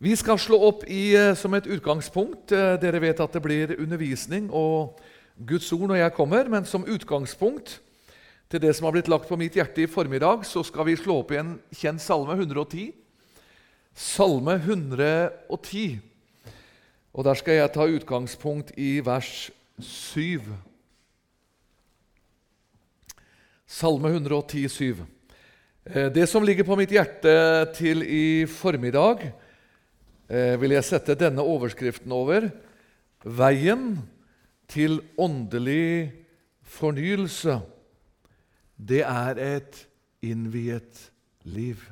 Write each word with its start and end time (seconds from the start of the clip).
Vi 0.00 0.14
skal 0.16 0.38
slå 0.40 0.56
opp 0.64 0.86
i, 0.88 1.12
eh, 1.12 1.34
som 1.36 1.52
et 1.52 1.66
utgangspunkt 1.68 2.54
eh, 2.56 2.78
Dere 2.80 3.02
vet 3.02 3.18
at 3.20 3.34
det 3.36 3.40
blir 3.44 3.74
undervisning 3.76 4.46
og 4.48 4.96
Guds 5.36 5.66
ord 5.76 5.90
når 5.90 5.98
jeg 5.98 6.14
kommer, 6.16 6.48
men 6.48 6.64
som 6.64 6.86
utgangspunkt 6.88 7.74
til 8.48 8.62
det 8.62 8.70
som 8.72 8.86
har 8.88 8.94
blitt 8.94 9.10
lagt 9.12 9.28
på 9.28 9.36
mitt 9.36 9.58
hjerte 9.58 9.82
i 9.84 9.90
formiddag, 9.92 10.46
så 10.48 10.62
skal 10.64 10.88
vi 10.88 10.94
slå 10.96 11.18
opp 11.20 11.34
i 11.34 11.40
en 11.42 11.50
kjent 11.76 12.00
salme, 12.00 12.32
110. 12.32 12.94
Salme 13.92 14.56
110. 14.56 16.00
Og 17.12 17.28
der 17.28 17.36
skal 17.36 17.60
jeg 17.60 17.74
ta 17.76 17.84
utgangspunkt 17.84 18.72
i 18.80 19.02
vers 19.04 19.50
7. 19.84 20.48
Salme 23.68 24.16
110, 24.16 24.64
7. 24.64 25.04
Eh, 25.84 26.08
det 26.08 26.24
som 26.32 26.40
ligger 26.40 26.64
på 26.64 26.80
mitt 26.80 26.96
hjerte 26.96 27.36
til 27.76 28.00
i 28.00 28.48
formiddag, 28.48 29.28
Eh, 30.30 30.54
vil 30.62 30.76
jeg 30.76 30.86
sette 30.86 31.16
denne 31.18 31.42
overskriften 31.42 32.12
over 32.14 32.44
Veien 33.26 33.96
til 34.70 35.00
åndelig 35.18 36.12
fornyelse. 36.62 37.56
Det 38.78 39.00
er 39.02 39.40
et 39.42 39.80
innviet 40.22 41.02
liv. 41.42 41.82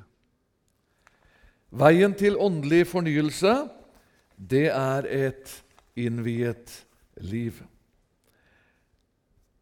Veien 1.75 2.15
til 2.15 2.39
åndelig 2.39 2.87
fornyelse, 2.89 3.57
det 4.39 4.69
er 4.71 5.11
et 5.11 5.53
innviet 5.99 6.79
liv. 7.19 7.59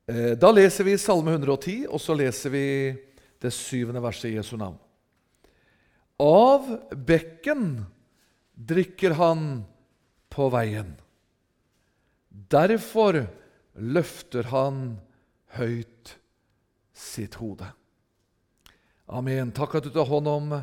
Eh, 0.06 0.36
da 0.36 0.52
leser 0.52 0.84
vi 0.84 1.00
Salme 1.00 1.32
110, 1.32 1.88
og 1.88 1.98
så 1.98 2.14
leser 2.14 2.52
vi 2.52 2.68
det 3.40 3.56
syvende 3.56 4.04
verset 4.04 4.34
i 4.34 4.36
Jesu 4.36 4.54
navn. 4.60 4.76
Av 6.20 6.68
bekken 6.92 7.80
drikker 8.56 9.16
han 9.20 9.64
på 10.32 10.48
veien. 10.52 10.94
Derfor 12.28 13.26
løfter 13.76 14.48
han 14.52 14.96
høyt 15.56 16.16
sitt 16.96 17.36
hode. 17.40 17.68
Amen. 19.06 19.52
Takk 19.54 19.78
at 19.78 19.86
du 19.86 19.92
tar 19.94 20.08
hånd 20.08 20.28
om 20.28 20.54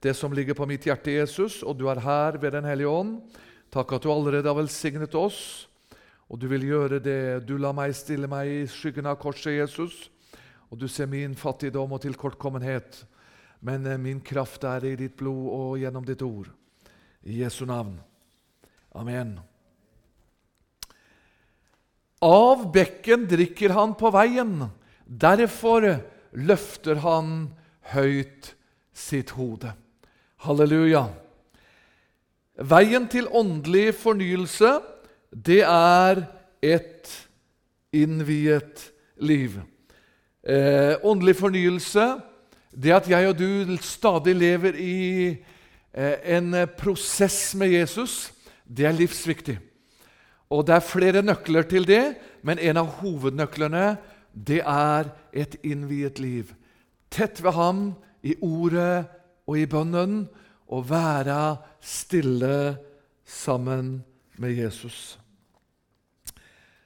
det 0.00 0.14
som 0.16 0.32
ligger 0.32 0.56
på 0.56 0.66
mitt 0.70 0.86
hjerte, 0.88 1.12
Jesus, 1.12 1.60
og 1.62 1.76
du 1.76 1.88
er 1.90 2.00
her 2.00 2.38
ved 2.40 2.54
Den 2.54 2.64
hellige 2.64 2.88
ånd. 2.88 3.18
Takk 3.70 3.92
at 3.92 4.02
du 4.02 4.10
allerede 4.10 4.48
har 4.48 4.56
velsignet 4.56 5.14
oss, 5.14 5.68
og 6.30 6.38
du 6.40 6.48
vil 6.48 6.64
gjøre 6.64 7.02
det. 7.02 7.46
Du 7.46 7.58
lar 7.58 7.74
meg 7.76 7.92
stille 7.94 8.30
meg 8.30 8.48
i 8.48 8.62
skyggen 8.70 9.06
av 9.10 9.18
korset, 9.20 9.58
Jesus, 9.58 10.08
og 10.70 10.78
du 10.78 10.88
ser 10.88 11.10
min 11.10 11.34
fattigdom 11.36 11.92
og 11.92 12.02
tilkortkommenhet, 12.02 13.04
men 13.60 13.84
min 14.00 14.22
kraft 14.24 14.64
er 14.64 14.86
i 14.88 14.96
ditt 14.96 15.18
blod 15.18 15.50
og 15.52 15.78
gjennom 15.82 16.06
ditt 16.06 16.22
ord. 16.24 16.48
I 17.24 17.40
Jesu 17.42 17.64
navn. 17.66 18.00
Amen. 18.92 19.40
Av 22.20 22.66
bekken 22.72 23.26
drikker 23.28 23.74
han 23.76 23.94
på 23.96 24.10
veien. 24.12 24.68
Derfor 25.04 25.86
løfter 26.36 27.00
han 27.04 27.50
høyt 27.92 28.54
sitt 28.92 29.34
hode. 29.36 29.72
Halleluja. 30.44 31.06
Veien 32.60 33.08
til 33.08 33.28
åndelig 33.32 33.94
fornyelse, 34.00 34.78
det 35.30 35.62
er 35.64 36.24
et 36.60 37.12
innviet 37.96 38.90
liv. 39.20 39.60
Eh, 40.44 40.96
åndelig 41.04 41.36
fornyelse, 41.40 42.06
det 42.70 42.92
at 42.94 43.08
jeg 43.10 43.28
og 43.28 43.38
du 43.38 43.76
stadig 43.84 44.36
lever 44.36 44.76
i 44.76 44.98
en 45.92 46.54
eh, 46.54 46.66
prosess 46.66 47.54
med 47.54 47.72
Jesus, 47.72 48.32
det 48.64 48.86
er 48.86 48.96
livsviktig. 48.96 49.58
Og 50.50 50.66
Det 50.66 50.74
er 50.74 50.86
flere 50.86 51.22
nøkler 51.22 51.62
til 51.62 51.86
det, 51.86 52.16
men 52.42 52.58
en 52.58 52.76
av 52.76 52.86
hovednøklene 53.00 53.96
det 54.34 54.62
er 54.66 55.10
et 55.32 55.56
innviet 55.62 56.18
liv. 56.18 56.52
Tett 57.10 57.42
ved 57.42 57.54
ham 57.54 57.94
i 58.22 58.34
ordet 58.42 59.06
og 59.46 59.58
i 59.58 59.66
bønnen, 59.66 60.28
og 60.70 60.86
være 60.86 61.56
stille 61.82 62.76
sammen 63.26 64.04
med 64.38 64.54
Jesus. 64.54 65.18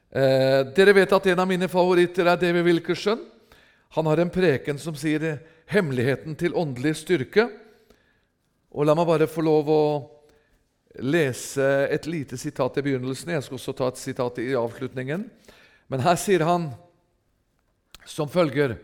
Eh, 0.08 0.64
dere 0.72 0.94
vet 0.96 1.12
at 1.12 1.26
en 1.26 1.42
av 1.42 1.48
mine 1.48 1.68
favoritter 1.68 2.30
er 2.30 2.40
David 2.40 2.64
Wilkerson. 2.64 3.20
Han 3.96 4.06
har 4.08 4.22
en 4.22 4.30
preken 4.32 4.78
som 4.78 4.94
sier 4.94 5.38
'hemmeligheten 5.66 6.36
til 6.36 6.54
åndelig 6.54 6.96
styrke'. 6.96 7.63
Og 8.74 8.88
La 8.88 8.94
meg 8.98 9.06
bare 9.06 9.30
få 9.30 9.44
lov 9.46 9.68
å 9.70 9.82
lese 11.06 11.66
et 11.94 12.08
lite 12.10 12.38
sitat 12.38 12.80
i 12.80 12.82
begynnelsen. 12.82 13.30
Jeg 13.36 13.44
skal 13.46 13.58
også 13.58 13.74
ta 13.78 13.90
et 13.90 14.00
sitat 14.00 14.40
i 14.42 14.50
avslutningen. 14.58 15.28
Men 15.90 16.02
her 16.02 16.18
sier 16.18 16.42
han 16.46 16.72
som 18.06 18.30
følger 18.30 18.76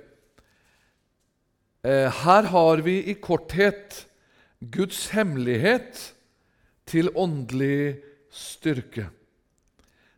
«Eh, 1.83 2.07
Her 2.23 2.49
har 2.53 2.83
vi 2.85 3.01
i 3.11 3.17
korthet 3.19 4.05
Guds 4.61 5.09
hemmelighet 5.15 5.99
til 6.87 7.11
åndelig 7.17 7.99
styrke. 8.31 9.09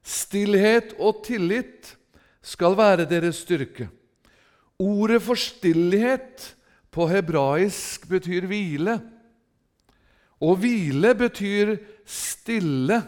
Stillhet 0.03 0.97
og 0.99 1.22
tillit 1.25 1.94
skal 2.43 2.75
være 2.77 3.06
deres 3.06 3.44
styrke. 3.44 3.87
Ordet 4.82 5.21
for 5.22 5.38
stillhet 5.38 6.49
på 6.93 7.06
hebraisk 7.09 8.09
betyr 8.11 8.49
hvile. 8.50 8.99
Å 10.42 10.54
hvile 10.58 11.12
betyr 11.14 11.76
stille, 12.08 12.98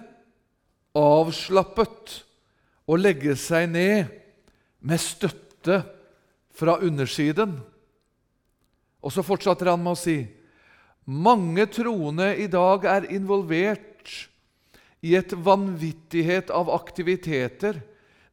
avslappet, 0.95 2.21
å 2.87 2.97
legge 3.01 3.35
seg 3.41 3.71
ned 3.73 4.13
med 4.85 5.01
støtte 5.01 5.81
fra 6.55 6.77
undersiden. 6.85 7.57
Og 9.03 9.13
så 9.13 9.25
fortsatte 9.27 9.67
han 9.67 9.83
med 9.83 9.97
å 9.97 9.99
si 9.99 10.19
mange 11.11 11.67
troende 11.73 12.31
i 12.41 12.47
dag 12.49 12.87
er 12.89 13.11
involvert 13.13 14.13
i 15.05 15.17
et 15.19 15.35
vanvittighet 15.37 16.53
av 16.55 16.71
aktiviteter. 16.73 17.83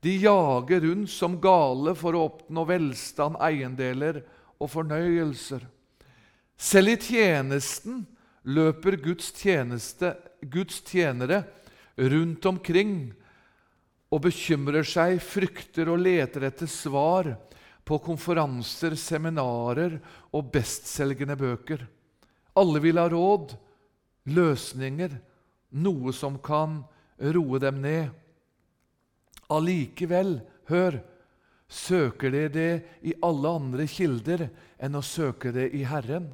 De 0.02 0.14
jager 0.22 0.86
rundt 0.86 1.12
som 1.12 1.36
gale 1.42 1.94
for 1.98 2.16
å 2.16 2.28
oppnå 2.30 2.64
velstand, 2.70 3.40
eiendeler 3.44 4.22
og 4.62 4.72
fornøyelser. 4.72 5.66
Selv 6.56 6.94
i 6.94 6.98
tjenesten 7.02 8.06
løper 8.48 8.98
Guds, 9.02 9.32
tjeneste, 9.38 10.16
Guds 10.42 10.82
tjenere 10.88 11.44
rundt 11.98 12.46
omkring 12.50 13.12
og 14.12 14.24
bekymrer 14.26 14.86
seg, 14.88 15.20
frykter 15.24 15.92
og 15.92 16.02
leter 16.04 16.48
etter 16.50 16.70
svar 16.70 17.32
på 17.88 18.00
konferanser, 18.04 18.96
seminarer 19.00 19.98
og 20.36 20.50
bestselgende 20.54 21.38
bøker. 21.40 21.86
Alle 22.60 22.82
vil 22.84 23.00
ha 23.00 23.08
råd, 23.10 23.54
løsninger, 24.32 25.14
noe 25.72 26.12
som 26.14 26.38
kan 26.44 26.82
roe 27.22 27.62
dem 27.64 27.80
ned. 27.84 28.12
Allikevel, 29.52 30.40
hør, 30.72 31.00
søker 31.72 32.34
de 32.34 32.44
det 32.52 32.72
i 33.08 33.16
alle 33.24 33.56
andre 33.62 33.88
kilder 33.88 34.50
enn 34.82 34.98
å 35.00 35.04
søke 35.06 35.54
det 35.56 35.70
i 35.78 35.86
Herren. 35.88 36.28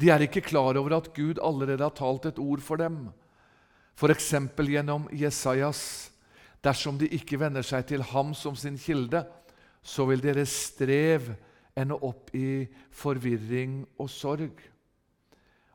De 0.00 0.08
er 0.08 0.24
ikke 0.24 0.44
klar 0.44 0.78
over 0.80 0.94
at 0.96 1.10
Gud 1.12 1.40
allerede 1.44 1.84
har 1.84 1.92
talt 1.96 2.30
et 2.30 2.38
ord 2.40 2.62
for 2.64 2.80
dem, 2.80 3.10
f.eks. 4.00 4.32
gjennom 4.56 5.08
Jesajas. 5.12 5.82
Dersom 6.64 6.98
de 7.00 7.08
ikke 7.08 7.38
venner 7.40 7.64
seg 7.64 7.86
til 7.88 8.02
ham 8.12 8.32
som 8.36 8.56
sin 8.56 8.76
kilde, 8.80 9.22
så 9.80 10.04
vil 10.08 10.20
deres 10.20 10.52
strev 10.70 11.30
ende 11.76 11.96
opp 12.04 12.32
i 12.36 12.68
forvirring 12.92 13.82
og 14.00 14.10
sorg. 14.12 14.60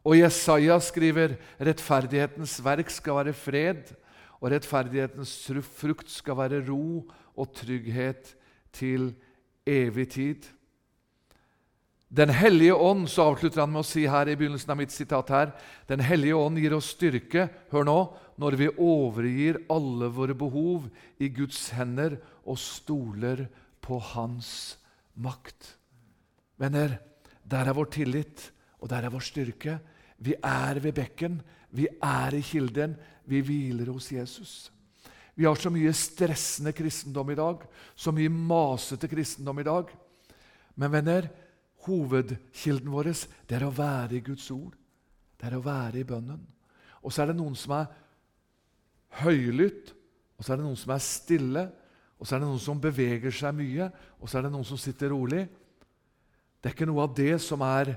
Og 0.06 0.18
Jesaja 0.20 0.78
skriver 0.86 1.38
rettferdighetens 1.58 2.60
verk 2.66 2.92
skal 2.94 3.18
være 3.18 3.34
fred, 3.34 3.94
og 4.38 4.52
rettferdighetens 4.54 5.34
frukt 5.74 6.12
skal 6.14 6.38
være 6.38 6.62
ro 6.68 7.06
og 7.34 7.54
trygghet 7.58 8.36
til 8.76 9.14
evig 9.66 10.10
tid. 10.14 10.46
Den 12.16 12.30
hellige 12.32 12.76
ånd, 12.80 13.10
så 13.12 13.26
avslutter 13.32 13.60
han 13.60 13.74
med 13.74 13.82
å 13.82 13.88
si 13.88 14.06
her 14.08 14.30
i 14.32 14.38
begynnelsen 14.40 14.72
av 14.72 14.78
mitt 14.80 14.94
sitat 14.94 15.32
her, 15.34 15.50
Den 15.88 16.00
hellige 16.00 16.38
ånd 16.38 16.62
gir 16.62 16.76
oss 16.78 16.94
styrke 16.96 17.50
hør 17.74 17.84
nå, 17.84 17.98
når 18.40 18.56
vi 18.56 18.70
overgir 18.72 19.60
alle 19.70 20.08
våre 20.08 20.36
behov 20.38 20.88
i 21.20 21.28
Guds 21.28 21.74
hender 21.76 22.16
og 22.46 22.60
stoler 22.62 23.48
på 23.84 24.00
Hans 24.14 24.78
makt. 25.16 25.76
Venner, 26.56 27.00
der 27.44 27.68
er 27.68 27.76
vår 27.76 27.92
tillit, 27.92 28.48
og 28.80 28.90
der 28.90 29.04
er 29.04 29.12
vår 29.12 29.26
styrke. 29.26 29.80
Vi 30.18 30.38
er 30.40 30.80
ved 30.80 30.96
bekken, 30.96 31.42
vi 31.76 31.90
er 32.00 32.36
i 32.36 32.44
kilden, 32.46 32.96
vi 33.28 33.44
hviler 33.44 33.92
hos 33.92 34.12
Jesus. 34.14 34.72
Vi 35.36 35.44
har 35.44 35.60
så 35.60 35.68
mye 35.74 35.92
stressende 35.92 36.72
kristendom 36.72 37.34
i 37.34 37.36
dag, 37.36 37.66
så 37.96 38.14
mye 38.16 38.32
masete 38.32 39.10
kristendom 39.12 39.60
i 39.60 39.68
dag. 39.68 39.92
Men 40.80 40.92
venner, 40.92 41.28
hovedkilden 41.86 42.92
vår 42.92 43.12
det 43.48 43.58
er 43.58 43.66
å 43.68 43.74
være 43.74 44.18
i 44.18 44.24
Guds 44.26 44.48
ord. 44.54 44.74
Det 45.40 45.48
er 45.50 45.58
å 45.58 45.66
være 45.66 46.02
i 46.02 46.08
bønnen. 46.08 46.42
Og 47.06 47.14
så 47.14 47.24
er 47.24 47.32
det 47.32 47.38
noen 47.38 47.56
som 47.58 47.76
er 47.78 47.92
høylytt, 49.22 49.94
og 50.36 50.44
så 50.44 50.54
er 50.54 50.60
det 50.60 50.66
noen 50.66 50.80
som 50.80 50.94
er 50.96 51.04
stille, 51.04 51.66
og 52.16 52.28
så 52.28 52.36
er 52.36 52.42
det 52.42 52.50
noen 52.50 52.64
som 52.64 52.82
beveger 52.82 53.34
seg 53.36 53.56
mye, 53.58 53.90
og 54.20 54.30
så 54.30 54.40
er 54.40 54.48
det 54.48 54.54
noen 54.56 54.68
som 54.68 54.80
sitter 54.80 55.12
rolig. 55.14 55.44
Det 56.60 56.72
er 56.72 56.76
ikke 56.76 56.88
noe 56.90 57.06
av 57.06 57.14
det 57.16 57.36
som, 57.44 57.62
er, 57.62 57.94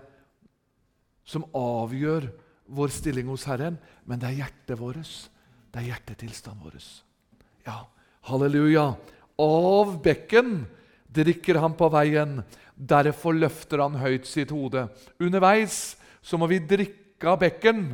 som 1.25 1.47
avgjør 1.57 2.29
vår 2.69 2.93
stilling 2.93 3.31
hos 3.33 3.47
Herren, 3.49 3.79
men 4.05 4.21
det 4.21 4.29
er 4.29 4.41
hjertet 4.43 4.81
vårt. 4.81 5.13
Det 5.73 5.81
er 5.81 5.93
hjertetilstanden 5.93 6.67
vår. 6.67 6.77
Ja, 7.65 7.79
halleluja. 8.29 8.91
Av 9.39 9.95
bekken 10.05 10.67
drikker 11.19 11.59
han 11.63 11.75
på 11.79 11.89
veien. 11.93 12.39
Derfor 12.75 13.37
løfter 13.37 13.83
han 13.83 13.99
høyt 13.99 14.29
sitt 14.29 14.53
hode. 14.55 14.87
Underveis 15.19 15.97
så 16.23 16.39
må 16.39 16.49
vi 16.51 16.61
drikke 16.63 17.31
av 17.31 17.41
bekken. 17.43 17.91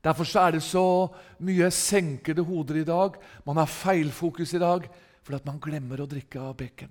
Derfor 0.00 0.28
er 0.40 0.56
det 0.56 0.62
så 0.64 0.84
mye 1.44 1.68
senkede 1.74 2.44
hoder 2.46 2.80
i 2.80 2.86
dag. 2.88 3.18
Man 3.44 3.60
har 3.60 3.68
feilfokus 3.68 4.54
i 4.56 4.62
dag 4.62 4.88
fordi 5.20 5.44
man 5.46 5.60
glemmer 5.62 6.00
å 6.00 6.08
drikke 6.08 6.40
av 6.40 6.56
bekken. 6.58 6.90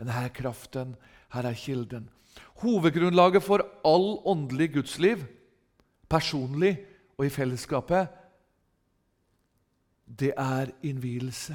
Men 0.00 0.08
her 0.08 0.30
er 0.30 0.34
kraften, 0.34 0.94
her 1.34 1.46
er 1.46 1.58
kilden. 1.58 2.08
Hovedgrunnlaget 2.62 3.44
for 3.44 3.62
all 3.84 4.16
åndelig 4.28 4.70
gudsliv, 4.78 5.26
personlig 6.08 6.78
og 7.18 7.26
i 7.26 7.32
fellesskapet, 7.32 8.08
det 10.06 10.32
er 10.34 10.72
innvielse. 10.82 11.54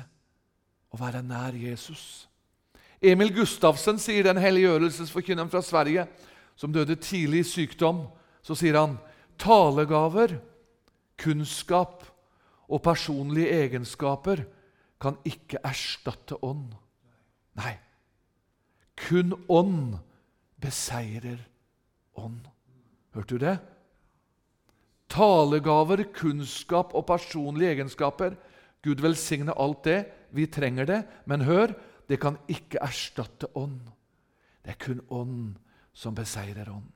Å 0.94 1.00
være 1.02 1.24
nær 1.26 1.58
Jesus. 1.60 2.28
Emil 3.06 3.34
Gustavsen 3.36 4.00
sier 4.02 4.26
den 4.26 4.40
helliggjørelsesforkynneren 4.42 5.52
fra 5.52 5.62
Sverige 5.62 6.08
som 6.58 6.74
døde 6.74 6.96
tidlig 6.96 7.44
i 7.44 7.50
sykdom. 7.50 8.06
Så 8.46 8.58
sier 8.58 8.78
han 8.80 8.98
talegaver, 9.42 10.38
kunnskap 11.20 12.04
og 12.68 12.82
personlige 12.84 13.54
egenskaper 13.66 14.44
kan 15.02 15.18
ikke 15.28 15.62
erstatte 15.64 16.38
ånd. 16.44 16.74
Nei, 17.60 17.76
kun 19.08 19.36
ånd 19.52 19.98
beseirer 20.62 21.40
ånd. 22.18 22.42
Hørte 23.16 23.36
du 23.36 23.44
det? 23.46 23.58
Talegaver, 25.12 26.04
kunnskap 26.16 26.96
og 26.98 27.06
personlige 27.08 27.76
egenskaper. 27.78 28.36
Gud 28.84 29.04
velsigne 29.04 29.54
alt 29.56 29.86
det. 29.86 30.00
Vi 30.36 30.48
trenger 30.52 30.90
det. 30.90 31.02
Men 31.26 31.46
hør, 31.48 31.76
det 32.10 32.20
kan 32.22 32.38
ikke 32.52 32.82
erstatte 32.84 33.50
ånd. 33.58 33.82
Det 34.66 34.76
er 34.76 34.82
kun 34.82 35.02
ånd 35.14 35.56
som 35.96 36.16
beseirer 36.18 36.70
ånd. 36.74 36.92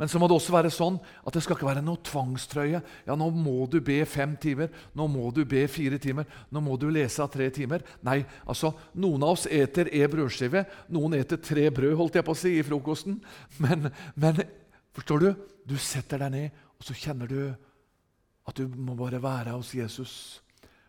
Men 0.00 0.08
så 0.08 0.18
må 0.18 0.26
det 0.26 0.34
også 0.34 0.54
være 0.54 0.70
sånn 0.72 0.96
at 0.98 1.36
det 1.36 1.42
skal 1.44 1.54
ikke 1.54 1.68
være 1.68 1.82
noe 1.84 2.00
tvangstrøye. 2.02 2.80
Ja, 3.06 3.14
nå 3.18 3.28
må 3.36 3.66
du 3.70 3.76
be 3.84 4.00
fem 4.08 4.32
timer, 4.40 4.72
nå 4.98 5.06
må 5.06 5.28
du 5.34 5.44
be 5.46 5.66
fire 5.70 5.98
timer, 6.02 6.26
nå 6.50 6.62
må 6.64 6.78
du 6.80 6.88
lese 6.90 7.22
av 7.22 7.30
tre 7.30 7.46
timer. 7.54 7.84
Nei, 8.02 8.22
altså, 8.48 8.72
noen 8.98 9.22
av 9.22 9.36
oss 9.36 9.44
eter 9.46 9.92
e 9.92 10.02
brødskive, 10.10 10.64
noen 10.96 11.18
eter 11.20 11.38
tre 11.44 11.68
brød 11.74 11.94
holdt 12.00 12.18
jeg 12.18 12.26
på 12.26 12.34
å 12.34 12.40
si, 12.40 12.54
i 12.56 12.64
frokosten. 12.66 13.20
Men, 13.62 13.92
men 14.16 14.42
forstår 14.96 15.22
du? 15.22 15.28
Du 15.68 15.76
setter 15.78 16.24
deg 16.24 16.34
ned, 16.34 16.62
og 16.80 16.88
så 16.88 16.96
kjenner 16.98 17.30
du 17.30 17.38
at 18.48 18.58
du 18.58 18.66
må 18.74 18.96
bare 18.98 19.22
være 19.22 19.54
hos 19.54 19.70
Jesus. 19.76 20.14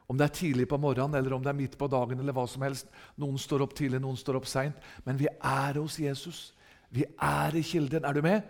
Om 0.08 0.20
det 0.20 0.26
er 0.26 0.36
tidlig 0.36 0.68
på 0.70 0.80
morgenen 0.82 1.16
eller 1.18 1.34
om 1.36 1.44
det 1.44 1.52
er 1.52 1.58
midt 1.58 1.78
på 1.80 1.88
dagen. 1.88 2.20
eller 2.20 2.36
hva 2.36 2.48
som 2.48 2.62
helst. 2.62 2.88
Noen 3.18 3.38
står 3.38 3.64
opp 3.64 3.76
tidlig, 3.76 4.02
noen 4.02 4.18
står 4.20 4.40
opp 4.40 4.48
seint. 4.48 4.76
Men 5.06 5.18
vi 5.18 5.28
er 5.28 5.80
hos 5.80 6.00
Jesus. 6.00 6.54
Vi 6.90 7.06
er 7.06 7.56
i 7.56 7.64
kilden. 7.64 8.06
Er 8.06 8.14
du 8.14 8.22
med? 8.22 8.44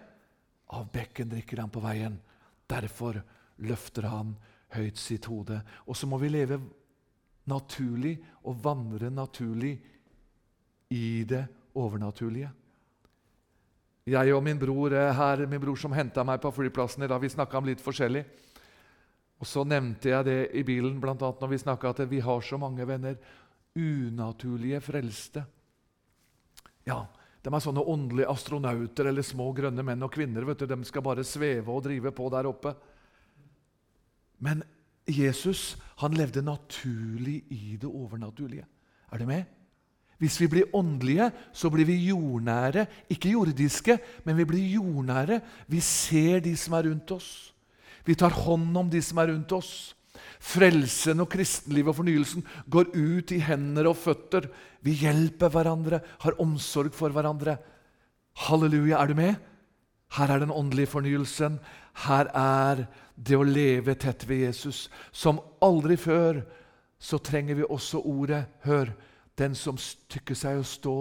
Av 0.74 0.90
bekken 0.92 1.30
drikker 1.30 1.62
han 1.62 1.70
på 1.70 1.84
veien. 1.84 2.18
Derfor 2.68 3.22
løfter 3.58 4.10
han 4.10 4.36
høyt 4.74 4.98
sitt 4.98 5.26
hode. 5.30 5.62
Og 5.86 5.96
så 5.96 6.10
må 6.10 6.18
vi 6.18 6.32
leve 6.34 6.60
naturlig 7.50 8.18
og 8.44 8.60
vandre 8.64 9.12
naturlig 9.12 9.76
i 10.94 11.24
det 11.28 11.46
overnaturlige. 11.76 12.50
Jeg 14.04 14.34
og 14.36 14.44
min 14.44 14.60
bror 14.60 14.92
her, 14.92 15.46
min 15.48 15.62
bror 15.64 15.80
som 15.80 15.94
henta 15.96 16.26
meg 16.28 16.42
på 16.44 16.52
flyplassen 16.52 17.06
i 17.06 17.08
dag, 17.08 17.22
vi 17.24 17.32
snakka 17.32 17.58
om 17.58 17.70
litt 17.70 17.84
forskjellig. 17.84 18.26
Og 19.42 19.48
Så 19.48 19.64
nevnte 19.68 20.10
jeg 20.10 20.26
det 20.26 20.38
i 20.56 20.64
bilen 20.64 21.00
blant 21.04 21.22
annet 21.22 21.42
når 21.42 21.52
vi 21.52 21.64
snakka 21.64 21.90
at 21.92 22.06
vi 22.10 22.22
har 22.24 22.42
så 22.42 22.60
mange 22.62 22.86
venner. 22.88 23.18
Unaturlige 23.76 24.80
frelste. 24.84 25.44
Ja, 26.88 27.06
de 27.44 27.52
er 27.52 27.64
sånne 27.64 27.84
åndelige 27.84 28.30
astronauter 28.32 29.10
eller 29.10 29.26
små 29.26 29.50
grønne 29.56 29.84
menn 29.84 30.04
og 30.06 30.14
kvinner. 30.14 30.46
vet 30.46 30.60
du, 30.60 30.66
De 30.66 30.86
skal 30.86 31.04
bare 31.04 31.24
sveve 31.24 31.72
og 31.72 31.84
drive 31.84 32.12
på 32.12 32.30
der 32.32 32.48
oppe. 32.48 32.76
Men 34.40 34.64
Jesus 35.08 35.76
han 36.00 36.16
levde 36.16 36.42
naturlig 36.42 37.44
i 37.52 37.76
det 37.76 37.90
overnaturlige. 37.90 38.66
Er 39.12 39.18
du 39.18 39.26
med? 39.26 39.44
Hvis 40.18 40.40
vi 40.40 40.48
blir 40.48 40.76
åndelige, 40.76 41.32
så 41.52 41.70
blir 41.70 41.86
vi 41.86 42.08
jordnære. 42.08 42.86
Ikke 43.10 43.34
jordiske, 43.34 43.98
men 44.24 44.38
vi 44.38 44.46
blir 44.46 44.76
jordnære. 44.78 45.42
Vi 45.68 45.80
ser 45.80 46.40
de 46.40 46.56
som 46.58 46.74
er 46.74 46.88
rundt 46.88 47.12
oss. 47.12 47.53
Vi 48.04 48.16
tar 48.20 48.36
hånd 48.44 48.76
om 48.78 48.90
de 48.92 49.02
som 49.04 49.22
er 49.22 49.32
rundt 49.32 49.52
oss. 49.56 49.74
Frelsen 50.44 51.24
og 51.24 51.30
kristenlivet 51.32 51.94
og 51.94 52.02
fornyelsen 52.02 52.44
går 52.72 52.92
ut 52.94 53.32
i 53.32 53.40
hender 53.44 53.88
og 53.90 53.98
føtter. 54.00 54.50
Vi 54.84 54.98
hjelper 55.00 55.52
hverandre, 55.54 56.02
har 56.20 56.40
omsorg 56.44 56.94
for 56.96 57.16
hverandre. 57.16 57.58
Halleluja, 58.48 59.00
er 59.00 59.08
du 59.08 59.16
med? 59.18 59.36
Her 60.14 60.36
er 60.36 60.44
den 60.44 60.52
åndelige 60.52 60.92
fornyelsen. 60.92 61.58
Her 62.06 62.30
er 62.38 62.86
det 63.16 63.38
å 63.38 63.46
leve 63.48 63.96
tett 63.96 64.28
ved 64.30 64.48
Jesus. 64.48 64.90
Som 65.12 65.42
aldri 65.64 65.98
før 65.98 66.44
så 67.04 67.20
trenger 67.20 67.58
vi 67.60 67.68
også 67.68 68.04
ordet 68.04 68.46
Hør, 68.68 68.94
den 69.38 69.56
som 69.58 69.80
tykker 70.12 70.38
seg 70.38 70.60
å 70.60 70.68
stå, 70.68 70.98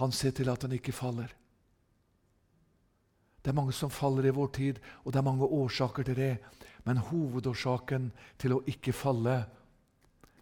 han 0.00 0.12
ser 0.12 0.32
til 0.36 0.48
at 0.52 0.64
han 0.64 0.72
ikke 0.76 0.94
faller. 0.96 1.28
Det 3.46 3.52
er 3.52 3.60
mange 3.60 3.74
som 3.78 3.92
faller 3.94 4.26
i 4.26 4.34
vår 4.34 4.48
tid, 4.56 4.78
og 5.04 5.12
det 5.14 5.20
er 5.20 5.24
mange 5.28 5.46
årsaker 5.46 6.02
til 6.08 6.16
det. 6.18 6.32
Men 6.82 6.98
hovedårsaken 6.98 8.08
til 8.42 8.56
å 8.56 8.64
ikke 8.66 8.94
falle 8.94 9.44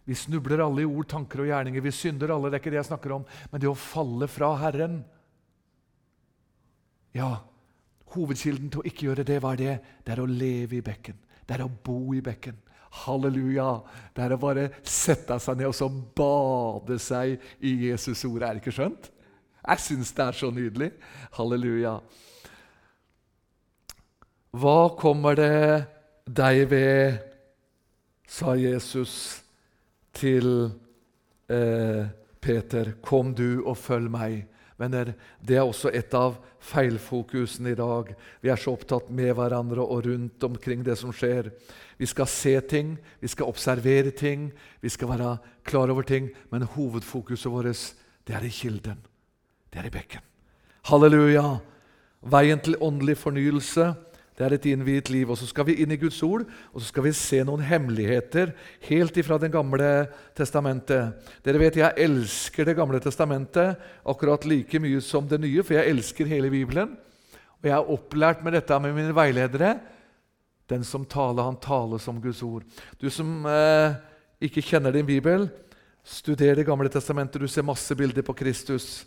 Vi 0.08 0.16
snubler 0.16 0.60
alle 0.60 0.82
i 0.82 0.88
ord, 0.88 1.06
tanker 1.08 1.40
og 1.40 1.46
gjerninger. 1.48 1.84
Vi 1.84 1.92
synder 1.92 2.32
alle, 2.32 2.48
det 2.48 2.58
er 2.58 2.62
ikke 2.62 2.72
det 2.72 2.78
jeg 2.82 2.88
snakker 2.88 3.12
om. 3.16 3.26
Men 3.52 3.60
det 3.60 3.68
å 3.68 3.76
falle 3.76 4.28
fra 4.28 4.50
Herren 4.60 4.98
Ja, 7.16 7.28
hovedkilden 8.16 8.72
til 8.72 8.80
å 8.80 8.88
ikke 8.88 9.06
gjøre 9.10 9.28
det, 9.28 9.38
hva 9.40 9.52
er 9.52 9.60
det? 9.60 9.76
Det 10.04 10.16
er 10.16 10.24
å 10.24 10.28
leve 10.28 10.80
i 10.80 10.84
bekken. 10.84 11.20
Det 11.44 11.56
er 11.58 11.64
å 11.64 11.70
bo 11.72 12.12
i 12.16 12.24
bekken. 12.24 12.56
Halleluja! 13.04 13.70
Det 14.16 14.24
er 14.24 14.34
å 14.36 14.40
bare 14.40 14.68
sette 14.80 15.36
seg 15.44 15.60
ned 15.60 15.68
og 15.68 15.76
så 15.76 15.92
bade 15.92 16.96
seg 17.04 17.36
i 17.60 17.76
Jesus' 17.84 18.24
ord. 18.28 18.42
Er 18.42 18.56
det 18.56 18.64
ikke 18.64 18.76
skjønt? 18.80 19.10
Jeg 19.64 19.84
syns 19.90 20.12
det 20.16 20.24
er 20.24 20.40
så 20.40 20.52
nydelig. 20.52 20.94
Halleluja. 21.36 21.98
Hva 24.54 24.92
kommer 24.94 25.34
det 25.34 25.84
deg 26.30 26.68
ved, 26.70 27.16
sa 28.30 28.52
Jesus 28.54 29.42
til 30.14 30.68
eh, 31.50 32.06
Peter. 32.38 32.92
Kom 33.02 33.32
du 33.34 33.64
og 33.64 33.74
følg 33.82 34.06
meg. 34.14 34.44
Venner, 34.78 35.10
det 35.42 35.58
er 35.58 35.66
også 35.66 35.90
et 35.90 36.14
av 36.14 36.38
feilfokusene 36.62 37.74
i 37.74 37.78
dag. 37.78 38.14
Vi 38.42 38.52
er 38.52 38.62
så 38.62 38.76
opptatt 38.76 39.10
med 39.10 39.34
hverandre 39.34 39.82
og 39.82 40.06
rundt 40.06 40.46
omkring 40.46 40.86
det 40.86 41.00
som 41.02 41.10
skjer. 41.14 41.50
Vi 41.98 42.06
skal 42.10 42.30
se 42.30 42.54
ting, 42.70 42.94
vi 43.18 43.30
skal 43.30 43.50
observere 43.50 44.14
ting, 44.14 44.48
vi 44.78 44.90
skal 44.90 45.10
være 45.16 45.34
klar 45.66 45.90
over 45.90 46.06
ting, 46.06 46.30
men 46.54 46.66
hovedfokuset 46.76 47.50
vårt 47.50 47.90
det 48.24 48.38
er 48.38 48.46
i 48.46 48.54
kilden. 48.54 49.02
Det 49.66 49.82
er 49.82 49.90
i 49.90 49.94
bekken. 49.94 50.22
Halleluja! 50.86 51.58
Veien 52.24 52.60
til 52.62 52.78
åndelig 52.80 53.18
fornyelse 53.20 53.90
det 54.34 54.42
er 54.42 54.56
et 54.56 54.66
innviet 54.66 55.10
liv. 55.14 55.30
Og 55.30 55.38
Så 55.38 55.46
skal 55.46 55.66
vi 55.68 55.76
inn 55.82 55.92
i 55.94 55.98
Guds 56.00 56.18
ord 56.26 56.42
og 56.72 56.80
så 56.80 56.88
skal 56.88 57.06
vi 57.06 57.14
se 57.14 57.40
noen 57.46 57.62
hemmeligheter 57.62 58.54
helt 58.88 59.16
ifra 59.16 59.38
Det 59.38 59.52
gamle 59.52 60.08
testamentet. 60.34 61.14
Dere 61.44 61.58
vet 61.62 61.76
Jeg 61.76 61.94
elsker 61.96 62.64
Det 62.64 62.76
gamle 62.76 63.00
testamentet 63.00 63.76
akkurat 64.04 64.44
like 64.44 64.78
mye 64.80 65.00
som 65.00 65.28
det 65.28 65.40
nye, 65.40 65.62
for 65.62 65.74
jeg 65.74 65.90
elsker 65.90 66.26
hele 66.26 66.50
Bibelen. 66.50 66.96
Og 67.62 67.64
Jeg 67.64 67.76
er 67.78 67.90
opplært 67.90 68.42
med 68.42 68.52
dette 68.52 68.80
med 68.80 68.94
mine 68.94 69.14
veiledere. 69.14 69.78
Den 70.68 70.84
som 70.84 71.04
taler, 71.04 71.44
han 71.44 71.60
taler 71.60 71.98
som 71.98 72.20
Guds 72.20 72.42
ord. 72.42 72.64
Du 73.00 73.10
som 73.10 73.46
eh, 73.46 73.94
ikke 74.40 74.62
kjenner 74.62 74.92
din 74.92 75.06
bibel, 75.06 75.48
studer 76.02 76.54
Det 76.54 76.66
gamle 76.66 76.88
testamentet. 76.88 77.40
Du 77.40 77.48
ser 77.48 77.62
masse 77.62 77.94
bilder 77.94 78.22
på 78.22 78.32
Kristus 78.32 79.06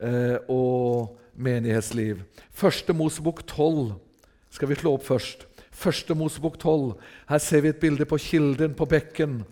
eh, 0.00 0.38
og 0.48 1.18
menighetsliv. 1.34 2.22
Første 2.50 2.92
Mosebok 2.92 3.46
12 3.46 4.07
skal 4.58 4.72
vi 4.72 4.78
slå 4.80 4.96
opp 4.96 5.06
først. 5.06 5.44
Første 5.70 6.14
Mosebok 6.18 6.56
12. 6.58 6.96
Her 7.28 7.38
ser 7.38 7.62
vi 7.62 7.70
et 7.70 7.78
bilde 7.78 8.02
på 8.10 8.18
kilden, 8.18 8.74
på 8.74 8.88
bekken, 8.90 9.44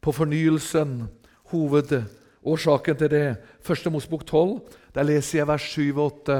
på 0.00 0.14
fornyelsen. 0.14 1.08
Hovedårsaken 1.50 3.00
til 3.00 3.10
det. 3.10 3.24
Første 3.66 3.90
Mosebok 3.90 4.22
12. 4.26 4.60
Der 4.94 5.08
leser 5.08 5.40
jeg 5.40 5.48
vers 5.50 5.66
7 5.72 5.82
og 5.96 6.04
8. 6.22 6.38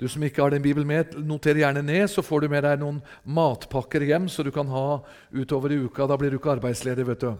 Du 0.00 0.08
som 0.08 0.24
ikke 0.24 0.40
har 0.40 0.54
din 0.54 0.64
bibel 0.64 0.86
med, 0.88 1.12
noter 1.28 1.60
gjerne 1.60 1.82
ned, 1.84 2.06
så 2.08 2.24
får 2.24 2.40
du 2.40 2.48
med 2.48 2.64
deg 2.64 2.80
noen 2.80 3.02
matpakker 3.28 4.00
hjem 4.08 4.30
så 4.32 4.40
du 4.40 4.48
kan 4.54 4.70
ha 4.72 5.02
utover 5.28 5.74
i 5.74 5.82
uka. 5.84 6.08
Da 6.08 6.16
blir 6.16 6.32
du 6.32 6.40
ikke 6.40 6.54
arbeidsledig, 6.54 7.04
vet 7.04 7.26
du. 7.26 7.34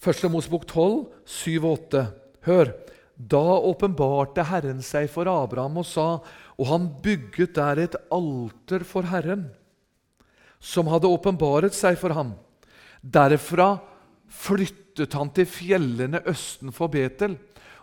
Første 0.00 0.32
Mosebok 0.32 0.64
12, 0.64 1.04
7 1.28 1.58
og 1.60 1.74
8. 1.74 2.06
Hør. 2.48 2.72
Da 3.20 3.42
åpenbarte 3.60 4.46
Herren 4.48 4.80
seg 4.80 5.10
for 5.12 5.28
Abraham 5.28 5.82
og 5.82 5.84
sa, 5.84 6.06
og 6.60 6.68
han 6.68 6.90
bygget 7.00 7.54
der 7.56 7.80
et 7.80 7.96
alter 8.12 8.84
for 8.84 9.08
Herren, 9.08 9.46
som 10.60 10.90
hadde 10.92 11.08
åpenbaret 11.08 11.72
seg 11.72 11.96
for 11.96 12.12
ham. 12.12 12.34
Derfra 13.00 13.78
flyttet 14.28 15.16
han 15.16 15.32
til 15.32 15.48
fjellene 15.48 16.20
østenfor 16.28 16.92
Betel 16.92 17.38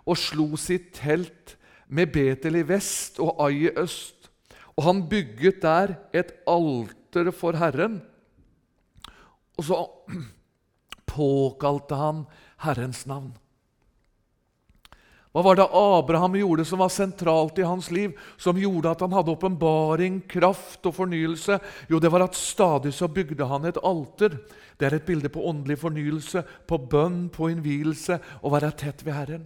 og 0.06 0.20
slo 0.22 0.52
sitt 0.62 0.92
telt 1.00 1.56
med 1.90 2.14
Betel 2.14 2.60
i 2.62 2.68
vest 2.70 3.18
og 3.24 3.42
Ai 3.48 3.66
i 3.66 3.74
øst. 3.74 4.30
Og 4.78 4.86
han 4.86 5.02
bygget 5.10 5.64
der 5.64 5.96
et 6.14 6.36
alter 6.46 7.32
for 7.34 7.58
Herren. 7.58 7.98
Og 9.58 9.66
så 9.66 9.82
påkalte 11.18 11.98
han 11.98 12.26
Herrens 12.62 13.08
navn. 13.10 13.34
Hva 15.38 15.44
var 15.46 15.58
det 15.60 15.68
Abraham 15.70 16.34
gjorde 16.40 16.64
som 16.66 16.80
var 16.82 16.90
sentralt 16.90 17.60
i 17.62 17.66
hans 17.68 17.92
liv, 17.94 18.16
som 18.42 18.58
gjorde 18.58 18.90
at 18.90 19.04
han 19.06 19.12
hadde 19.14 19.36
åpenbaring, 19.36 20.16
kraft 20.26 20.88
og 20.90 20.96
fornyelse? 20.98 21.60
Jo, 21.86 22.00
det 22.02 22.10
var 22.10 22.24
at 22.26 22.34
stadig 22.34 22.90
så 22.98 23.06
bygde 23.06 23.46
han 23.46 23.68
et 23.70 23.78
alter. 23.86 24.40
Det 24.82 24.88
er 24.88 24.96
et 24.98 25.06
bilde 25.06 25.30
på 25.30 25.44
åndelig 25.46 25.78
fornyelse, 25.84 26.42
på 26.42 26.80
bønn, 26.90 27.28
på 27.30 27.52
innvielse, 27.54 28.18
å 28.42 28.50
være 28.50 28.72
tett 28.82 29.04
ved 29.06 29.14
Herren. 29.14 29.44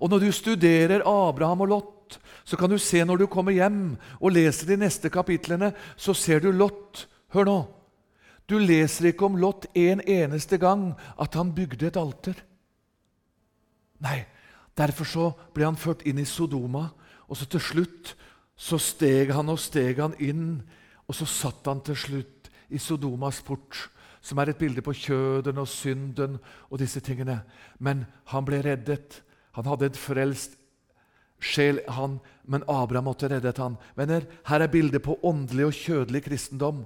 Og 0.00 0.08
Når 0.14 0.24
du 0.24 0.32
studerer 0.32 1.04
Abraham 1.04 1.66
og 1.66 1.68
Lot, 1.74 2.18
så 2.48 2.56
kan 2.56 2.72
du 2.72 2.78
se 2.80 3.04
når 3.04 3.20
du 3.20 3.26
kommer 3.28 3.52
hjem 3.52 3.98
og 4.16 4.32
leser 4.32 4.72
de 4.72 4.80
neste 4.80 5.12
kapitlene, 5.12 5.74
så 5.92 6.16
ser 6.16 6.40
du 6.40 6.48
Lot. 6.56 7.04
Hør 7.36 7.44
nå. 7.44 7.58
Du 8.48 8.56
leser 8.56 9.12
ikke 9.12 9.28
om 9.28 9.36
Lot 9.36 9.68
en 9.76 10.00
eneste 10.00 10.56
gang 10.56 10.94
at 11.20 11.36
han 11.36 11.52
bygde 11.52 11.92
et 11.92 12.00
alter. 12.00 12.40
Nei, 14.00 14.24
derfor 14.78 15.08
så 15.08 15.26
ble 15.54 15.66
han 15.66 15.78
ført 15.78 16.04
inn 16.08 16.20
i 16.22 16.26
Sodoma, 16.28 16.88
og 17.28 17.36
så 17.36 17.48
til 17.50 17.62
slutt 17.62 18.14
så 18.58 18.78
steg 18.82 19.30
han 19.34 19.52
og 19.52 19.60
steg 19.62 20.00
han 20.02 20.16
inn, 20.22 20.60
og 21.06 21.16
så 21.16 21.28
satt 21.28 21.66
han 21.68 21.82
til 21.86 21.96
slutt 21.98 22.50
i 22.74 22.80
Sodomas 22.82 23.40
port, 23.44 23.88
som 24.20 24.40
er 24.40 24.50
et 24.50 24.60
bilde 24.60 24.82
på 24.84 24.94
kjøden 24.96 25.60
og 25.60 25.68
synden 25.70 26.36
og 26.68 26.80
disse 26.82 27.00
tingene. 27.04 27.40
Men 27.78 28.04
han 28.32 28.46
ble 28.48 28.60
reddet. 28.64 29.22
Han 29.56 29.68
hadde 29.70 29.88
en 29.88 29.98
frelst 29.98 30.58
sjel, 31.38 31.80
han, 31.94 32.18
men 32.50 32.66
Abraham 32.66 33.08
måtte 33.08 33.30
reddet 33.30 33.60
han. 33.62 33.78
Venner, 33.96 34.26
her 34.50 34.64
er 34.64 34.72
bildet 34.72 35.04
på 35.06 35.16
åndelig 35.26 35.68
og 35.68 35.76
kjødelig 35.78 36.24
kristendom. 36.26 36.82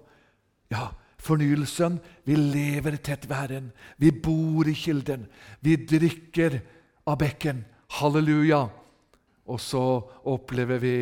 Ja, 0.72 0.90
fornyelsen. 1.22 1.98
Vi 2.28 2.36
lever 2.36 2.98
tett 3.00 3.24
ved 3.30 3.38
Herren. 3.38 3.72
Vi 3.96 4.12
bor 4.12 4.68
i 4.68 4.76
kilden. 4.76 5.26
Vi 5.64 5.76
drikker 5.88 6.60
av 7.08 7.18
bekken. 7.24 7.64
Halleluja! 7.98 8.66
Og 9.52 9.58
så 9.60 9.82
opplever 10.30 10.78
vi 10.80 10.96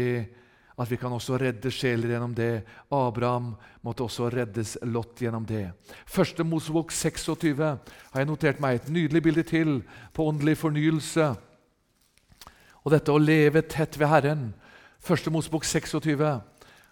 at 0.81 0.89
vi 0.89 0.97
kan 0.97 1.13
også 1.13 1.37
redde 1.39 1.71
sjeler 1.71 2.15
gjennom 2.15 2.33
det. 2.35 2.65
Abraham 2.91 3.53
måtte 3.85 4.07
også 4.07 4.31
reddes 4.33 4.79
Lot 4.89 5.21
gjennom 5.21 5.45
det. 5.47 5.69
Første 6.09 6.43
Mosebok 6.43 6.91
26 6.91 7.61
har 7.61 8.17
jeg 8.17 8.29
notert 8.29 8.63
meg 8.65 8.79
et 8.79 8.89
nydelig 8.91 9.23
bilde 9.23 9.45
til 9.47 9.75
på 10.17 10.27
åndelig 10.33 10.57
fornyelse. 10.63 11.29
Og 12.81 12.95
dette 12.95 13.13
å 13.13 13.21
leve 13.21 13.63
tett 13.69 13.99
ved 14.01 14.09
Herren. 14.09 14.49
Første 15.05 15.31
Mosebok 15.31 15.69
26. 15.69 16.25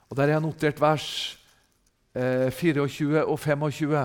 Og 0.09 0.17
Der 0.17 0.28
har 0.28 0.37
jeg 0.37 0.45
notert 0.45 0.81
vers 0.81 1.09
eh, 2.14 2.52
24 2.52 3.25
og 3.25 3.38
25. 3.40 3.97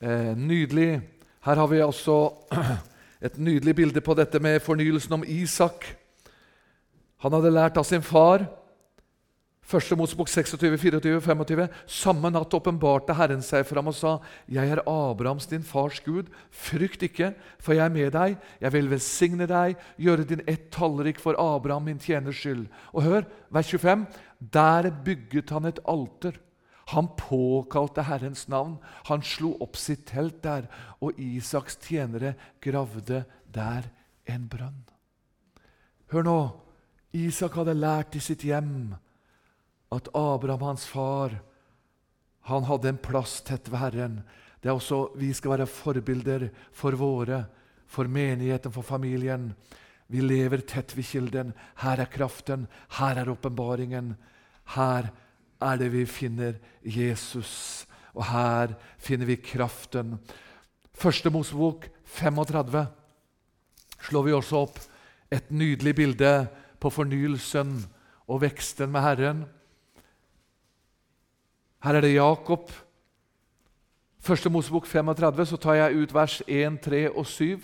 Eh, 0.00 0.32
nydelig. 0.36 1.00
Her 1.40 1.56
har 1.56 1.66
vi 1.72 1.80
altså 1.80 2.20
et 3.20 3.36
nydelig 3.38 3.74
bilde 3.76 4.00
på 4.00 4.14
dette 4.16 4.40
med 4.40 4.62
fornyelsen 4.64 5.18
om 5.18 5.26
Isak. 5.26 5.84
Han 7.20 7.36
hadde 7.36 7.52
lært 7.52 7.76
av 7.76 7.84
sin 7.84 8.02
far. 8.02 8.46
Første 9.70 9.94
Mosebok 9.94 10.26
26, 10.26 10.78
24, 10.82 11.20
25. 11.22 11.66
Samme 11.86 12.30
natt 12.32 12.54
åpenbarte 12.56 13.14
Herren 13.14 13.42
seg 13.44 13.62
for 13.68 13.78
ham 13.78 13.90
og 13.92 13.94
sa, 13.94 14.18
'Jeg 14.48 14.70
er 14.70 14.82
Abrahams, 14.88 15.46
din 15.46 15.62
fars 15.62 16.00
Gud. 16.00 16.26
Frykt 16.50 17.02
ikke, 17.02 17.34
for 17.60 17.72
jeg 17.72 17.84
er 17.84 17.94
med 17.94 18.10
deg. 18.12 18.36
Jeg 18.60 18.72
vil 18.72 18.90
velsigne 18.90 19.46
deg, 19.46 19.76
gjøre 19.98 20.24
din 20.24 20.42
ett 20.48 20.70
tallrik 20.72 21.20
for 21.20 21.38
Abraham, 21.38 21.84
min 21.84 21.98
tjeners 21.98 22.36
skyld.' 22.36 22.68
Og 22.92 23.02
hør, 23.02 23.22
vers 23.50 23.70
25. 23.70 24.06
Der 24.52 24.90
bygget 25.04 25.50
han 25.50 25.64
et 25.64 25.78
alter. 25.86 26.32
Han 26.90 27.08
påkalte 27.16 28.02
Herrens 28.02 28.48
navn. 28.48 28.78
Han 29.06 29.22
slo 29.22 29.52
opp 29.62 29.76
sitt 29.78 30.06
telt 30.10 30.40
der, 30.42 30.66
og 30.98 31.18
Isaks 31.20 31.78
tjenere 31.84 32.34
gravde 32.62 33.24
der 33.46 33.86
en 34.26 34.48
brønn. 34.50 34.82
Hør 36.10 36.26
nå. 36.26 36.40
Isak 37.14 37.56
hadde 37.58 37.74
lært 37.74 38.14
i 38.14 38.22
sitt 38.22 38.44
hjem 38.46 38.92
at 39.90 40.10
Abraham, 40.14 40.62
hans 40.62 40.84
far, 40.86 41.32
han 42.46 42.66
hadde 42.68 42.92
en 42.92 43.00
plass 43.02 43.40
tett 43.46 43.66
ved 43.70 43.82
Herren. 43.82 44.20
Det 44.62 44.70
er 44.70 44.76
også, 44.76 45.10
Vi 45.16 45.32
skal 45.34 45.56
være 45.56 45.66
forbilder 45.66 46.48
for 46.72 46.92
våre, 46.92 47.44
for 47.86 48.06
menigheten, 48.06 48.72
for 48.72 48.82
familien. 48.82 49.52
Vi 50.06 50.20
lever 50.22 50.62
tett 50.66 50.96
ved 50.96 51.06
kilden. 51.06 51.52
Her 51.82 52.00
er 52.00 52.10
kraften, 52.10 52.66
her 52.98 53.18
er 53.18 53.30
åpenbaringen. 53.30 54.16
Her 54.74 55.10
er 55.60 55.80
det 55.80 55.90
vi 55.92 56.04
finner 56.08 56.58
Jesus, 56.82 57.86
og 58.14 58.24
her 58.30 58.74
finner 58.98 59.28
vi 59.28 59.36
kraften. 59.36 60.18
Første 60.94 61.30
Mosebok 61.30 61.86
35 62.04 62.86
slår 64.08 64.26
vi 64.26 64.36
også 64.36 64.64
opp 64.64 64.78
et 65.30 65.50
nydelig 65.52 65.94
bilde 65.94 66.34
på 66.80 66.90
fornyelsen 66.90 67.76
og 68.30 68.42
veksten 68.42 68.90
med 68.92 69.04
Herren. 69.04 69.42
Her 71.84 71.96
er 71.96 72.04
det 72.04 72.14
Jakob. 72.14 72.72
Første 74.20 74.50
Mosebok 74.50 74.86
35, 74.86 75.46
så 75.46 75.56
tar 75.56 75.78
jeg 75.78 75.96
ut 75.96 76.14
vers 76.14 76.42
1, 76.46 76.80
3 76.84 77.04
og 77.10 77.26
7. 77.26 77.60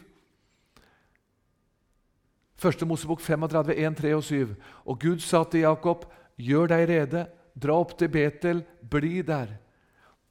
Første 2.57 2.87
Mosebok 2.89 3.21
35, 3.21 3.75
1, 3.77 3.97
3 3.97 4.15
og 4.17 4.25
7. 4.25 4.55
Og 4.85 5.01
Gud 5.01 5.21
sa 5.21 5.45
til 5.45 5.61
Jakob, 5.61 6.07
gjør 6.37 6.73
deg 6.73 6.89
rede, 6.89 7.27
dra 7.57 7.79
opp 7.81 7.97
til 7.99 8.11
Betel, 8.13 8.63
bli 8.81 9.23
der. 9.27 9.57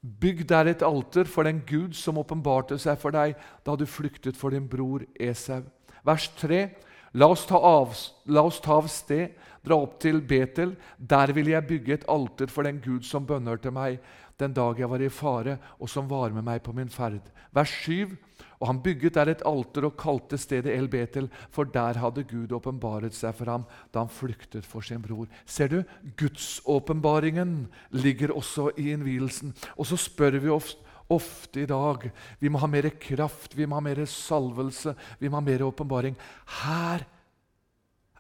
Bygg 0.01 0.44
der 0.48 0.70
et 0.70 0.84
alter 0.86 1.25
for 1.25 1.48
den 1.48 1.63
Gud 1.65 1.96
som 1.98 2.20
åpenbarte 2.22 2.77
seg 2.82 3.00
for 3.01 3.15
deg 3.15 3.34
da 3.65 3.74
du 3.75 3.88
flyktet 3.89 4.38
for 4.38 4.53
din 4.53 4.67
bror 4.70 5.05
Esau. 5.17 5.63
Vers 6.05 6.29
3. 6.38 6.67
La 7.15 7.29
oss, 7.32 7.46
ta 7.48 7.58
av, 7.58 7.96
la 8.27 8.44
oss 8.44 8.60
ta 8.62 8.75
av 8.75 8.89
sted, 8.91 9.32
dra 9.63 9.77
opp 9.79 9.98
til 10.03 10.20
Betel. 10.22 10.75
Der 11.00 11.32
vil 11.34 11.50
jeg 11.53 11.67
bygge 11.67 11.94
et 11.96 12.08
alter 12.12 12.51
for 12.51 12.67
den 12.67 12.82
Gud 12.84 13.08
som 13.08 13.25
bønnhørte 13.25 13.72
meg 13.74 14.01
den 14.39 14.53
dag 14.53 14.79
jeg 14.79 14.89
var 14.91 15.01
i 15.01 15.10
fare, 15.10 15.58
og 15.79 15.89
som 15.89 16.10
var 16.10 16.34
med 16.36 16.44
meg 16.44 16.62
på 16.63 16.74
min 16.75 16.91
ferd. 16.91 17.24
Vers 17.55 17.72
7. 17.86 18.17
Og 18.62 18.69
han 18.69 18.81
bygget 18.83 19.17
der 19.17 19.31
et 19.33 19.43
alter 19.45 19.88
og 19.89 19.97
kalte 20.00 20.39
stedet 20.39 20.71
El 20.71 20.88
Betel, 20.91 21.27
for 21.51 21.67
der 21.67 22.00
hadde 22.00 22.24
Gud 22.29 22.53
åpenbaret 22.55 23.15
seg 23.15 23.35
for 23.35 23.51
ham 23.51 23.67
da 23.91 24.05
han 24.05 24.12
flyktet 24.12 24.67
for 24.67 24.85
sin 24.85 25.03
bror. 25.03 25.27
Ser 25.45 25.71
du? 25.71 25.81
Gudsåpenbaringen 26.17 27.65
ligger 27.91 28.35
også 28.35 28.71
i 28.79 28.91
innvielsen. 28.95 29.55
Og 29.75 29.89
så 29.91 30.00
spør 30.00 30.39
vi 30.39 30.53
ofte 30.53 30.81
ofte 31.12 31.62
i 31.62 31.67
dag. 31.69 32.07
Vi 32.41 32.50
må 32.50 32.57
ha 32.62 32.69
mer 32.69 32.88
kraft, 33.01 33.53
vi 33.53 33.67
må 33.69 33.77
ha 33.77 33.83
mer 33.85 34.01
salvelse, 34.09 34.95
vi 35.19 35.29
må 35.29 35.38
ha 35.38 35.45
mer 35.45 35.65
åpenbaring. 35.67 36.15
Her 36.63 37.05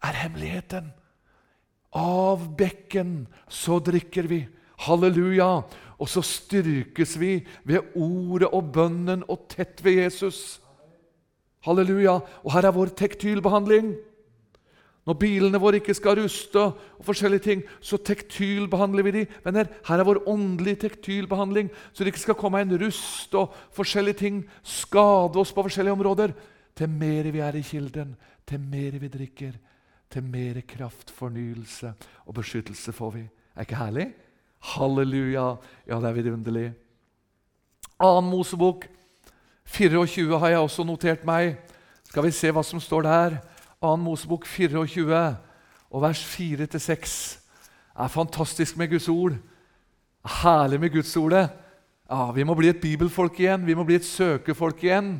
er 0.05 0.19
hemmeligheten. 0.21 0.91
Av 1.95 2.43
bekken 2.57 3.23
så 3.47 3.79
drikker 3.83 4.29
vi. 4.29 4.43
Halleluja! 4.83 5.63
Og 5.95 6.09
så 6.11 6.19
styrkes 6.25 7.15
vi 7.19 7.37
ved 7.63 7.95
ordet 7.95 8.49
og 8.51 8.73
bønnen 8.75 9.23
og 9.31 9.47
tett 9.51 9.79
ved 9.83 10.01
Jesus. 10.03 10.59
Halleluja! 11.63 12.19
Og 12.43 12.51
her 12.53 12.67
er 12.67 12.75
vår 12.75 12.91
tektylbehandling. 12.99 13.93
Når 15.05 15.17
bilene 15.21 15.61
våre 15.61 15.77
ikke 15.77 15.93
skal 15.93 16.17
ruste, 16.17 16.61
og 16.97 17.05
forskjellige 17.05 17.43
ting, 17.45 17.61
så 17.77 17.99
tektylbehandler 18.01 19.05
vi 19.05 19.13
de. 19.13 19.23
Venner, 19.45 19.69
her 19.85 20.01
er 20.01 20.07
vår 20.07 20.23
åndelige 20.27 20.81
tektylbehandling, 20.87 21.69
så 21.93 22.01
det 22.01 22.13
ikke 22.13 22.23
skal 22.23 22.39
komme 22.39 22.63
en 22.63 22.73
rust 22.81 23.37
og 23.37 23.53
forskjellige 23.77 24.21
ting 24.23 24.41
skade 24.65 25.37
oss 25.37 25.53
på 25.53 25.67
forskjellige 25.67 25.93
områder. 25.93 26.33
Til 26.75 26.89
mer 26.89 27.29
vi 27.31 27.43
er 27.45 27.55
i 27.55 27.63
kilden, 27.63 28.15
til 28.49 28.59
mer 28.59 28.97
vi 28.99 29.11
drikker, 29.13 29.53
til 30.09 30.23
mer 30.25 30.61
kraft, 30.67 31.13
fornyelse 31.13 31.93
og 32.25 32.33
beskyttelse 32.41 32.91
får 32.91 33.11
vi. 33.19 33.25
Er 33.55 33.69
ikke 33.69 33.77
herlig? 33.79 34.09
Halleluja! 34.73 35.55
Ja, 35.85 35.99
det 36.01 36.09
er 36.09 36.17
vidunderlig. 36.17 36.67
Annen 38.01 38.31
Mosebok 38.31 38.87
24 39.65 40.39
har 40.41 40.53
jeg 40.53 40.63
også 40.63 40.85
notert 40.87 41.25
meg. 41.27 41.59
Skal 42.09 42.25
vi 42.25 42.33
se 42.33 42.51
hva 42.53 42.63
som 42.65 42.81
står 42.81 43.05
der? 43.05 43.37
Annen 43.83 44.05
Mosebok 44.05 44.47
24. 44.49 45.21
og 45.91 46.01
vers 46.01 46.23
4-6 46.25 47.13
er 47.95 48.11
fantastisk 48.11 48.77
med 48.77 48.89
Guds 48.91 49.07
ord. 49.09 49.37
Herlig 50.41 50.79
med 50.81 50.91
Guds 50.97 51.13
ordet. 51.17 51.45
Ja, 52.09 52.31
vi 52.31 52.43
må 52.43 52.55
bli 52.57 52.69
et 52.69 52.81
bibelfolk 52.81 53.39
igjen, 53.39 53.65
vi 53.65 53.75
må 53.77 53.85
bli 53.85 53.95
et 53.97 54.05
søkefolk 54.05 54.83
igjen. 54.83 55.19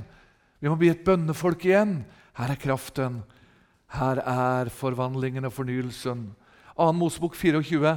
Vi 0.60 0.70
må 0.70 0.76
bli 0.80 0.90
et 0.90 1.06
bønnefolk 1.06 1.66
igjen. 1.66 2.00
Her 2.38 2.52
er 2.52 2.60
kraften. 2.62 3.22
Her 3.94 4.22
er 4.26 4.70
forvandlingen 4.74 5.46
og 5.46 5.54
fornyelsen. 5.54 6.28
2. 6.76 6.92
Mosebok 6.98 7.36
24, 7.38 7.96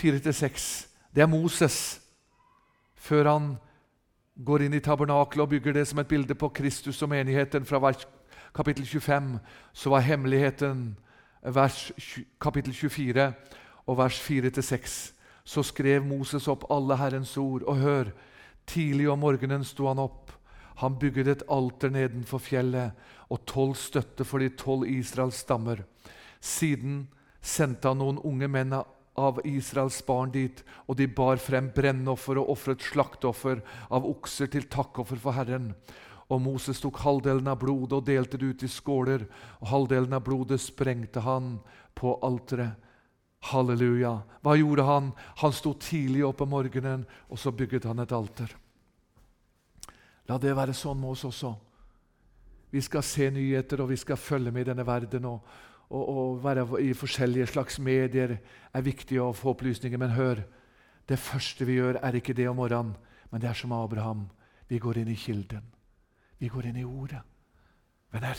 4-6. 0.00 0.86
Det 1.14 1.22
er 1.22 1.30
Moses 1.30 2.00
før 3.00 3.28
han 3.28 3.52
går 4.44 4.64
inn 4.64 4.74
i 4.76 4.82
tabernakelet 4.84 5.44
og 5.44 5.52
bygger 5.52 5.76
det 5.76 5.86
som 5.88 6.00
et 6.00 6.08
bilde 6.08 6.34
på 6.38 6.48
Kristus 6.56 7.02
og 7.02 7.10
menigheten. 7.12 7.66
Fra 7.68 7.92
kapittel 8.54 8.86
25 8.86 9.38
så 9.72 9.90
var 9.90 10.06
hemmeligheten 10.06 10.96
vers, 11.42 11.92
kapittel 12.40 12.74
24 12.74 13.32
og 13.86 13.98
vers 13.98 14.20
4-6. 14.20 15.12
Så 15.44 15.62
skrev 15.62 16.04
Moses 16.04 16.48
opp 16.48 16.64
alle 16.70 16.96
Herrens 16.96 17.36
ord. 17.36 17.62
Og 17.62 17.76
hør, 17.76 18.12
tidlig 18.66 19.10
om 19.10 19.18
morgenen 19.18 19.64
sto 19.64 19.88
han 19.88 19.98
opp. 19.98 20.32
Han 20.80 20.98
bygget 20.98 21.28
et 21.28 21.42
alter 21.50 21.90
nedenfor 21.92 22.38
fjellet 22.40 22.92
og 23.28 23.44
tolv 23.46 23.74
støtte 23.76 24.24
for 24.24 24.40
de 24.40 24.48
tolv 24.56 24.88
Israels 24.88 25.42
stammer. 25.44 25.82
Siden 26.40 27.08
sendte 27.42 27.88
han 27.88 28.00
noen 28.00 28.20
unge 28.24 28.48
menn 28.48 28.72
av 28.72 28.88
Israels 29.44 30.00
barn 30.06 30.32
dit, 30.34 30.62
og 30.88 30.96
de 30.98 31.06
bar 31.06 31.40
frem 31.42 31.70
brennoffer 31.74 32.40
og 32.40 32.52
ofret 32.56 32.82
slakteoffer 32.84 33.60
av 33.90 34.06
okser 34.08 34.50
til 34.52 34.68
takkoffer 34.72 35.20
for 35.20 35.36
Herren. 35.36 35.74
Og 36.30 36.40
Moses 36.42 36.80
tok 36.80 37.00
halvdelen 37.02 37.50
av 37.50 37.58
blodet 37.62 37.96
og 37.98 38.06
delte 38.06 38.38
det 38.38 38.52
ut 38.52 38.62
i 38.66 38.70
skåler, 38.70 39.26
og 39.60 39.72
halvdelen 39.72 40.14
av 40.14 40.22
blodet 40.26 40.60
sprengte 40.62 41.24
han 41.26 41.58
på 41.98 42.16
alteret. 42.22 42.86
Halleluja. 43.50 44.18
Hva 44.44 44.52
gjorde 44.58 44.84
han? 44.84 45.06
Han 45.40 45.54
sto 45.56 45.72
tidlig 45.80 46.26
opp 46.28 46.42
om 46.44 46.50
morgenen, 46.52 47.06
og 47.32 47.40
så 47.40 47.48
bygget 47.56 47.86
han 47.88 48.02
et 48.02 48.12
alter. 48.12 48.52
La 50.28 50.36
det 50.38 50.52
være 50.54 50.76
sånn 50.76 51.00
med 51.00 51.14
oss 51.14 51.24
også. 51.24 51.54
Vi 52.70 52.82
skal 52.84 53.02
se 53.02 53.30
nyheter, 53.32 53.80
og 53.80 53.88
vi 53.90 53.96
skal 53.98 54.20
følge 54.20 54.52
med 54.52 54.66
i 54.66 54.70
denne 54.70 54.84
verden. 54.86 55.24
og 55.24 55.40
å, 55.90 56.38
være 56.42 56.66
i 56.84 56.92
forskjellige 56.94 57.50
slags 57.50 57.78
medier 57.82 58.36
er 58.72 58.86
viktig 58.86 59.18
å 59.20 59.32
få 59.34 59.54
opplysninger. 59.54 59.98
Men 59.98 60.14
hør, 60.14 60.44
det 61.10 61.18
første 61.18 61.66
vi 61.66 61.80
gjør, 61.80 61.98
er 62.02 62.18
ikke 62.18 62.36
det 62.36 62.48
om 62.50 62.60
morgenen, 62.62 62.94
men 63.30 63.42
det 63.42 63.50
er 63.50 63.58
som 63.58 63.74
Abraham. 63.74 64.28
Vi 64.70 64.78
går 64.78 65.02
inn 65.02 65.10
i 65.10 65.18
kilden. 65.18 65.66
Vi 66.38 66.48
går 66.48 66.70
inn 66.70 66.78
i 66.80 66.86
Ordet. 66.86 67.20
Venner, 68.10 68.38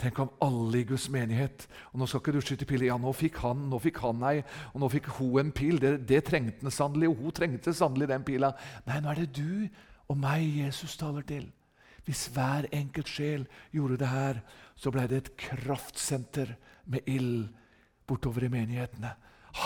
tenk 0.00 0.18
om 0.20 0.32
alle 0.44 0.80
i 0.80 0.84
Guds 0.84 1.06
menighet 1.08 1.62
Og 1.92 2.00
nå 2.00 2.06
skal 2.08 2.20
ikke 2.20 2.32
du 2.34 2.40
skyte 2.44 2.66
pil. 2.68 2.82
Ja, 2.84 2.98
nå 3.00 3.12
fikk 3.16 3.38
han, 3.44 3.62
nå 3.70 3.78
fikk 3.80 4.00
han 4.04 4.24
ei, 4.28 4.42
og 4.74 4.82
nå 4.82 4.90
fikk 4.92 5.08
hun 5.18 5.38
en 5.44 5.52
pil. 5.56 5.80
Det, 5.80 5.94
det 6.08 6.24
trengte 6.28 6.64
han 6.64 6.74
sannelig, 6.74 7.12
og 7.12 7.22
hun 7.24 7.36
trengte 7.36 7.76
sannelig 7.76 8.10
den 8.10 8.26
pila. 8.26 8.52
Nei, 8.88 9.00
nå 9.00 9.12
er 9.12 9.22
det 9.22 9.32
du 9.36 9.68
og 10.10 10.18
meg 10.18 10.42
Jesus 10.64 10.96
taler 11.00 11.24
til. 11.28 11.46
Hvis 12.08 12.26
hver 12.32 12.66
enkelt 12.74 13.08
sjel 13.12 13.44
gjorde 13.70 14.00
det 14.00 14.08
her, 14.10 14.40
så 14.74 14.90
ble 14.92 15.04
det 15.06 15.18
et 15.20 15.32
kraftsenter 15.38 16.56
med 16.90 17.06
ild 17.10 17.48
bortover 18.08 18.46
i 18.46 18.52
menighetene. 18.52 19.14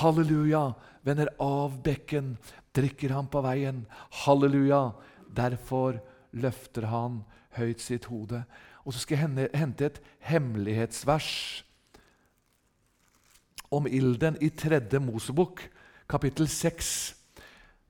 Halleluja! 0.01 0.73
Vender 1.05 1.29
av 1.43 1.77
bekken 1.85 2.35
drikker 2.77 3.13
han 3.17 3.29
på 3.33 3.43
veien. 3.45 3.85
Halleluja! 4.25 4.93
Derfor 5.35 6.01
løfter 6.37 6.89
han 6.91 7.23
høyt 7.59 7.83
sitt 7.83 8.09
hode. 8.11 8.45
Og 8.85 8.95
så 8.95 9.03
skal 9.03 9.21
jeg 9.21 9.51
hente 9.57 9.89
et 9.89 10.01
hemmelighetsvers 10.29 11.31
om 13.75 13.89
ilden 13.91 14.37
i 14.45 14.51
tredje 14.55 15.01
Mosebok, 15.03 15.63
kapittel 16.09 16.49
6. 16.49 17.15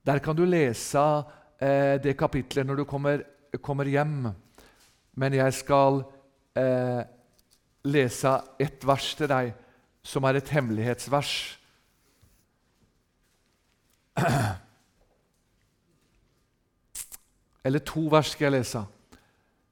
Der 0.05 0.21
kan 0.23 0.37
du 0.37 0.45
lese 0.47 1.01
eh, 1.59 1.97
det 2.01 2.15
kapitlet 2.17 2.65
når 2.65 2.81
du 2.81 2.85
kommer, 2.89 3.23
kommer, 3.61 3.85
hjem. 3.85 4.31
Men 5.15 5.33
jeg 5.33 5.53
skal 5.53 6.03
eh, 6.57 7.03
lese 7.85 8.41
et 8.61 8.87
vers 8.87 9.15
til 9.17 9.29
deg 9.29 9.53
som 10.05 10.23
er 10.25 10.33
et 10.39 10.49
hemmelighetsvers. 10.53 11.31
Eller 17.65 17.81
to 17.85 18.01
vers 18.13 18.29
skal 18.33 18.45
jeg 18.45 18.55
lese. 18.59 18.81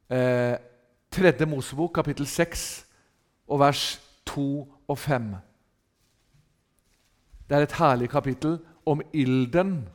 Eh, 0.10 0.56
tredje 1.14 1.46
Mosebok, 1.46 1.94
kapittel 1.94 2.28
6, 2.28 2.86
og 3.48 3.60
vers 3.62 4.02
2 4.26 4.48
og 4.88 4.98
5. 4.98 5.36
Det 7.50 7.56
er 7.58 7.62
et 7.68 7.78
herlig 7.78 8.10
kapittel 8.10 8.60
om 8.86 9.02
ilden 9.14 9.90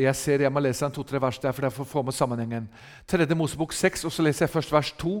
jeg 0.00 0.14
ser 0.18 0.44
jeg 0.44 0.52
må 0.52 0.62
lese 0.64 0.84
en 0.86 0.94
to-tre 0.94 1.20
vers 1.22 1.38
der, 1.42 1.54
for 1.54 1.84
å 1.84 1.88
få 1.88 2.02
med 2.06 2.16
sammenhengen. 2.16 2.68
Tredje 3.06 3.36
Mosebok 3.38 3.74
6, 3.76 4.06
og 4.08 4.14
så 4.14 4.24
leser 4.26 4.46
jeg 4.46 4.54
først 4.54 4.72
vers 4.74 4.92
2. 5.00 5.14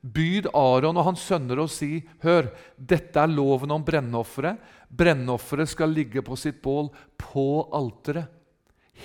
Byd 0.00 0.48
Aron 0.56 0.96
og 0.96 1.08
hans 1.10 1.24
sønner 1.28 1.60
å 1.60 1.68
si, 1.70 2.00
hør, 2.24 2.48
dette 2.76 3.20
er 3.20 3.32
loven 3.32 3.74
om 3.74 3.84
brennofferet. 3.84 4.60
Brennofferet 4.88 5.72
skal 5.72 5.92
ligge 5.92 6.22
på 6.24 6.38
sitt 6.40 6.62
bål 6.64 6.88
på 7.20 7.46
alteret 7.76 8.36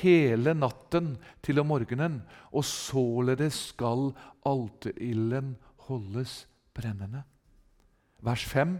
hele 0.02 0.56
natten 0.58 1.13
til 1.45 1.62
om 1.62 1.69
morgenen, 1.71 2.19
og 2.52 2.65
således 2.67 3.71
skal 3.71 4.10
alterilden 4.48 5.56
holdes 5.88 6.43
brennende. 6.76 7.24
Vers 8.26 8.43
5. 8.50 8.78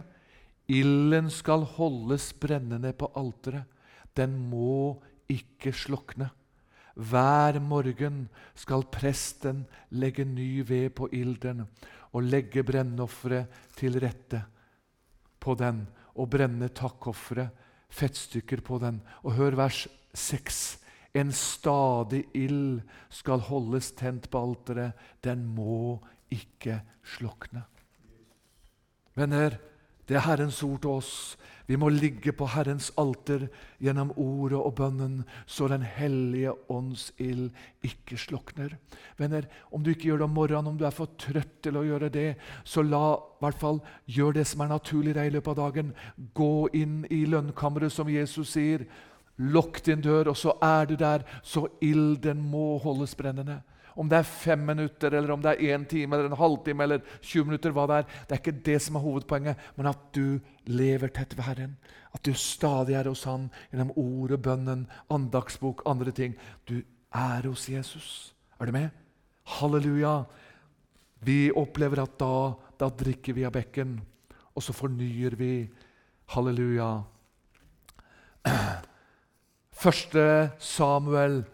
Ilden 0.72 1.30
skal 1.30 1.64
holdes 1.76 2.32
brennende 2.40 2.92
på 2.98 3.08
alteret. 3.16 3.68
Den 4.16 4.34
må 4.50 4.98
ikke 5.28 5.72
slukne. 5.74 6.30
Hver 6.96 7.58
morgen 7.60 8.24
skal 8.56 8.86
presten 8.92 9.66
legge 9.90 10.24
ny 10.24 10.62
ved 10.64 10.94
på 10.96 11.10
ilden 11.12 11.66
og 12.16 12.24
legge 12.24 12.64
brennofferet 12.64 13.52
til 13.76 13.98
rette 14.00 14.40
på 15.40 15.54
den 15.60 15.84
og 16.16 16.30
brenne 16.32 16.70
takkofferet, 16.72 17.52
fettstykker 17.92 18.62
på 18.64 18.78
den. 18.80 19.02
Og 19.22 19.36
hør 19.36 19.58
vers 19.60 19.84
6. 20.16 20.78
En 21.16 21.32
stadig 21.32 22.24
ild 22.34 22.80
skal 23.12 23.44
holdes 23.44 23.92
tent 23.96 24.30
på 24.32 24.40
alteret. 24.40 24.96
Den 25.24 25.44
må 25.44 26.00
ikke 26.32 26.80
slukne. 27.04 27.62
Venner, 29.16 29.56
det 30.08 30.16
er 30.16 30.26
Herrens 30.26 30.62
ord 30.62 30.80
til 30.84 30.90
oss. 31.00 31.12
Vi 31.66 31.76
må 31.76 31.88
ligge 31.90 32.30
på 32.36 32.46
Herrens 32.46 32.92
alter 32.98 33.48
gjennom 33.82 34.12
ordet 34.14 34.58
og 34.60 34.74
bønnen, 34.78 35.24
så 35.46 35.66
Den 35.68 35.82
hellige 35.82 36.52
ånds 36.70 37.12
ild 37.18 37.50
ikke 37.82 38.16
slukner. 38.16 38.76
Venner, 39.18 39.48
om 39.72 39.82
du 39.82 39.90
ikke 39.90 40.08
gjør 40.12 40.22
det 40.22 40.28
om 40.28 40.30
morgenen, 40.38 40.66
om 40.66 40.78
du 40.78 40.84
er 40.86 40.94
for 40.94 41.10
trøtt 41.18 41.58
til 41.62 41.76
å 41.76 41.82
gjøre 41.82 42.08
det, 42.08 42.36
så 42.64 42.82
la 42.86 43.16
hvert 43.40 43.58
fall 43.58 43.80
gjør 44.06 44.38
det 44.38 44.46
som 44.46 44.62
er 44.62 44.70
naturlig 44.76 45.16
deg 45.16 45.26
i 45.26 45.34
løpet 45.34 45.56
av 45.56 45.58
dagen. 45.64 45.92
Gå 46.34 46.68
inn 46.72 47.04
i 47.10 47.24
lønnkammeret, 47.26 47.92
som 47.92 48.08
Jesus 48.08 48.54
sier. 48.54 48.86
Lokk 49.36 49.82
din 49.84 50.00
dør, 50.00 50.30
og 50.30 50.36
så 50.38 50.54
er 50.62 50.86
du 50.86 50.94
der, 50.96 51.26
så 51.42 51.66
ilden 51.82 52.46
må 52.46 52.78
holdes 52.78 53.18
brennende. 53.18 53.64
Om 53.96 54.10
det 54.12 54.18
er 54.18 54.28
fem 54.28 54.60
minutter, 54.68 55.14
eller 55.16 55.32
om 55.32 55.42
det 55.42 55.54
er 55.54 55.72
én 55.72 55.86
time, 55.88 56.16
eller 56.16 56.28
en 56.28 56.38
halvtime 56.38 56.84
eller 56.84 57.04
20 57.20 57.48
minutter, 57.48 57.72
hva 57.72 57.86
det 57.88 57.96
er, 57.96 58.10
det 58.26 58.36
er 58.36 58.42
ikke 58.42 58.64
det 58.68 58.76
som 58.84 58.98
er 58.98 59.04
hovedpoenget, 59.06 59.62
men 59.78 59.88
at 59.88 60.02
du 60.12 60.38
lever 60.68 61.12
tett 61.16 61.32
ved 61.36 61.48
Herren. 61.48 61.76
At 62.12 62.24
du 62.24 62.34
stadig 62.36 62.96
er 62.96 63.08
hos 63.08 63.24
Han 63.24 63.48
gjennom 63.70 63.94
ordet, 63.96 64.42
bønnen, 64.44 64.86
andagsbok, 65.12 65.82
andre 65.88 66.12
ting. 66.12 66.36
Du 66.68 66.82
er 67.14 67.48
hos 67.48 67.68
Jesus. 67.68 68.34
Er 68.60 68.68
du 68.68 68.76
med? 68.76 68.90
Halleluja! 69.56 70.24
Vi 71.24 71.50
opplever 71.56 72.02
at 72.02 72.18
da, 72.20 72.54
da 72.78 72.88
drikker 72.92 73.34
vi 73.36 73.44
av 73.48 73.54
bekken, 73.56 73.96
og 74.54 74.62
så 74.62 74.76
fornyer 74.76 75.36
vi. 75.40 75.66
Halleluja. 76.36 76.90
Første 79.82 80.50
Samuel 80.58 81.44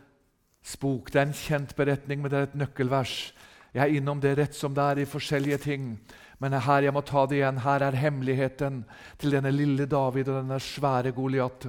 bok. 0.80 1.10
Det 1.10 1.20
er 1.20 1.28
en 1.28 1.36
kjent 1.36 1.76
beretning, 1.76 2.22
men 2.22 2.30
det 2.30 2.38
er 2.38 2.50
et 2.50 2.58
nøkkelvers. 2.58 3.32
Jeg 3.72 3.82
er 3.84 3.96
innom 3.96 4.20
det 4.20 4.36
rett 4.38 4.56
som 4.56 4.74
det 4.76 4.84
er 4.84 5.02
i 5.02 5.08
forskjellige 5.08 5.58
ting. 5.64 5.94
Men 6.42 6.58
her 6.58 6.86
jeg 6.86 6.94
må 6.94 7.00
ta 7.06 7.24
det 7.26 7.38
igjen. 7.38 7.62
Her 7.64 7.86
er 7.86 7.96
hemmeligheten 7.96 8.82
til 9.18 9.34
denne 9.34 9.52
lille 9.54 9.86
David 9.86 10.28
og 10.28 10.40
denne 10.42 10.58
svære 10.60 11.14
Goliat. 11.16 11.68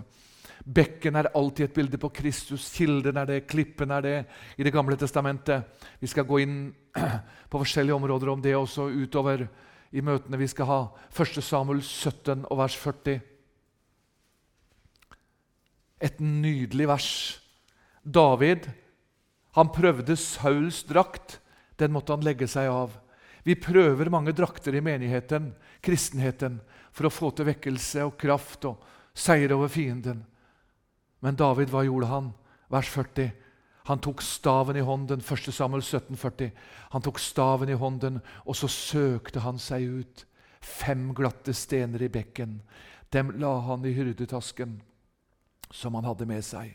Bekken 0.63 1.19
er 1.19 1.31
alltid 1.35 1.67
et 1.67 1.75
bilde 1.75 1.99
på 1.99 2.09
Kristus. 2.15 2.69
Kilden 2.73 3.19
er 3.19 3.27
det, 3.27 3.47
klippen 3.47 3.91
er 3.91 4.01
det 4.01 4.15
i 4.57 4.63
Det 4.63 4.73
gamle 4.73 4.97
testamentet. 4.97 5.63
Vi 5.99 6.07
skal 6.07 6.25
gå 6.25 6.39
inn 6.39 6.73
på 7.51 7.59
forskjellige 7.59 7.95
områder 7.95 8.29
om 8.29 8.41
det 8.41 8.55
også 8.55 8.87
utover 8.89 9.47
i 9.91 10.01
møtene 10.01 10.39
vi 10.39 10.47
skal 10.47 10.65
ha. 10.65 10.81
1. 11.13 11.43
Samuel 11.43 11.81
17 11.81 12.45
og 12.49 12.57
vers 12.57 12.75
40. 12.75 13.19
Et 16.01 16.19
nydelig 16.19 16.87
vers. 16.87 17.11
David 18.03 18.67
han 19.53 19.71
prøvde 19.73 20.17
Sauls 20.17 20.83
drakt. 20.89 21.39
Den 21.77 21.93
måtte 21.93 22.13
han 22.15 22.25
legge 22.25 22.47
seg 22.49 22.69
av. 22.71 22.93
Vi 23.43 23.55
prøver 23.59 24.11
mange 24.13 24.33
drakter 24.35 24.75
i 24.75 24.81
menigheten, 24.83 25.51
kristenheten, 25.83 26.61
for 26.93 27.09
å 27.09 27.13
få 27.13 27.31
til 27.35 27.49
vekkelse 27.49 28.05
og 28.07 28.17
kraft 28.19 28.65
og 28.69 28.83
seier 29.13 29.53
over 29.55 29.71
fienden. 29.71 30.23
Men 31.23 31.37
David, 31.39 31.71
hva 31.71 31.83
gjorde 31.85 32.09
han? 32.09 32.29
Vers 32.71 32.89
40. 32.93 33.33
Han 33.89 33.99
tok 33.99 34.23
staven 34.23 34.79
i 34.79 34.85
hånden, 34.85 35.19
1. 35.19 35.51
Samuel 35.51 35.83
1740. 35.83 36.53
Han 36.95 37.03
tok 37.03 37.19
staven 37.19 37.69
i 37.69 37.77
hånden, 37.77 38.21
og 38.47 38.55
så 38.55 38.69
søkte 38.71 39.43
han 39.43 39.59
seg 39.59 39.83
ut. 39.83 40.23
Fem 40.63 41.09
glatte 41.15 41.53
stener 41.53 42.01
i 42.01 42.11
bekken. 42.11 42.61
Dem 43.11 43.33
la 43.41 43.57
han 43.67 43.83
i 43.85 43.91
hyrdetasken 43.93 44.79
som 45.73 45.97
han 45.97 46.07
hadde 46.07 46.27
med 46.29 46.45
seg, 46.45 46.71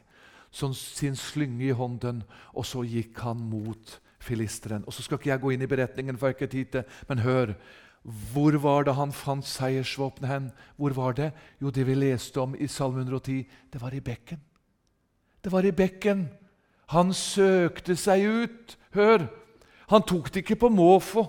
sin 0.50 1.16
slynge 1.16 1.68
i 1.68 1.76
hånden, 1.76 2.22
og 2.54 2.66
så 2.66 2.82
gikk 2.87 3.18
han 3.24 3.40
mot 3.50 3.98
filisteren. 4.20 4.84
Og 4.87 4.92
Så 4.92 5.02
skal 5.02 5.18
ikke 5.18 5.30
jeg 5.30 5.40
gå 5.40 5.50
inn 5.50 5.62
i 5.62 5.70
beretningen, 5.70 6.18
for 6.18 6.28
jeg 6.28 6.37
ikke 6.37 6.46
tid 6.46 6.64
til, 6.72 6.84
men 7.08 7.18
hør. 7.18 7.54
Hvor 8.32 8.56
var 8.62 8.84
det 8.84 8.94
han 8.94 9.12
fant 9.12 9.44
seiersvåpenet 9.44 10.30
hen? 10.30 10.50
Hvor 10.76 10.94
var 10.96 11.12
det? 11.12 11.32
Jo, 11.61 11.70
det 11.70 11.87
vi 11.87 11.94
leste 11.94 12.40
om 12.40 12.54
i 12.54 12.66
Salme 12.66 13.00
110, 13.00 13.46
det 13.72 13.80
var 13.80 13.94
i 13.94 14.00
bekken. 14.00 14.40
Det 15.44 15.52
var 15.52 15.64
i 15.64 15.72
bekken. 15.72 16.28
Han 16.88 17.12
søkte 17.12 17.96
seg 17.96 18.24
ut. 18.24 18.78
Hør! 18.94 19.28
Han 19.88 20.02
tok 20.02 20.32
det 20.32 20.42
ikke 20.44 20.56
på 20.56 20.68
måfå. 20.72 21.24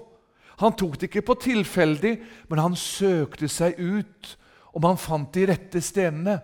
Han 0.60 0.76
tok 0.76 0.98
det 1.00 1.08
ikke 1.08 1.24
på 1.30 1.36
tilfeldig, 1.40 2.18
men 2.50 2.60
han 2.60 2.76
søkte 2.76 3.48
seg 3.48 3.80
ut. 3.80 4.38
Om 4.76 4.84
han 4.84 5.00
fant 5.00 5.34
de 5.34 5.46
rette 5.50 5.82
stenene. 5.82 6.40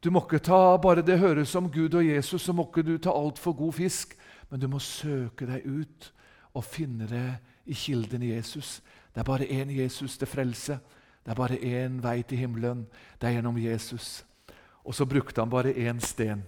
Du 0.00 0.08
må 0.10 0.22
ikke 0.24 0.40
ta 0.40 0.76
bare 0.80 1.04
det 1.04 1.18
høres 1.20 1.52
om 1.58 1.68
Gud 1.72 1.94
og 1.94 2.06
Jesus, 2.06 2.42
så 2.42 2.54
må 2.56 2.64
ikke 2.68 2.86
du 2.86 2.94
ta 2.98 3.12
altfor 3.12 3.52
god 3.56 3.76
fisk. 3.76 4.16
Men 4.50 4.60
du 4.62 4.66
må 4.68 4.80
søke 4.82 5.46
deg 5.46 5.66
ut 5.68 6.08
og 6.56 6.64
finne 6.66 7.06
det 7.06 7.26
i 7.70 7.76
kilden 7.76 8.24
i 8.24 8.32
Jesus. 8.32 8.80
Det 9.14 9.22
er 9.22 9.28
bare 9.28 9.46
én 9.46 9.70
Jesus 9.70 10.16
til 10.18 10.30
frelse. 10.30 10.78
Det 11.24 11.30
er 11.30 11.38
bare 11.38 11.60
én 11.60 12.00
vei 12.02 12.22
til 12.22 12.40
himmelen. 12.40 12.86
Det 13.20 13.28
er 13.28 13.36
gjennom 13.38 13.58
Jesus. 13.60 14.24
Og 14.84 14.96
så 14.96 15.06
brukte 15.06 15.42
han 15.42 15.52
bare 15.52 15.74
én 15.76 16.00
sten. 16.00 16.42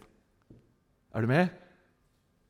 Er 1.13 1.21
du 1.21 1.29
med? 1.29 1.49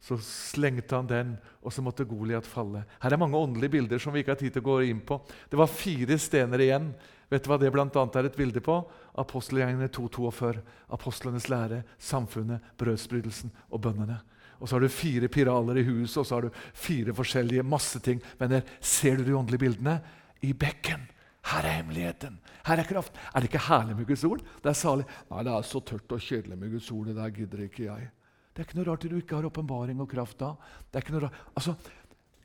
Så 0.03 0.17
slengte 0.23 0.97
han 0.97 1.07
den, 1.07 1.35
og 1.63 1.73
så 1.73 1.83
måtte 1.83 2.07
Goliat 2.07 2.47
falle. 2.47 2.85
Her 3.03 3.13
er 3.15 3.21
mange 3.23 3.39
åndelige 3.39 3.71
bilder 3.71 3.99
som 4.03 4.15
vi 4.15 4.23
ikke 4.23 4.35
har 4.35 4.41
tid 4.41 4.55
til 4.55 4.63
å 4.63 4.71
gå 4.71 4.81
inn 4.89 5.03
på. 5.07 5.21
Det 5.51 5.59
var 5.59 5.71
fire 5.71 6.19
stener 6.19 6.63
igjen. 6.63 6.89
Vet 7.31 7.45
du 7.45 7.51
hva 7.51 7.59
det 7.61 7.71
blant 7.75 7.97
annet 7.97 8.19
er 8.19 8.29
et 8.31 8.39
bilde 8.39 8.63
på? 8.65 8.81
Apostelgjengene 9.19 9.91
2.42. 9.93 10.61
Apostlenes 10.97 11.49
lære, 11.53 11.83
samfunnet, 11.99 12.61
brødsbrytelsen 12.81 13.53
og 13.71 13.83
bønnene. 13.85 14.19
Og 14.63 14.69
så 14.69 14.77
har 14.77 14.85
du 14.85 14.95
fire 14.95 15.29
piraler 15.29 15.81
i 15.81 15.87
huset, 15.89 16.21
og 16.23 16.27
så 16.27 16.37
har 16.37 16.47
du 16.47 16.61
fire 16.75 17.15
forskjellige 17.15 17.65
masse 17.67 17.99
ting. 18.01 18.23
Men 18.39 18.55
der, 18.55 18.69
ser 18.81 19.19
du 19.19 19.25
de 19.27 19.37
åndelige 19.37 19.65
bildene? 19.65 19.99
I 20.43 20.53
bekken. 20.53 21.09
Her 21.51 21.67
er 21.67 21.79
hemmeligheten. 21.81 22.39
Her 22.67 22.79
er 22.79 22.87
kraft. 22.87 23.17
Er 23.35 23.43
det 23.43 23.51
ikke 23.51 23.67
herlig 23.67 23.97
med 23.99 24.07
Guds 24.07 24.25
ord? 24.25 24.43
Det 24.63 24.71
er 24.71 24.79
salig. 24.79 25.07
Nei, 25.31 25.43
det 25.43 25.53
er 25.53 25.67
så 25.67 25.81
tørt 25.83 26.15
og 26.15 26.23
kjedelig 26.23 26.59
med 26.59 26.71
Guds 26.71 26.91
ord. 26.95 27.09
Det 27.11 27.17
der 27.17 27.35
gidder 27.35 27.65
ikke 27.67 27.89
jeg. 27.89 28.11
Det 28.53 28.63
er 28.63 28.69
ikke 28.69 28.79
noe 28.79 28.87
rart 28.91 29.05
at 29.05 29.11
du 29.11 29.19
ikke 29.19 29.39
har 29.39 29.49
åpenbaring 29.49 30.01
og 30.05 30.09
kraft 30.11 30.39
da. 30.39 30.53
Det 30.87 31.01
er 31.01 31.05
ikke 31.07 31.17
noe 31.17 31.25
rart. 31.27 31.43
Altså, 31.57 31.75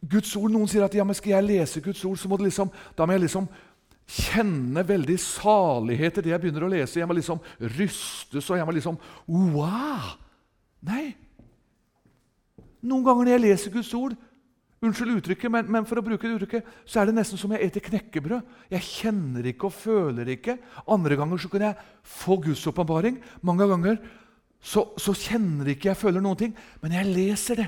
Guds 0.08 0.36
ord, 0.38 0.51
Noen 0.53 0.69
sier 0.69 0.86
at 0.86 0.93
ja, 0.93 1.06
men 1.06 1.17
skal 1.17 1.36
jeg 1.36 1.45
lese 1.45 1.82
Guds 1.86 2.03
ord, 2.06 2.17
så 2.21 2.30
må 2.30 2.38
det 2.38 2.49
liksom, 2.49 2.69
da 2.97 3.06
må 3.06 3.15
jeg 3.15 3.25
liksom 3.25 3.47
kjenne 4.08 4.84
veldig 4.88 5.17
salighet 5.20 6.20
i 6.20 6.24
det 6.26 6.32
jeg 6.32 6.41
begynner 6.43 6.63
å 6.63 6.72
lese. 6.72 7.02
Jeg 7.02 7.10
må 7.10 7.17
liksom 7.17 7.41
rystes, 7.76 8.48
og 8.48 8.60
jeg 8.60 8.67
må 8.67 8.76
liksom 8.76 9.00
Wow! 9.28 10.15
Nei. 10.88 11.12
Noen 12.88 13.04
ganger 13.04 13.26
når 13.26 13.34
jeg 13.34 13.43
leser 13.43 13.74
Guds 13.74 13.89
ord, 13.98 14.13
unnskyld 14.86 15.15
uttrykket, 15.17 15.52
men, 15.52 15.72
men, 15.74 15.88
for 15.89 16.00
å 16.00 16.06
bruke 16.06 16.24
det 16.24 16.38
uttrykket, 16.38 16.70
så 16.88 17.02
er 17.02 17.10
det 17.10 17.17
nesten 17.17 17.39
som 17.41 17.52
jeg 17.56 17.65
eter 17.65 17.84
knekkebrød. 17.84 18.54
Jeg 18.72 18.86
kjenner 18.86 19.50
ikke 19.52 19.67
og 19.67 19.76
føler 19.76 20.30
ikke. 20.36 20.56
Andre 20.93 21.17
ganger 21.20 21.41
så 21.41 21.52
kan 21.52 21.65
jeg 21.65 21.89
få 22.08 22.38
Guds 22.46 22.63
åpenbaring. 22.70 23.17
Mange 23.48 23.67
ganger 23.67 23.98
så, 24.62 24.86
så 25.02 25.15
kjenner 25.17 25.74
ikke 25.74 25.91
jeg 25.91 26.00
føler 26.00 26.24
noen 26.24 26.39
ting, 26.39 26.56
men 26.84 26.96
jeg 26.96 27.10
leser 27.10 27.60
det. 27.63 27.67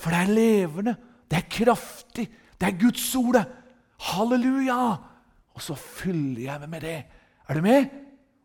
For 0.00 0.12
det 0.14 0.24
er 0.24 0.34
levende, 0.34 0.96
det 1.30 1.42
er 1.42 1.52
kraftig, 1.52 2.26
det 2.56 2.66
er 2.66 2.80
Guds 2.80 3.06
ord. 3.20 3.42
Halleluja! 4.10 4.80
Og 5.54 5.64
så 5.64 5.76
fyller 5.78 6.44
jeg 6.46 6.62
meg 6.62 6.72
med 6.76 6.86
det. 6.86 6.98
Er 7.48 7.58
du 7.58 7.64
med? 7.64 7.90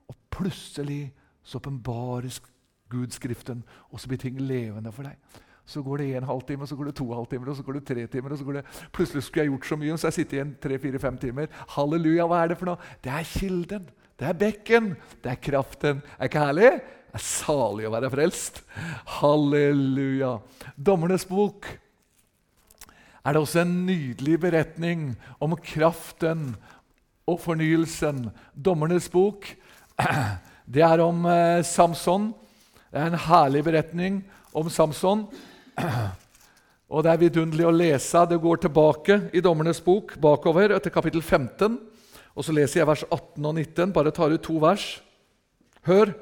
Og 0.09 0.17
plutselig 0.33 1.13
så 1.45 1.59
åpenbares 1.61 2.41
Gud 2.89 3.13
Skriften, 3.13 3.63
og 3.91 3.99
så 3.99 4.09
blir 4.09 4.21
ting 4.21 4.39
levende 4.41 4.91
for 4.93 5.07
deg. 5.07 5.43
Så 5.65 5.81
går 5.81 5.97
det 6.01 6.09
en 6.13 6.27
halvtime, 6.29 6.67
så 6.69 6.77
går 6.77 6.91
det 6.91 6.95
to 6.99 7.07
halvtimer, 7.13 7.49
og 7.49 7.57
så 7.57 7.63
går 7.65 7.79
det 7.79 7.85
tre 7.87 8.07
timer. 8.07 8.31
og 8.31 8.37
så 8.37 8.45
går 8.45 8.53
det, 8.59 8.65
Plutselig 8.93 9.23
skulle 9.23 9.43
jeg 9.43 9.51
gjort 9.51 9.65
så 9.65 9.77
mye, 9.81 9.97
så 9.97 10.07
jeg 10.07 10.17
sitter 10.19 10.37
igjen 10.37 10.57
tre-fire-fem 10.61 11.17
timer. 11.17 11.47
Halleluja, 11.73 12.27
hva 12.29 12.43
er 12.43 12.51
det 12.51 12.57
for 12.59 12.69
noe? 12.69 12.91
Det 13.03 13.11
er 13.11 13.31
kilden. 13.31 13.87
Det 14.19 14.27
er 14.29 14.37
bekken. 14.37 14.91
Det 15.23 15.31
er 15.31 15.41
kraften. 15.41 16.03
Er 16.19 16.29
ikke 16.29 16.45
herlig? 16.45 16.69
Det 17.09 17.17
er 17.17 17.25
salig 17.25 17.87
å 17.87 17.95
være 17.95 18.11
frelst. 18.13 18.61
Halleluja. 19.17 20.37
Dommernes 20.77 21.25
bok 21.25 21.65
er 23.25 23.33
det 23.33 23.41
også 23.41 23.63
en 23.63 23.73
nydelig 23.87 24.37
beretning 24.43 25.05
om 25.41 25.55
kraften 25.57 26.51
og 27.25 27.39
fornyelsen. 27.41 28.29
Dommernes 28.53 29.07
bok 29.11 29.47
det 30.73 30.83
er 30.85 31.01
om 31.03 31.25
eh, 31.29 31.63
Samson. 31.65 32.29
Det 32.91 33.01
er 33.01 33.09
en 33.11 33.25
herlig 33.27 33.63
beretning 33.65 34.21
om 34.55 34.69
Samson. 34.69 35.25
Og 36.85 37.01
Det 37.01 37.11
er 37.11 37.21
vidunderlig 37.23 37.65
å 37.65 37.73
lese. 37.73 38.21
Det 38.29 38.37
går 38.39 38.59
tilbake 38.61 39.17
i 39.33 39.41
Dommernes 39.43 39.81
bok, 39.83 40.13
bakover 40.21 40.75
etter 40.75 40.93
kapittel 40.93 41.23
15. 41.23 41.79
Og 42.35 42.45
Så 42.45 42.53
leser 42.53 42.81
jeg 42.81 42.87
vers 42.87 43.03
18 43.09 43.41
og 43.41 43.55
19. 43.57 43.93
Bare 43.95 44.13
tar 44.13 44.31
ut 44.35 44.43
to 44.45 44.59
vers. 44.61 44.85
Hør. 45.89 46.13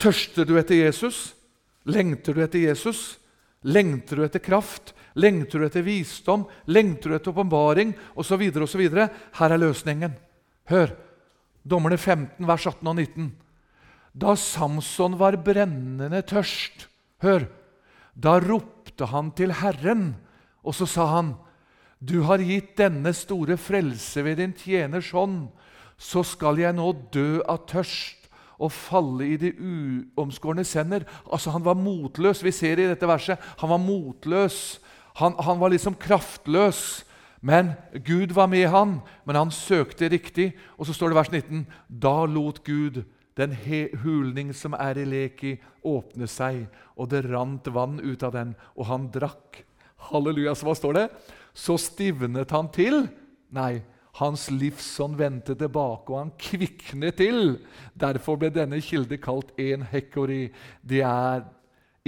Tørster 0.00 0.46
du 0.48 0.54
etter 0.60 0.82
Jesus? 0.82 1.30
Lengter 1.88 2.36
du 2.36 2.44
etter 2.44 2.60
Jesus? 2.60 3.18
Lengter 3.64 4.20
du 4.20 4.24
etter 4.24 4.42
kraft? 4.42 4.94
Lengter 5.14 5.58
du 5.58 5.66
etter 5.66 5.84
visdom? 5.86 6.46
Lengter 6.70 7.10
du 7.10 7.16
etter 7.16 7.32
åpenbaring? 7.32 7.94
Osv. 8.14 8.42
osv. 8.62 8.82
Her 8.90 9.50
er 9.50 9.60
løsningen. 9.60 10.14
Hør. 10.70 10.94
Dommerne 11.66 11.98
15, 11.98 12.46
vers 12.46 12.66
18 12.66 12.88
og 12.88 12.96
19. 12.96 13.30
Da 14.12 14.34
Samson 14.36 15.18
var 15.18 15.38
brennende 15.44 16.22
tørst 16.26 16.88
Hør. 17.20 17.44
Da 18.16 18.38
ropte 18.40 19.06
han 19.10 19.30
til 19.36 19.52
Herren, 19.60 20.14
og 20.64 20.74
så 20.74 20.86
sa 20.88 21.06
han, 21.14 21.34
Du 22.00 22.22
har 22.24 22.40
gitt 22.40 22.78
denne 22.80 23.12
store 23.12 23.58
frelse 23.60 24.24
ved 24.24 24.40
din 24.40 24.54
tjeners 24.56 25.10
hånd. 25.12 25.50
Så 26.00 26.24
skal 26.24 26.56
jeg 26.58 26.72
nå 26.72 26.94
dø 27.12 27.42
av 27.44 27.66
tørst 27.68 28.30
og 28.60 28.72
falle 28.72 29.26
i 29.34 29.36
de 29.40 29.50
uomskårne 29.52 30.64
sender. 30.64 31.04
Altså, 31.32 31.50
Han 31.50 31.64
var 31.64 31.76
motløs. 31.76 32.42
Vi 32.44 32.52
ser 32.52 32.80
i 32.80 32.88
dette 32.88 33.08
verset 33.08 33.38
han 33.60 33.70
var 33.70 33.78
motløs. 33.78 34.80
Han, 35.18 35.34
han 35.38 35.58
var 35.60 35.72
liksom 35.72 35.98
kraftløs. 35.98 37.04
Men 37.40 37.72
Gud 38.04 38.34
var 38.36 38.50
med 38.52 38.68
han, 38.68 38.98
men 39.24 39.36
han 39.36 39.50
søkte 39.50 40.10
riktig. 40.12 40.52
Og 40.76 40.86
så 40.86 40.92
står 40.92 41.10
det 41.10 41.16
vers 41.16 41.32
19.: 41.32 41.66
Da 41.88 42.24
lot 42.28 42.60
Gud 42.64 43.02
den 43.40 43.54
hulning 44.02 44.52
som 44.56 44.74
er 44.76 44.98
i 45.00 45.06
Leki, 45.08 45.54
åpne 45.86 46.28
seg, 46.28 46.66
og 46.96 47.08
det 47.12 47.24
rant 47.30 47.70
vann 47.72 48.00
ut 48.02 48.22
av 48.26 48.34
den, 48.34 48.54
og 48.76 48.88
han 48.90 49.08
drakk. 49.12 49.62
Halleluja, 50.10 50.54
så 50.56 50.68
hva 50.68 50.74
står 50.76 50.98
det? 50.98 51.06
Så 51.56 51.78
stivnet 51.80 52.52
han 52.52 52.68
til. 52.72 53.06
Nei, 53.54 53.80
hans 54.20 54.48
livsånd 54.52 55.16
vendte 55.20 55.56
tilbake, 55.58 56.12
og 56.12 56.18
han 56.18 56.34
kviknet 56.40 57.20
til. 57.20 57.56
Derfor 57.94 58.40
ble 58.40 58.50
denne 58.52 58.80
kilde 58.84 59.20
kalt 59.22 59.54
en 59.60 59.86
hekori. 59.88 60.48
Det 60.82 61.02
er 61.06 61.46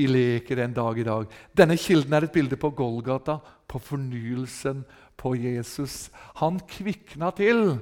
i 0.00 0.07
leker 0.09 0.62
en 0.62 0.74
dag 0.76 0.98
i 0.98 1.05
dag. 1.07 1.33
Denne 1.57 1.76
kilden 1.76 2.14
er 2.16 2.26
et 2.26 2.33
bilde 2.35 2.57
på 2.57 2.70
Golgata, 2.76 3.38
på 3.68 3.81
fornyelsen, 3.83 4.85
på 5.16 5.35
Jesus. 5.37 6.11
Han 6.40 6.61
kvikna 6.68 7.31
til. 7.37 7.76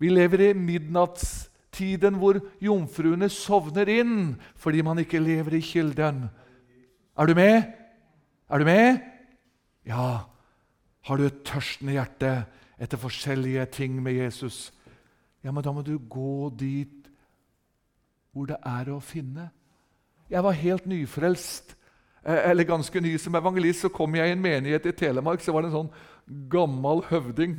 Vi 0.00 0.10
lever 0.12 0.50
i 0.50 0.56
midnattstiden 0.56 2.18
hvor 2.20 2.40
jomfruene 2.60 3.30
sovner 3.32 3.88
inn 3.92 4.34
fordi 4.60 4.84
man 4.84 5.00
ikke 5.02 5.22
lever 5.22 5.56
i 5.56 5.64
kilden. 5.64 6.26
Er 7.16 7.26
du 7.28 7.34
med? 7.36 7.62
Er 8.50 8.58
du 8.58 8.64
med? 8.68 9.00
Ja. 9.88 10.26
Har 11.00 11.16
du 11.16 11.24
et 11.24 11.44
tørstende 11.48 11.96
hjerte 11.96 12.34
etter 12.80 13.00
forskjellige 13.00 13.64
ting 13.72 13.96
med 14.04 14.18
Jesus? 14.20 14.68
Ja, 15.40 15.52
men 15.52 15.64
da 15.64 15.72
må 15.72 15.80
du 15.82 15.96
gå 15.96 16.50
dit 16.60 17.08
hvor 18.30 18.46
det 18.46 18.60
er 18.68 18.92
å 18.92 19.00
finne. 19.02 19.48
Jeg 20.30 20.44
var 20.46 20.54
helt 20.54 20.84
nyfrelst, 20.86 21.74
eh, 22.22 22.50
eller 22.50 22.64
ganske 22.64 23.00
ny 23.00 23.16
som 23.18 23.34
evangelist. 23.34 23.82
Så 23.82 23.88
kom 23.90 24.14
jeg 24.14 24.28
i 24.28 24.32
en 24.36 24.42
menighet 24.42 24.86
i 24.86 24.92
Telemark, 24.94 25.42
så 25.42 25.52
var 25.52 25.62
det 25.62 25.72
en 25.72 25.78
sånn 25.80 26.48
gammel 26.52 27.02
høvding. 27.08 27.56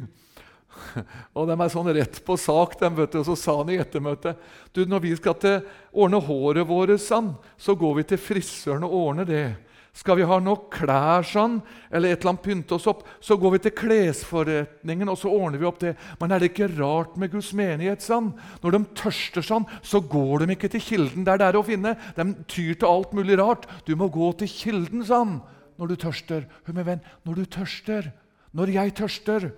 Og 1.35 1.49
de 1.49 1.57
er 1.57 1.73
sånn 1.73 1.91
rett 1.91 2.21
på 2.23 2.37
sak, 2.39 2.77
de, 2.79 2.89
vet 2.95 3.11
du. 3.11 3.19
Og 3.19 3.27
så 3.27 3.35
sa 3.35 3.57
han 3.59 3.73
i 3.73 3.79
ettermøtet 3.81 4.39
du, 4.71 4.85
når 4.87 5.03
vi 5.03 5.11
skal 5.19 5.35
til 5.35 5.59
ordne 5.91 6.21
håret 6.23 6.67
vårt, 6.67 6.95
så 7.03 7.75
går 7.75 7.99
vi 7.99 8.07
til 8.07 8.23
frisøren 8.23 8.87
og 8.87 8.95
ordner 9.01 9.27
det. 9.27 9.45
Skal 9.91 10.15
vi 10.21 10.23
ha 10.23 10.37
nok 10.39 10.69
klær 10.71 11.25
sånn, 11.27 11.57
eller 11.91 12.13
et 12.13 12.21
eller 12.21 12.31
annet 12.31 12.45
pynte 12.45 12.77
oss 12.77 12.87
opp, 12.87 13.01
så 13.19 13.35
går 13.35 13.57
vi 13.57 13.59
til 13.65 13.73
klesforretningen 13.75 15.09
og 15.11 15.17
så 15.19 15.31
ordner 15.35 15.59
vi 15.59 15.67
opp 15.67 15.81
det. 15.83 15.91
Men 16.21 16.31
er 16.31 16.39
det 16.39 16.53
ikke 16.53 16.69
rart 16.77 17.17
med 17.19 17.33
Guds 17.33 17.51
menighet? 17.57 17.99
sånn? 18.05 18.29
Når 18.63 18.77
de 18.77 18.79
tørster 19.01 19.43
sånn, 19.43 19.67
så 19.83 19.99
går 19.99 20.45
de 20.45 20.55
ikke 20.55 20.69
til 20.71 20.85
kilden. 20.85 21.25
Det 21.27 21.33
er 21.35 21.41
der 21.43 21.59
å 21.59 21.65
finne. 21.67 21.97
De 22.15 22.25
tyr 22.47 22.77
til 22.79 22.87
alt 22.87 23.11
mulig 23.17 23.35
rart. 23.41 23.67
Du 23.83 23.91
må 23.99 24.07
gå 24.07 24.31
til 24.39 24.51
kilden 24.51 25.03
sånn 25.07 25.41
når 25.75 25.91
du 25.91 25.95
tørster. 26.05 26.47
Hør 26.63 26.77
min 26.77 26.87
venn, 26.87 27.03
når 27.27 27.41
du 27.41 27.49
tørster, 27.57 28.13
når 28.55 28.71
jeg 28.77 28.95
tørster, 28.95 29.49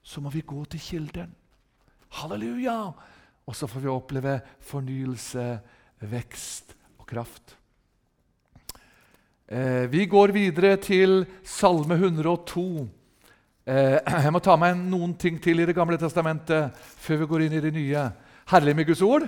så 0.00 0.22
må 0.24 0.32
vi 0.32 0.44
gå 0.48 0.64
til 0.72 0.80
kilden. 0.80 1.34
Halleluja! 2.22 2.78
Og 3.44 3.56
så 3.56 3.68
får 3.68 3.84
vi 3.84 3.92
oppleve 3.92 4.38
fornyelse, 4.64 5.44
vekst 6.08 6.72
og 6.96 7.04
kraft. 7.10 7.58
Eh, 9.48 9.84
vi 9.92 10.06
går 10.08 10.32
videre 10.32 10.76
til 10.80 11.26
Salme 11.44 11.98
102. 11.98 12.88
Eh, 13.68 13.98
jeg 14.24 14.32
må 14.32 14.40
ta 14.40 14.56
meg 14.56 14.78
noen 14.78 15.12
ting 15.20 15.36
til 15.42 15.60
i 15.60 15.66
Det 15.68 15.76
gamle 15.76 15.98
testamentet 16.00 16.72
før 16.80 17.20
vi 17.20 17.28
går 17.28 17.42
inn 17.44 17.56
i 17.58 17.60
det 17.60 17.72
nye. 17.74 18.06
Herlig 18.48 18.72
med 18.76 18.88
Guds 18.88 19.02
ord? 19.04 19.26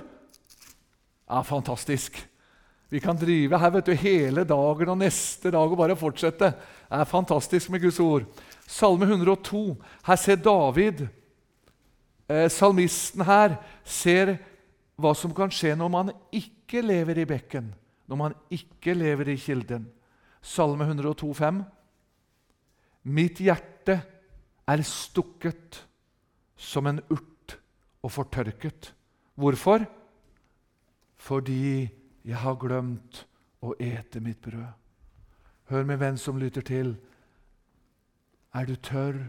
Ja, 1.27 1.43
fantastisk. 1.45 2.17
Vi 2.89 3.01
kan 3.03 3.19
drive 3.19 3.59
her 3.59 3.73
vet 3.75 3.85
du, 3.85 3.93
hele 3.99 4.45
dagen 4.47 4.89
og 4.89 4.97
neste 4.97 5.51
dag 5.53 5.69
og 5.69 5.77
bare 5.77 5.97
fortsette. 5.99 6.49
Det 6.49 6.97
er 6.97 7.09
fantastisk 7.09 7.69
med 7.69 7.83
Guds 7.83 7.99
ord. 7.99 8.25
Salme 8.65 9.05
102. 9.05 9.75
Her 10.07 10.17
ser 10.17 10.39
David, 10.41 11.03
eh, 12.29 12.47
salmisten 12.49 13.21
her, 13.27 13.59
ser 13.83 14.37
hva 14.97 15.13
som 15.13 15.35
kan 15.35 15.53
skje 15.53 15.75
når 15.77 15.93
man 15.93 16.09
ikke 16.33 16.81
lever 16.81 17.21
i 17.21 17.27
bekken, 17.29 17.69
når 18.09 18.21
man 18.23 18.37
ikke 18.49 18.97
lever 18.97 19.35
i 19.35 19.37
kilden. 19.37 19.85
Salme 20.47 20.87
102, 20.87 21.33
102,5. 21.33 21.63
Mitt 23.07 23.39
hjerte 23.43 23.97
er 24.67 24.83
stukket 24.83 25.81
som 26.55 26.87
en 26.87 27.01
urt 27.11 27.57
og 28.03 28.11
fortørket. 28.11 28.93
Hvorfor? 29.35 29.85
Fordi 31.15 31.87
jeg 32.27 32.39
har 32.43 32.59
glemt 32.59 33.23
å 33.63 33.73
ete 33.79 34.21
mitt 34.23 34.41
brød. 34.43 34.67
Hør 35.71 35.87
med 35.87 35.99
venn 35.99 36.19
som 36.19 36.39
lytter 36.39 36.63
til. 36.63 36.93
Er 38.55 38.67
du 38.67 38.75
tørr? 38.75 39.19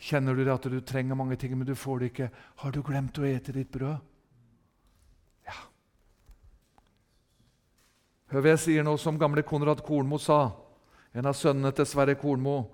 Kjenner 0.00 0.34
du 0.34 0.46
at 0.48 0.64
du 0.70 0.78
trenger 0.80 1.18
mange 1.18 1.36
ting, 1.36 1.56
men 1.58 1.66
du 1.66 1.74
får 1.74 1.98
det 1.98 2.12
ikke? 2.12 2.30
Har 2.62 2.72
du 2.72 2.82
glemt 2.82 3.18
å 3.18 3.26
ete 3.26 3.52
ditt 3.52 3.70
brød? 3.74 3.98
Hør 8.30 8.44
hva 8.44 8.52
jeg 8.52 8.62
sier 8.62 8.84
nå, 8.86 8.92
som 8.94 9.16
gamle 9.18 9.42
Konrad 9.42 9.80
Kornmo 9.82 10.14
sa. 10.22 10.52
En 11.18 11.26
av 11.26 11.34
sønnene 11.34 11.72
til 11.74 11.86
Sverre 11.90 12.14
Kornmo. 12.14 12.68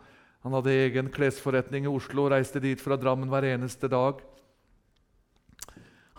Han 0.44 0.52
hadde 0.52 0.74
egen 0.82 1.06
klesforretning 1.08 1.86
i 1.86 1.88
Oslo 1.88 2.26
og 2.26 2.34
reiste 2.34 2.60
dit 2.60 2.80
fra 2.82 2.98
Drammen 3.00 3.30
hver 3.32 3.46
eneste 3.54 3.88
dag. 3.88 4.20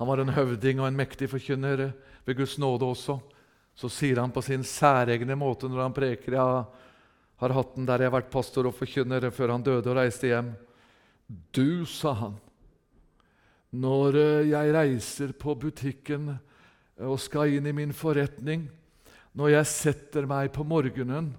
Han 0.01 0.09
var 0.09 0.23
en 0.23 0.33
høvding 0.33 0.81
og 0.81 0.87
en 0.89 0.97
mektig 0.97 1.29
forkynner 1.29 1.83
ved 2.25 2.37
Guds 2.39 2.55
nåde 2.57 2.89
også. 2.89 3.19
Så 3.77 3.91
sier 3.93 4.23
han 4.23 4.33
på 4.33 4.41
sin 4.41 4.65
særegne 4.65 5.37
måte 5.37 5.69
når 5.69 5.83
han 5.83 5.93
preker 5.93 6.33
Jeg 6.33 6.65
har 7.37 7.55
hatt 7.59 7.77
den 7.77 7.85
der 7.85 8.01
jeg 8.01 8.09
har 8.09 8.17
vært 8.17 8.33
pastor 8.33 8.71
og 8.71 8.75
forkynner 8.79 9.29
før 9.29 9.53
han 9.53 9.67
døde 9.67 9.93
og 9.93 9.99
reiste 9.99 10.31
hjem. 10.31 10.49
Du, 11.53 11.85
sa 11.85 12.15
han, 12.23 12.33
når 13.69 14.17
jeg 14.49 14.73
reiser 14.73 15.37
på 15.37 15.53
butikken 15.61 16.33
og 17.05 17.21
skal 17.21 17.53
inn 17.53 17.69
i 17.69 17.77
min 17.83 17.93
forretning, 17.93 18.65
når 19.37 19.53
jeg 19.53 19.69
setter 19.69 20.25
meg 20.29 20.49
på 20.55 20.65
morgenen 20.65 21.31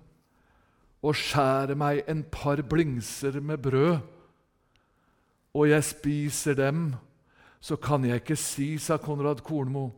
og 1.02 1.16
skjærer 1.18 1.78
meg 1.78 2.04
en 2.10 2.24
par 2.30 2.62
blingser 2.66 3.40
med 3.42 3.62
brød, 3.62 3.98
og 5.58 5.70
jeg 5.70 5.86
spiser 5.86 6.58
dem, 6.58 6.92
så 7.60 7.78
kan 7.80 8.04
jeg 8.06 8.22
ikke 8.22 8.38
si, 8.38 8.76
sa 8.78 8.98
Konrad 9.02 9.42
Kornmo, 9.46 9.88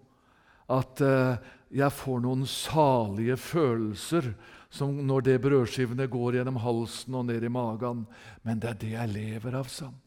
at 0.71 1.03
uh, 1.05 1.37
jeg 1.71 1.93
får 1.93 2.23
noen 2.25 2.47
salige 2.49 3.37
følelser 3.37 4.31
som 4.71 4.95
når 5.07 5.27
det 5.27 5.41
brødskivene 5.43 6.07
går 6.09 6.39
gjennom 6.39 6.61
halsen 6.63 7.17
og 7.19 7.27
ned 7.27 7.45
i 7.45 7.51
magen. 7.53 8.05
Men 8.47 8.63
det 8.63 8.71
er 8.71 8.79
det 8.81 8.93
jeg 8.95 9.13
lever 9.13 9.59
av, 9.59 9.69
sa 9.69 9.91
han. 9.91 9.99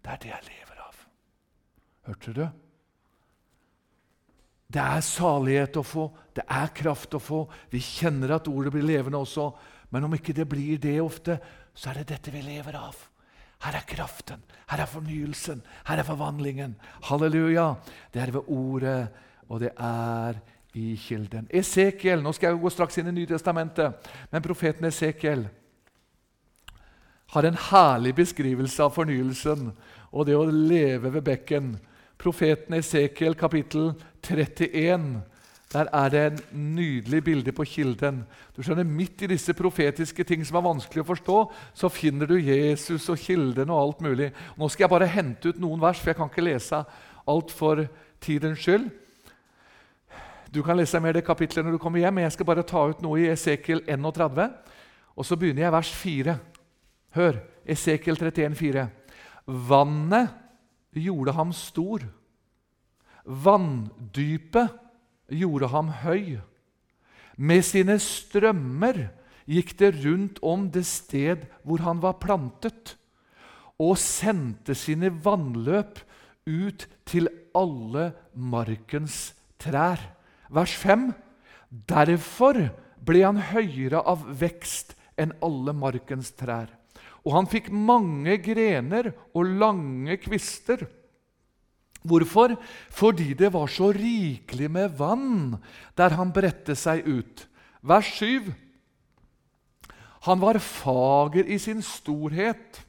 Det 0.00 0.14
er 0.14 0.22
det 0.22 0.32
jeg 0.32 0.48
lever 0.48 0.82
av. 0.86 1.06
Hørte 2.08 2.34
du? 2.36 2.44
Det 4.70 4.82
er 4.82 5.02
salighet 5.02 5.76
å 5.80 5.82
få, 5.82 6.06
det 6.36 6.44
er 6.46 6.70
kraft 6.74 7.14
å 7.18 7.20
få. 7.22 7.40
Vi 7.72 7.80
kjenner 7.82 8.36
at 8.36 8.48
ordet 8.50 8.72
blir 8.74 8.86
levende 8.86 9.18
også. 9.18 9.48
Men 9.90 10.06
om 10.06 10.14
ikke 10.14 10.34
det 10.36 10.46
blir 10.48 10.78
det 10.78 11.00
ofte, 11.02 11.40
så 11.74 11.90
er 11.90 12.00
det 12.00 12.12
dette 12.12 12.34
vi 12.34 12.42
lever 12.44 12.78
av. 12.78 12.94
Her 13.60 13.76
er 13.76 13.84
kraften, 13.84 14.40
her 14.70 14.80
er 14.80 14.88
fornyelsen, 14.88 15.58
her 15.84 16.00
er 16.00 16.06
forvandlingen. 16.06 16.78
Halleluja! 17.10 17.74
Det 18.14 18.22
er 18.22 18.32
ved 18.32 18.46
ordet, 18.48 19.10
og 19.50 19.60
det 19.60 19.74
er 19.76 20.38
i 20.78 20.94
kilden. 20.96 21.48
Esekiel, 21.50 22.22
Nå 22.22 22.32
skal 22.32 22.54
jeg 22.54 22.62
gå 22.62 22.72
straks 22.72 23.00
inn 23.02 23.10
i 23.10 23.16
Nytestamentet, 23.18 24.08
men 24.30 24.44
profeten 24.44 24.86
Esekiel 24.88 25.44
har 27.34 27.46
en 27.46 27.58
herlig 27.70 28.14
beskrivelse 28.22 28.82
av 28.86 28.94
fornyelsen 28.94 29.68
og 30.10 30.26
det 30.26 30.38
å 30.38 30.46
leve 30.46 31.12
ved 31.18 31.26
bekken 31.26 31.74
profeten 32.20 32.76
Esekiel 32.76 33.34
kapittel 33.34 33.92
31. 34.22 35.20
Der 35.70 35.86
er 35.94 36.08
det 36.10 36.22
en 36.26 36.40
nydelig 36.74 37.22
bilde 37.24 37.52
på 37.54 37.64
kilden. 37.64 38.24
Du 38.56 38.62
skjønner, 38.62 38.84
Midt 38.84 39.22
i 39.22 39.30
disse 39.30 39.54
profetiske 39.54 40.24
ting 40.26 40.42
som 40.46 40.58
er 40.58 40.66
vanskelig 40.66 41.04
å 41.04 41.10
forstå, 41.12 41.36
så 41.74 41.88
finner 41.88 42.26
du 42.26 42.34
Jesus 42.36 43.08
og 43.08 43.20
kilden 43.22 43.70
og 43.70 43.80
alt 43.80 44.02
mulig. 44.04 44.32
Nå 44.58 44.68
skal 44.68 44.84
jeg 44.84 44.92
bare 44.92 45.12
hente 45.12 45.52
ut 45.52 45.60
noen 45.62 45.80
vers, 45.80 46.00
for 46.00 46.10
jeg 46.10 46.18
kan 46.18 46.32
ikke 46.32 46.44
lese 46.48 46.82
alt 47.30 47.54
for 47.54 47.84
tidens 48.20 48.64
skyld. 48.64 48.90
Du 50.50 50.64
kan 50.66 50.76
lese 50.76 50.98
mer 51.00 51.14
det 51.14 51.24
kapitlet 51.24 51.64
når 51.64 51.78
du 51.78 51.82
kommer 51.82 52.02
hjem, 52.02 52.18
men 52.18 52.26
jeg 52.26 52.34
skal 52.34 52.50
bare 52.50 52.66
ta 52.66 52.82
ut 52.90 53.02
noe 53.04 53.22
i 53.22 53.30
Esekiel 53.30 53.84
31. 53.86 54.50
Og 55.14 55.26
så 55.26 55.38
begynner 55.38 55.68
jeg 55.68 55.76
vers 55.78 55.94
4. 56.02 56.38
Hør, 57.14 57.42
Esekiel 57.70 58.18
31, 58.18 58.58
4. 58.58 58.86
Vannet 59.70 60.49
gjorde 60.96 61.34
ham 61.36 61.52
stor. 61.54 62.04
Vanndypet 63.24 64.74
gjorde 65.30 65.70
ham 65.70 65.90
høy. 66.02 66.40
Med 67.36 67.64
sine 67.64 67.96
strømmer 68.02 69.06
gikk 69.50 69.76
det 69.80 69.92
rundt 70.02 70.40
om 70.46 70.68
det 70.72 70.84
sted 70.88 71.46
hvor 71.64 71.82
han 71.86 72.02
var 72.02 72.18
plantet, 72.22 72.96
og 73.80 73.96
sendte 73.96 74.74
sine 74.76 75.08
vannløp 75.24 76.02
ut 76.50 76.84
til 77.08 77.30
alle 77.56 78.10
markens 78.34 79.32
trær. 79.60 80.02
Vers 80.50 80.74
5.: 80.76 81.12
Derfor 81.70 82.58
ble 83.00 83.22
han 83.24 83.40
høyere 83.40 84.02
av 84.04 84.26
vekst 84.40 84.96
enn 85.16 85.32
alle 85.44 85.72
markens 85.72 86.32
trær. 86.36 86.68
Og 87.26 87.34
han 87.36 87.48
fikk 87.50 87.68
mange 87.72 88.38
grener 88.40 89.12
og 89.36 89.48
lange 89.60 90.16
kvister. 90.22 90.86
Hvorfor? 92.00 92.54
Fordi 92.88 93.34
det 93.36 93.52
var 93.52 93.68
så 93.68 93.90
rikelig 93.92 94.70
med 94.72 94.96
vann 94.96 95.58
der 95.98 96.16
han 96.16 96.32
bredte 96.32 96.76
seg 96.78 97.04
ut. 97.04 97.44
Vers 97.84 98.08
7. 98.16 98.48
Han 100.28 100.40
var 100.40 100.60
fager 100.60 101.48
i 101.48 101.58
sin 101.60 101.82
storhet. 101.84 102.80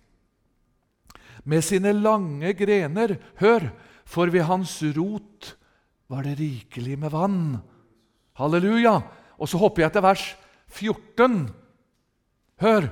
Med 1.44 1.64
sine 1.66 1.94
lange 1.96 2.54
grener, 2.54 3.18
hør, 3.40 3.72
for 4.06 4.30
ved 4.32 4.46
hans 4.46 4.76
rot 4.96 5.56
var 6.12 6.28
det 6.28 6.38
rikelig 6.40 7.00
med 7.00 7.12
vann. 7.12 7.62
Halleluja! 8.36 9.00
Og 9.42 9.50
så 9.50 9.58
hopper 9.58 9.86
jeg 9.86 9.96
til 9.96 10.04
vers 10.06 10.26
14. 10.70 11.38
Hør! 12.62 12.92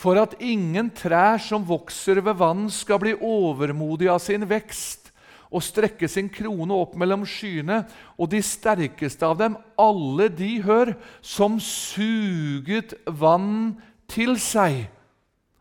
For 0.00 0.16
at 0.16 0.38
ingen 0.40 0.88
trær 0.96 1.40
som 1.44 1.66
vokser 1.68 2.22
ved 2.24 2.38
vann, 2.40 2.68
skal 2.72 3.00
bli 3.02 3.12
overmodig 3.16 4.08
av 4.08 4.20
sin 4.24 4.46
vekst 4.48 5.10
og 5.50 5.64
strekke 5.66 6.06
sin 6.08 6.28
krone 6.30 6.76
opp 6.78 6.94
mellom 6.98 7.24
skyene, 7.26 7.82
og 8.14 8.30
de 8.30 8.38
sterkeste 8.44 9.26
av 9.26 9.34
dem, 9.40 9.56
alle 9.74 10.28
de, 10.30 10.60
hør, 10.62 10.94
som 11.20 11.58
suget 11.60 12.94
vann 13.04 13.74
til 14.10 14.36
seg. 14.40 14.84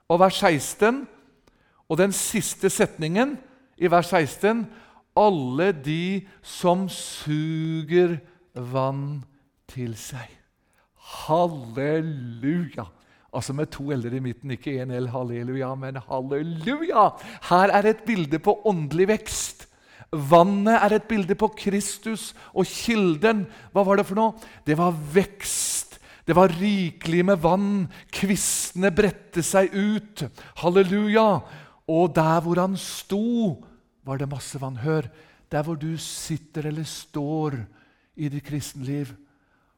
Og 0.09 0.21
vers 0.21 0.37
16, 0.45 1.01
og 1.89 1.97
den 1.97 2.13
siste 2.13 2.69
setningen 2.69 3.33
i 3.81 3.89
vers 3.89 4.13
16 4.13 4.67
alle 5.19 5.71
de 5.73 6.27
som 6.45 6.85
suger 6.93 8.19
vann 8.53 9.23
til 9.73 9.97
seg. 9.97 10.29
Halleluja! 11.25 12.85
Altså 13.35 13.53
med 13.53 13.69
to 13.69 13.91
l-er 13.93 14.15
i 14.17 14.21
midten, 14.23 14.55
ikke 14.55 14.79
én 14.81 14.93
L, 14.97 15.09
halleluja, 15.13 15.73
men 15.77 15.99
halleluja! 16.07 17.09
Her 17.49 17.73
er 17.77 17.91
et 17.91 18.01
bilde 18.07 18.39
på 18.41 18.55
åndelig 18.65 19.09
vekst. 19.11 19.67
Vannet 20.09 20.79
er 20.79 20.95
et 20.97 21.05
bilde 21.09 21.37
på 21.37 21.51
Kristus 21.53 22.31
og 22.57 22.65
kilden. 22.65 23.45
Hva 23.73 23.85
var 23.85 23.99
det 23.99 24.07
for 24.09 24.17
noe? 24.17 24.49
Det 24.65 24.77
var 24.79 24.97
vekst. 25.13 25.99
Det 26.25 26.33
var 26.37 26.53
rikelig 26.57 27.21
med 27.25 27.41
vann. 27.41 27.87
Kvistene 28.13 28.89
bredte 28.93 29.45
seg 29.45 29.73
ut. 29.77 30.25
Halleluja! 30.63 31.29
Og 31.89 32.11
der 32.13 32.41
hvor 32.45 32.61
han 32.61 32.77
sto, 32.77 33.61
var 34.05 34.17
det 34.17 34.29
masse 34.29 34.57
vann. 34.61 34.81
Hør, 34.81 35.05
der 35.49 35.65
hvor 35.65 35.77
du 35.77 35.93
sitter 36.01 36.69
eller 36.69 36.85
står 36.85 37.61
i 38.17 38.29
ditt 38.29 38.45
kristenliv, 38.45 39.13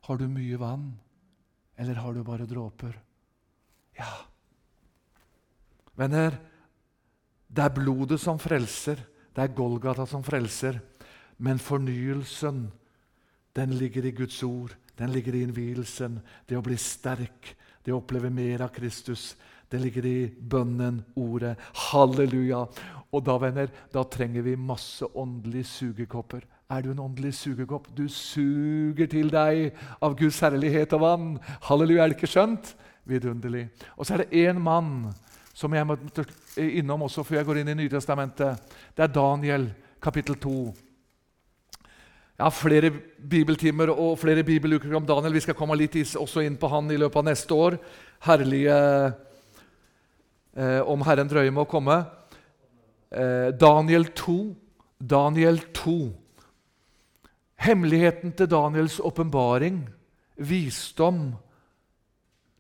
har 0.07 0.17
du 0.17 0.25
mye 0.27 0.57
vann, 0.59 0.91
eller 1.77 1.99
har 2.01 2.15
du 2.15 2.23
bare 2.25 2.47
dråper? 2.49 2.95
Ja. 3.97 4.12
Venner, 5.97 6.38
det 7.51 7.63
er 7.65 7.75
blodet 7.75 8.19
som 8.21 8.39
frelser, 8.39 9.01
det 9.36 9.43
er 9.43 9.56
Golgata 9.56 10.06
som 10.08 10.23
frelser. 10.23 10.80
Men 11.41 11.60
fornyelsen, 11.60 12.67
den 13.58 13.73
ligger 13.75 14.06
i 14.06 14.13
Guds 14.15 14.43
ord, 14.43 14.75
den 14.97 15.12
ligger 15.12 15.36
i 15.36 15.41
innvielsen. 15.47 16.19
Det 16.47 16.58
å 16.58 16.63
bli 16.63 16.77
sterk, 16.77 17.56
det 17.82 17.93
å 17.93 17.99
oppleve 17.99 18.30
mer 18.30 18.67
av 18.67 18.73
Kristus. 18.75 19.34
Det 19.71 19.80
ligger 19.82 20.06
i 20.06 20.17
bønnen, 20.27 20.99
ordet. 21.15 21.56
Halleluja! 21.89 22.65
Og 23.12 23.23
da 23.25 23.38
venner, 23.41 23.71
da 23.91 24.04
trenger 24.08 24.45
vi 24.45 24.56
masse 24.60 25.08
åndelige 25.17 25.67
sugekopper. 25.67 26.45
Er 26.71 26.86
du 26.86 26.91
en 26.91 27.01
åndelig 27.04 27.34
sugekopp? 27.39 27.89
Du 27.95 28.06
suger 28.08 29.10
til 29.12 29.32
deg 29.32 29.73
av 29.99 30.15
Guds 30.19 30.39
herlighet 30.43 30.93
og 30.95 31.04
vann. 31.04 31.25
Halleluja, 31.67 32.06
er 32.06 32.13
det 32.13 32.19
ikke 32.19 32.32
skjønt? 32.32 32.75
Vidunderlig. 33.09 33.67
Og 33.97 34.05
så 34.05 34.15
er 34.15 34.23
det 34.23 34.45
én 34.45 34.59
mann 34.61 35.11
som 35.53 35.73
jeg 35.73 35.87
må 35.87 35.97
innom 36.57 37.07
også 37.07 37.23
før 37.27 37.41
jeg 37.41 37.47
går 37.47 37.59
inn 37.61 37.73
i 37.73 37.77
Nytestamentet. 37.81 38.71
Det 38.95 39.03
er 39.03 39.13
Daniel, 39.13 39.67
kapittel 40.01 40.37
2. 40.41 40.55
Jeg 42.41 42.45
har 42.47 42.55
flere 42.55 42.89
bibeltimer 43.29 43.91
og 43.93 44.15
flere 44.17 44.43
bibeluker 44.43 44.95
om 44.97 45.05
Daniel. 45.05 45.35
Vi 45.35 45.43
skal 45.45 45.57
komme 45.57 45.77
litt 45.77 45.97
også 46.17 46.41
inn 46.41 46.57
på 46.57 46.71
han 46.71 46.89
i 46.89 46.97
løpet 46.97 47.21
av 47.21 47.27
neste 47.27 47.53
år. 47.53 47.77
Herlige 48.25 48.77
eh, 50.55 50.81
om 50.81 51.03
Herren 51.05 51.29
drøyer 51.29 51.53
med 51.53 51.67
å 51.67 51.69
komme. 51.69 51.99
Eh, 53.11 53.51
Daniel 53.53 54.07
2. 54.17 54.39
Daniel 54.97 55.61
2. 55.77 55.95
Hemmeligheten 57.61 58.33
til 58.33 58.49
Daniels 58.49 58.97
åpenbaring, 59.05 59.83
visdom 60.41 61.35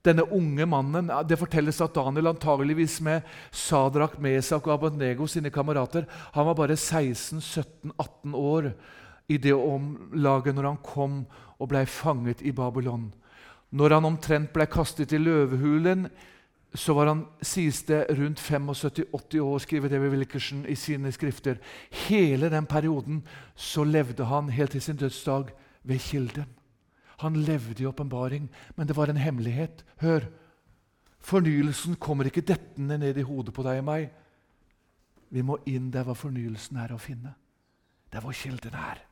denne 0.05 0.25
unge 0.33 0.65
mannen, 0.65 1.11
Det 1.27 1.37
fortelles 1.37 1.81
at 1.81 1.93
Daniel 1.93 2.27
antageligvis 2.27 3.01
med 3.01 3.21
Sadrak, 3.51 4.19
Mesak 4.19 4.67
og 4.67 4.73
Abednego, 4.73 5.27
sine 5.27 5.49
kamerater, 5.49 6.05
han 6.33 6.45
var 6.45 6.55
bare 6.55 6.73
16-17-18 6.75 8.35
år 8.35 8.73
i 9.29 9.37
det 9.37 9.53
omlaget 9.53 10.55
når 10.55 10.67
han 10.67 10.83
kom 10.83 11.25
og 11.59 11.69
ble 11.69 11.85
fanget 11.85 12.41
i 12.41 12.51
Babylon. 12.51 13.11
Når 13.71 13.93
han 13.95 14.05
omtrent 14.05 14.51
ble 14.53 14.65
kastet 14.67 15.13
i 15.13 15.21
løvehulen, 15.21 16.09
så 16.75 16.95
var 16.95 17.09
han, 17.11 17.25
sies 17.43 17.83
det, 17.83 18.05
rundt 18.15 18.39
75-80 18.39 19.39
år, 19.43 19.57
skriver 19.59 19.91
David 19.91 20.15
Wilkerson 20.15 20.63
i 20.65 20.75
sine 20.75 21.11
skrifter. 21.11 21.59
Hele 22.07 22.49
den 22.51 22.65
perioden 22.65 23.21
så 23.55 23.83
levde 23.83 24.25
han 24.25 24.49
helt 24.49 24.71
til 24.71 24.81
sin 24.81 24.99
dødsdag 24.99 25.51
ved 25.83 25.99
kilden. 25.99 26.47
Han 27.21 27.37
levde 27.45 27.83
i 27.83 27.87
åpenbaring, 27.89 28.49
men 28.75 28.87
det 28.87 28.97
var 28.97 29.11
en 29.11 29.21
hemmelighet. 29.21 29.83
Hør! 30.01 30.25
Fornyelsen 31.21 31.99
kommer 32.01 32.25
ikke 32.25 32.41
dettende 32.41 32.97
ned 32.97 33.17
i 33.17 33.25
hodet 33.25 33.53
på 33.53 33.65
deg 33.65 33.83
og 33.83 33.87
meg. 33.91 34.09
Vi 35.31 35.43
må 35.45 35.59
inn 35.69 35.91
der 35.93 36.07
hvor 36.07 36.17
fornyelsen 36.17 36.79
er 36.81 36.95
å 36.95 36.99
finne. 37.01 37.35
Der 38.11 38.23
hvor 38.25 38.35
kilden 38.35 38.73
er. 38.73 39.03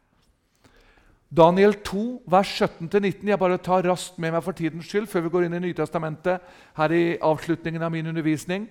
Daniel 1.30 1.76
2, 1.86 2.04
vers 2.26 2.52
17-19. 2.58 3.30
Jeg 3.30 3.40
bare 3.40 3.62
tar 3.62 3.86
raskt 3.86 4.18
med 4.18 4.34
meg 4.34 4.42
for 4.44 4.58
tidens 4.58 4.90
skyld 4.90 5.06
før 5.12 5.28
vi 5.28 5.34
går 5.36 5.46
inn 5.46 5.60
i 5.60 5.64
Nytestamentet 5.68 6.42
her 6.80 6.96
i 6.96 7.04
avslutningen 7.22 7.86
av 7.86 7.94
min 7.94 8.10
undervisning. 8.10 8.66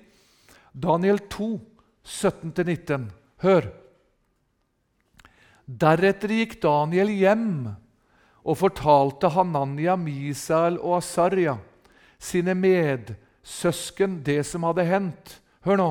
Daniel 0.75 1.23
2, 1.31 1.53
17-19. 2.03 3.07
Hør. 3.47 3.71
Deretter 5.69 6.35
gikk 6.35 6.59
Daniel 6.65 7.13
hjem 7.15 7.53
og 8.49 8.57
fortalte 8.57 9.29
Hananya, 9.35 9.97
Misael 10.01 10.79
og 10.81 11.03
Asarya 11.03 11.59
sine 12.19 12.55
medsøsken, 12.59 14.23
det 14.27 14.43
som 14.47 14.67
hadde 14.67 14.87
hendt. 14.89 15.39
Hør 15.67 15.81
nå! 15.81 15.91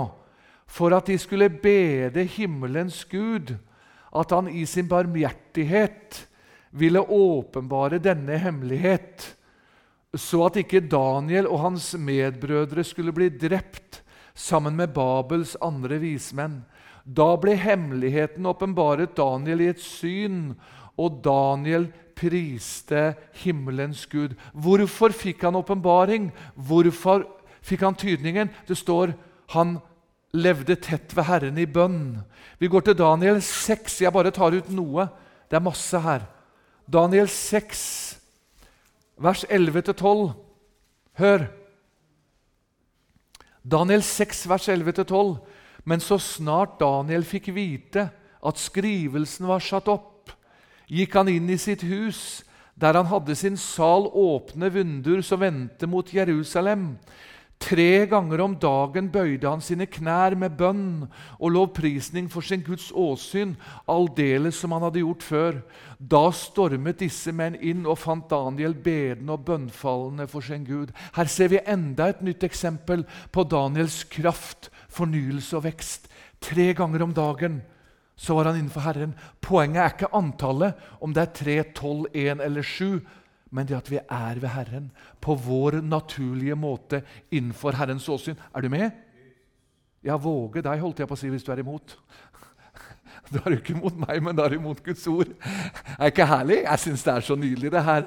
For 0.67 0.91
at 0.91 1.07
de 1.07 1.15
skulle 1.15 1.47
bede 1.49 2.25
himmelens 2.27 3.05
Gud, 3.07 3.53
at 4.11 4.33
han 4.35 4.49
i 4.51 4.65
sin 4.67 4.89
barmhjertighet 4.89 6.25
ville 6.75 6.99
åpenbare 6.99 8.01
denne 8.03 8.35
hemmelighet, 8.41 9.23
så 10.17 10.47
at 10.47 10.59
ikke 10.59 10.83
Daniel 10.91 11.47
og 11.47 11.61
hans 11.61 11.93
medbrødre 11.95 12.83
skulle 12.83 13.13
bli 13.15 13.29
drept 13.29 14.01
sammen 14.35 14.75
med 14.75 14.91
Babels 14.95 15.55
andre 15.63 16.01
vismenn. 16.01 16.65
Da 17.07 17.29
ble 17.39 17.55
hemmeligheten 17.55 18.47
åpenbaret 18.49 19.15
Daniel 19.15 19.63
i 19.63 19.69
et 19.71 19.83
syn, 19.83 20.51
og 20.99 21.21
Daniel 21.23 21.87
priste 22.17 23.11
himmelens 23.43 24.05
Gud. 24.09 24.35
Hvorfor 24.53 25.13
fikk 25.15 25.45
han 25.45 25.57
åpenbaring? 25.59 26.31
Hvorfor 26.55 27.27
fikk 27.65 27.85
han 27.85 27.97
tydningen? 27.97 28.49
Det 28.67 28.77
står 28.79 29.13
han 29.53 29.77
levde 30.35 30.75
tett 30.81 31.13
ved 31.15 31.27
Herren 31.29 31.59
i 31.61 31.67
bønn. 31.69 32.19
Vi 32.59 32.69
går 32.71 32.87
til 32.87 32.97
Daniel 32.99 33.39
6. 33.43 34.01
Jeg 34.03 34.13
bare 34.13 34.33
tar 34.35 34.55
ut 34.55 34.69
noe. 34.73 35.07
Det 35.47 35.59
er 35.59 35.63
masse 35.63 36.01
her. 36.03 36.25
Daniel 36.87 37.27
6, 37.27 37.79
vers 39.19 39.43
11-12. 39.51 40.31
Hør. 41.19 41.47
Daniel 43.63 44.03
6, 44.03 44.45
vers 44.49 44.67
11-12. 44.71 45.37
Men 45.87 46.03
så 46.03 46.19
snart 46.19 46.79
Daniel 46.79 47.23
fikk 47.27 47.51
vite 47.55 48.09
at 48.47 48.59
skrivelsen 48.61 49.47
var 49.49 49.63
satt 49.63 49.87
opp, 49.91 50.16
gikk 50.87 51.15
han 51.19 51.31
inn 51.31 51.49
i 51.51 51.59
sitt 51.59 51.83
hus, 51.87 52.43
der 52.77 52.97
han 52.99 53.09
hadde 53.09 53.35
sin 53.35 53.57
sal 53.57 54.07
åpne 54.07 54.69
vinduer 54.73 55.23
som 55.25 55.41
vendte 55.41 55.89
mot 55.89 56.13
Jerusalem. 56.13 56.93
Tre 57.57 58.05
ganger 58.05 58.43
om 58.43 58.53
dagen 58.61 59.07
bøyde 59.09 59.49
han 59.49 59.63
sine 59.65 59.87
knær 59.89 60.35
med 60.37 60.53
bønn 60.59 61.07
og 61.39 61.53
lovprisning 61.55 62.27
for 62.29 62.45
sin 62.45 62.61
Guds 62.61 62.91
åsyn, 62.93 63.55
aldeles 63.89 64.59
som 64.61 64.75
han 64.75 64.85
hadde 64.85 65.01
gjort 65.01 65.25
før. 65.25 65.57
Da 65.97 66.27
stormet 66.37 67.01
disse 67.01 67.33
menn 67.33 67.57
inn 67.57 67.87
og 67.89 67.97
fant 68.03 68.29
Daniel 68.29 68.77
bedende 68.77 69.33
og 69.33 69.47
bønnfallende 69.49 70.27
for 70.29 70.45
sin 70.45 70.67
Gud. 70.69 70.93
Her 71.17 71.31
ser 71.33 71.49
vi 71.55 71.63
enda 71.65 72.11
et 72.13 72.21
nytt 72.21 72.45
eksempel 72.45 73.07
på 73.33 73.47
Daniels 73.49 74.03
kraft, 74.05 74.69
fornyelse 74.93 75.57
og 75.57 75.65
vekst. 75.65 76.05
Tre 76.37 76.69
ganger 76.77 77.07
om 77.07 77.17
dagen 77.17 77.63
så 78.17 78.33
var 78.33 78.49
han 78.49 78.57
innenfor 78.57 78.81
Herren. 78.81 79.13
Poenget 79.45 79.81
er 79.83 79.93
ikke 79.93 80.15
antallet, 80.17 80.77
om 81.01 81.13
det 81.13 81.21
er 81.21 81.33
tre, 81.37 81.57
tolv, 81.77 82.07
én 82.17 82.41
eller 82.41 82.65
7, 82.65 82.97
men 83.53 83.67
det 83.69 83.77
at 83.77 83.91
vi 83.91 83.99
er 84.01 84.39
ved 84.41 84.49
Herren 84.49 84.87
på 85.23 85.35
vår 85.37 85.79
naturlige 85.85 86.57
måte 86.57 87.03
innenfor 87.31 87.77
Herrens 87.77 88.09
åsyn. 88.09 88.39
Er 88.55 88.65
du 88.65 88.69
med? 88.73 88.89
Ja, 90.03 90.17
våge 90.17 90.63
deg, 90.65 90.81
holdt 90.81 90.99
jeg 90.99 91.09
på 91.09 91.15
å 91.15 91.19
si, 91.19 91.29
hvis 91.31 91.45
du 91.45 91.53
er 91.53 91.63
imot. 91.63 91.97
Da 93.27 93.41
er 93.41 93.51
du 93.51 93.57
ikke 93.57 93.73
imot 93.75 93.97
meg, 93.99 94.21
men 94.23 94.37
da 94.37 94.45
er 94.45 94.53
du 94.53 94.55
imot 94.55 94.79
Guds 94.85 95.03
ord. 95.11 95.33
Er 95.97 96.13
ikke 96.13 96.27
herlig? 96.29 96.61
Jeg 96.63 96.79
syns 96.79 97.01
det 97.03 97.11
er 97.11 97.25
så 97.27 97.35
nydelig, 97.35 97.71
det 97.73 97.81
her. 97.83 98.05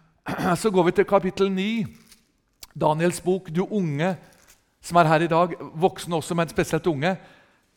Så 0.62 0.70
går 0.70 0.84
vi 0.86 0.92
til 0.94 1.08
kapittel 1.10 1.50
9, 1.50 1.64
Daniels 2.78 3.18
bok. 3.24 3.48
Du 3.50 3.64
unge 3.66 4.12
som 4.80 5.00
er 5.00 5.10
her 5.10 5.24
i 5.24 5.30
dag, 5.30 5.56
voksne 5.80 6.20
også, 6.20 6.36
men 6.38 6.48
spesielt 6.52 6.86
unge. 6.86 7.16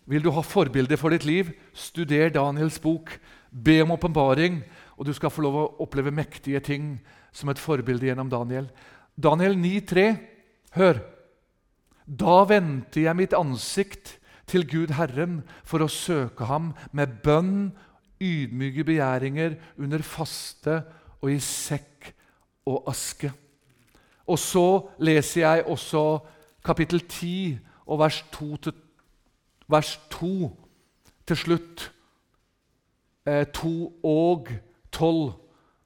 Vil 0.05 0.23
du 0.23 0.31
ha 0.35 0.43
forbilder 0.43 0.99
for 0.99 1.13
ditt 1.13 1.23
liv, 1.27 1.53
studer 1.73 2.33
Daniels 2.33 2.79
bok. 2.83 3.15
Be 3.53 3.79
om 3.83 3.93
åpenbaring, 3.95 4.63
og 4.97 5.07
du 5.07 5.13
skal 5.15 5.31
få 5.31 5.45
lov 5.45 5.55
å 5.59 5.69
oppleve 5.85 6.11
mektige 6.11 6.59
ting 6.63 6.97
som 7.31 7.49
et 7.49 7.61
forbilde 7.61 8.09
gjennom 8.09 8.31
Daniel. 8.31 8.67
Daniel 9.15 9.55
9,3. 9.55 10.07
Hør! 10.75 10.99
Da 12.03 12.41
vendte 12.49 13.05
jeg 13.05 13.15
mitt 13.15 13.35
ansikt 13.37 14.17
til 14.49 14.65
Gud 14.67 14.91
Herren 14.97 15.39
for 15.63 15.85
å 15.85 15.91
søke 15.91 16.49
ham 16.49 16.73
med 16.91 17.21
bønn, 17.23 17.71
ydmyke 18.19 18.83
begjæringer, 18.87 19.55
under 19.79 20.03
faste 20.03 20.81
og 21.21 21.31
i 21.31 21.39
sekk 21.39 22.11
og 22.67 22.89
aske. 22.91 23.31
Og 24.27 24.39
så 24.39 24.67
leser 25.03 25.45
jeg 25.45 25.67
også 25.71 26.03
kapittel 26.63 27.03
10 27.07 27.59
og 27.87 27.99
vers 28.03 28.19
2-3 28.35 28.82
vers 29.67 29.99
2 30.09 30.51
til 31.27 31.37
slutt. 31.37 31.91
Eh, 33.25 33.45
2 33.45 33.99
og 34.03 34.47
12. 34.91 35.31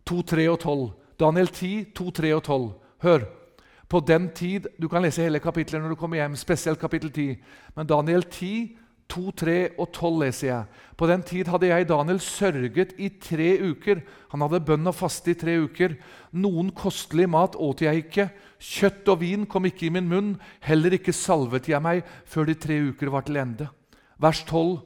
2, 0.05 0.21
3 0.21 0.49
og 0.49 0.59
12. 0.59 0.89
Daniel 1.19 1.47
10, 1.47 1.85
2, 1.95 2.11
3 2.11 2.35
og 2.35 2.43
12. 2.43 2.71
Hør. 3.01 3.19
På 3.89 3.99
den 3.99 4.29
tid 4.35 4.67
Du 4.81 4.87
kan 4.87 5.01
lese 5.01 5.21
hele 5.21 5.39
kapitlet 5.39 5.81
når 5.81 5.89
du 5.89 5.95
kommer 5.95 6.17
hjem, 6.17 6.35
spesielt 6.35 6.79
kapittel 6.79 7.11
10. 7.11 7.35
Men 7.75 7.87
Daniel 7.87 8.23
10, 8.23 8.77
2, 9.07 9.31
3 9.39 9.55
og 9.79 9.87
12 9.93 10.19
leser 10.21 10.47
jeg. 10.49 10.83
På 10.97 11.07
den 11.07 11.23
tid 11.23 11.47
hadde 11.47 11.69
jeg 11.69 11.87
Daniel 11.87 12.19
sørget 12.19 12.93
i 12.97 13.09
tre 13.21 13.49
uker. 13.69 14.01
Han 14.33 14.43
hadde 14.43 14.63
bønn 14.67 14.89
og 14.89 14.95
faste 14.97 15.31
i 15.31 15.37
tre 15.39 15.55
uker. 15.63 15.95
Noen 16.35 16.71
kostelig 16.75 17.29
mat 17.29 17.55
åt 17.55 17.85
jeg 17.85 18.03
ikke. 18.03 18.27
Kjøtt 18.59 19.07
og 19.13 19.21
vin 19.21 19.45
kom 19.45 19.67
ikke 19.69 19.87
i 19.87 19.93
min 19.93 20.09
munn. 20.09 20.35
Heller 20.65 20.97
ikke 20.97 21.15
salvet 21.15 21.69
jeg 21.69 21.83
meg 21.83 22.03
før 22.25 22.49
de 22.49 22.57
tre 22.59 22.79
uker 22.89 23.13
var 23.13 23.27
til 23.27 23.39
ende. 23.39 23.69
Vers 24.19 24.43
12. 24.43 24.79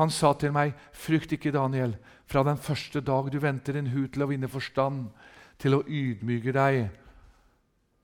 Han 0.00 0.10
sa 0.10 0.32
til 0.32 0.52
meg, 0.52 0.72
'Frykt 0.92 1.32
ikke, 1.32 1.52
Daniel. 1.52 1.96
Fra 2.26 2.42
den 2.42 2.56
første 2.56 3.00
dag 3.00 3.32
du 3.32 3.38
venter 3.38 3.72
din 3.72 3.92
hud 3.92 4.08
til 4.08 4.22
å 4.22 4.26
vinne 4.26 4.48
forstand, 4.48 5.10
til 5.58 5.74
å 5.74 5.84
ydmyke 5.86 6.52
deg. 6.52 6.90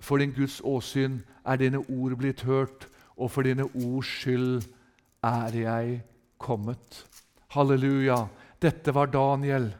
For 0.01 0.19
din 0.19 0.33
Guds 0.33 0.61
åsyn 0.61 1.23
er 1.47 1.57
dine 1.57 1.79
ord 1.79 2.17
blitt 2.17 2.43
hørt, 2.43 2.89
og 3.17 3.31
for 3.31 3.43
dine 3.43 3.65
ords 3.65 4.07
skyld 4.07 4.63
er 5.25 5.55
jeg 5.55 6.01
kommet. 6.39 7.05
Halleluja. 7.55 8.27
Dette 8.61 8.93
var 8.95 9.11
Daniel. 9.13 9.71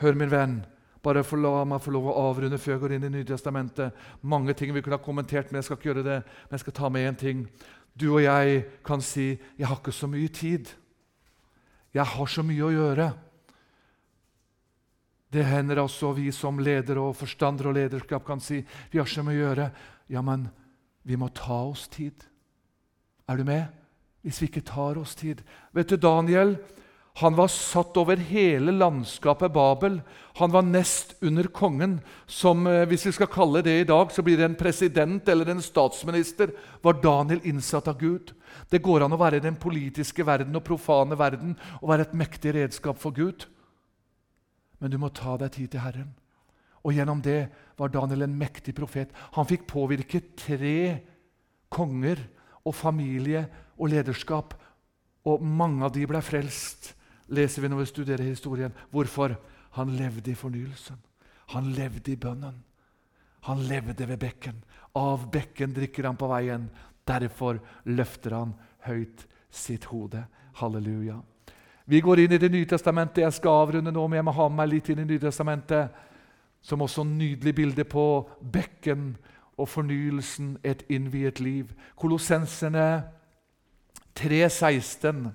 Hør, 0.00 0.14
min 0.14 0.30
venn. 0.32 0.56
Bare 1.04 1.24
for 1.26 1.36
la 1.36 1.64
meg 1.68 1.82
få 1.84 1.92
lov 1.92 2.08
å 2.08 2.16
avrunde 2.30 2.58
før 2.60 2.74
jeg 2.74 2.82
går 2.82 2.94
inn 2.96 3.08
i 3.08 3.12
Nytestamentet. 3.12 3.96
Mange 4.22 4.54
ting 4.56 4.72
vi 4.72 4.80
kunne 4.80 4.96
ha 4.96 5.04
kommentert, 5.04 5.50
men 5.50 5.60
jeg 5.60 5.68
skal 5.68 5.78
ikke 5.78 5.90
gjøre 5.90 6.06
det. 6.06 6.20
Men 6.46 6.56
jeg 6.56 6.64
skal 6.64 6.76
ta 6.78 6.90
med 6.92 7.08
én 7.10 7.18
ting. 7.20 7.44
Du 7.94 8.08
og 8.14 8.22
jeg 8.24 8.64
kan 8.84 9.00
si 9.00 9.38
'Jeg 9.58 9.66
har 9.66 9.76
ikke 9.76 9.92
så 9.92 10.06
mye 10.06 10.28
tid'. 10.28 10.74
Jeg 11.94 12.04
har 12.04 12.26
så 12.26 12.42
mye 12.42 12.64
å 12.64 12.72
gjøre. 12.72 13.12
Det 15.30 15.44
hender 15.44 15.76
også 15.76 16.14
vi 16.14 16.30
som 16.30 16.58
ledere 16.58 17.00
og 17.00 17.16
forstandere 17.16 17.68
og 17.68 17.74
lederskap 17.74 18.24
kan 18.24 18.40
si 18.40 18.64
vi 18.90 18.98
har 18.98 19.06
så 19.06 19.22
mye 19.22 19.34
å 19.34 19.48
gjøre. 19.48 19.70
Ja, 20.08 20.22
men 20.22 20.50
vi 21.04 21.16
må 21.16 21.28
ta 21.28 21.64
oss 21.70 21.88
tid. 21.88 22.24
Er 23.28 23.36
du 23.36 23.44
med? 23.44 23.83
Hvis 24.24 24.40
vi 24.40 24.48
ikke 24.48 24.64
tar 24.64 24.96
oss 24.98 25.14
tid. 25.18 25.42
Vet 25.76 25.92
du, 25.92 25.98
Daniel 26.00 26.56
han 27.22 27.36
var 27.38 27.46
satt 27.48 27.94
over 28.00 28.18
hele 28.18 28.72
landskapet 28.74 29.52
Babel. 29.54 30.00
Han 30.40 30.50
var 30.50 30.64
nest 30.66 31.14
under 31.22 31.46
kongen, 31.46 32.00
som 32.26 32.66
eh, 32.66 32.82
hvis 32.90 33.06
vi 33.06 33.12
skal 33.14 33.30
kalle 33.30 33.62
det 33.62 33.74
i 33.80 33.86
dag, 33.86 34.10
så 34.10 34.22
blir 34.26 34.40
det 34.40 34.48
en 34.48 34.56
president 34.58 35.28
eller 35.30 35.52
en 35.52 35.62
statsminister. 35.62 36.50
Var 36.82 36.98
Daniel 36.98 37.44
innsatt 37.46 37.86
av 37.92 38.00
Gud? 38.00 38.32
Det 38.66 38.82
går 38.82 39.06
an 39.06 39.14
å 39.14 39.20
være 39.20 39.38
i 39.38 39.44
den 39.46 39.54
politiske 39.62 40.26
verden 40.26 40.58
og 40.58 40.66
profane 40.66 41.14
verden 41.18 41.54
og 41.78 41.92
være 41.92 42.08
et 42.08 42.18
mektig 42.18 42.56
redskap 42.58 42.98
for 42.98 43.14
Gud. 43.14 43.46
Men 44.82 44.90
du 44.90 44.98
må 44.98 45.12
ta 45.14 45.38
deg 45.38 45.54
tid 45.54 45.70
til 45.70 45.86
Herren. 45.86 46.10
Og 46.82 46.98
gjennom 46.98 47.22
det 47.22 47.44
var 47.78 47.94
Daniel 47.94 48.26
en 48.26 48.38
mektig 48.42 48.74
profet. 48.74 49.14
Han 49.38 49.46
fikk 49.46 49.68
påvirke 49.70 50.18
tre 50.34 50.98
konger 51.70 52.18
og 52.66 52.74
familie 52.74 53.46
og 53.78 53.90
lederskap, 53.92 54.54
og 55.24 55.42
mange 55.42 55.84
av 55.84 55.92
de 55.94 56.04
ble 56.06 56.20
frelst 56.22 56.92
leser 57.32 57.62
vi 57.62 57.70
når 57.72 57.82
vi 57.82 57.90
studerer 57.90 58.28
historien. 58.28 58.72
Hvorfor? 58.90 59.36
Han 59.78 59.96
levde 59.96 60.30
i 60.30 60.38
fornyelsen. 60.38 60.98
Han 61.54 61.72
levde 61.72 62.12
i 62.12 62.16
bønnen. 62.16 62.62
Han 63.48 63.58
levde 63.68 64.08
ved 64.08 64.18
bekken. 64.18 64.60
Av 64.94 65.26
bekken 65.30 65.74
drikker 65.74 66.06
han 66.06 66.16
på 66.16 66.28
veien. 66.30 66.68
Derfor 67.06 67.58
løfter 67.84 68.36
han 68.36 68.54
høyt 68.86 69.26
sitt 69.50 69.88
hode. 69.90 70.22
Halleluja. 70.60 71.18
Vi 71.84 72.00
går 72.00 72.22
inn 72.22 72.32
i 72.32 72.38
Det 72.38 72.50
nye 72.52 72.66
testamentet. 72.66 73.24
Jeg 73.24 73.32
skal 73.32 73.60
avrunde 73.64 73.92
nå, 73.92 74.06
men 74.08 74.16
jeg 74.16 74.24
må 74.24 74.32
ha 74.32 74.48
med 74.48 74.56
meg 74.56 74.70
litt 74.72 74.88
inn 74.88 75.02
i 75.02 75.08
Nye 75.08 75.20
testamentet, 75.20 75.90
som 76.62 76.80
også 76.80 77.04
nydelig 77.04 77.54
bilde 77.54 77.84
på 77.84 78.24
bekken 78.40 79.16
og 79.58 79.68
fornyelsen, 79.68 80.56
et 80.64 80.82
innviet 80.88 81.40
liv. 81.40 81.74
Kolossenserne 81.96 83.02
3.16 84.18 85.32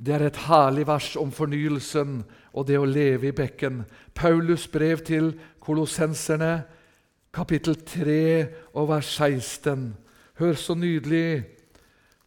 det 0.00 0.14
er 0.16 0.22
et 0.24 0.38
herlig 0.46 0.86
vers 0.88 1.12
om 1.20 1.28
fornyelsen 1.34 2.22
og 2.56 2.66
det 2.70 2.78
å 2.80 2.88
leve 2.88 3.28
i 3.28 3.36
bekken. 3.36 3.82
Paulus 4.16 4.64
brev 4.72 5.02
til 5.04 5.34
kolossenserne, 5.60 6.62
kapittel 7.36 7.76
3 7.84 8.22
og 8.72 8.88
vers 8.88 9.10
16. 9.12 9.90
Hør 10.40 10.56
så 10.56 10.74
nydelig. 10.74 11.44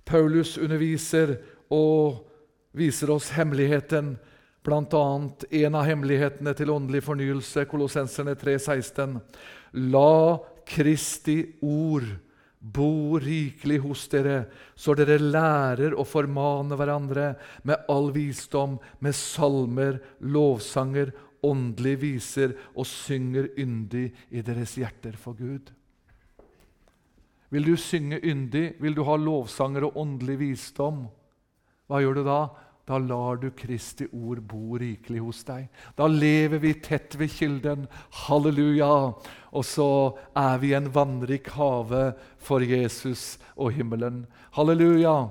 Paulus 0.05 0.53
underviser 0.61 1.39
og 1.73 2.27
viser 2.77 3.09
oss 3.09 3.31
hemmeligheten, 3.33 4.19
bl.a. 4.63 5.05
en 5.65 5.75
av 5.75 5.87
hemmelighetene 5.87 6.53
til 6.55 6.71
åndelig 6.71 7.01
fornyelse, 7.03 7.65
Kolossenserne 7.67 8.35
16. 8.37 9.17
La 9.89 10.37
Kristi 10.69 11.41
ord 11.61 12.05
bo 12.64 13.20
rikelig 13.20 13.82
hos 13.84 14.05
dere, 14.07 14.45
så 14.76 14.95
dere 14.95 15.20
lærer 15.20 15.95
å 15.99 16.05
formane 16.07 16.78
hverandre 16.80 17.34
med 17.68 17.89
all 17.91 18.07
visdom, 18.16 18.78
med 19.03 19.16
salmer, 19.18 19.99
lovsanger, 20.24 21.11
åndelige 21.43 21.99
viser 21.99 22.53
og 22.72 22.88
synger 22.88 23.49
yndig 23.59 24.05
i 24.32 24.43
deres 24.47 24.78
hjerter 24.80 25.18
for 25.20 25.36
Gud. 25.36 25.74
Vil 27.51 27.68
du 27.68 27.76
synge 27.78 28.22
yndig, 28.24 28.78
vil 28.80 28.95
du 28.95 29.03
ha 29.05 29.18
lovsanger 29.20 29.89
og 29.89 29.99
åndelig 29.99 30.39
visdom, 30.39 31.03
hva 31.91 31.99
gjør 31.99 32.22
du 32.22 32.24
da? 32.26 32.39
Da 32.84 32.97
lar 32.99 33.38
du 33.39 33.47
Kristi 33.55 34.09
ord 34.11 34.41
bo 34.43 34.75
rikelig 34.75 35.21
hos 35.23 35.43
deg. 35.47 35.69
Da 35.95 36.07
lever 36.11 36.59
vi 36.59 36.73
tett 36.84 37.15
ved 37.15 37.31
kilden. 37.31 37.86
Halleluja! 38.25 39.13
Og 39.55 39.63
så 39.63 39.88
er 40.36 40.57
vi 40.59 40.73
en 40.75 40.89
vannrik 40.91 41.47
have 41.55 42.09
for 42.38 42.59
Jesus 42.59 43.38
og 43.55 43.71
himmelen. 43.77 44.25
Halleluja! 44.57 45.29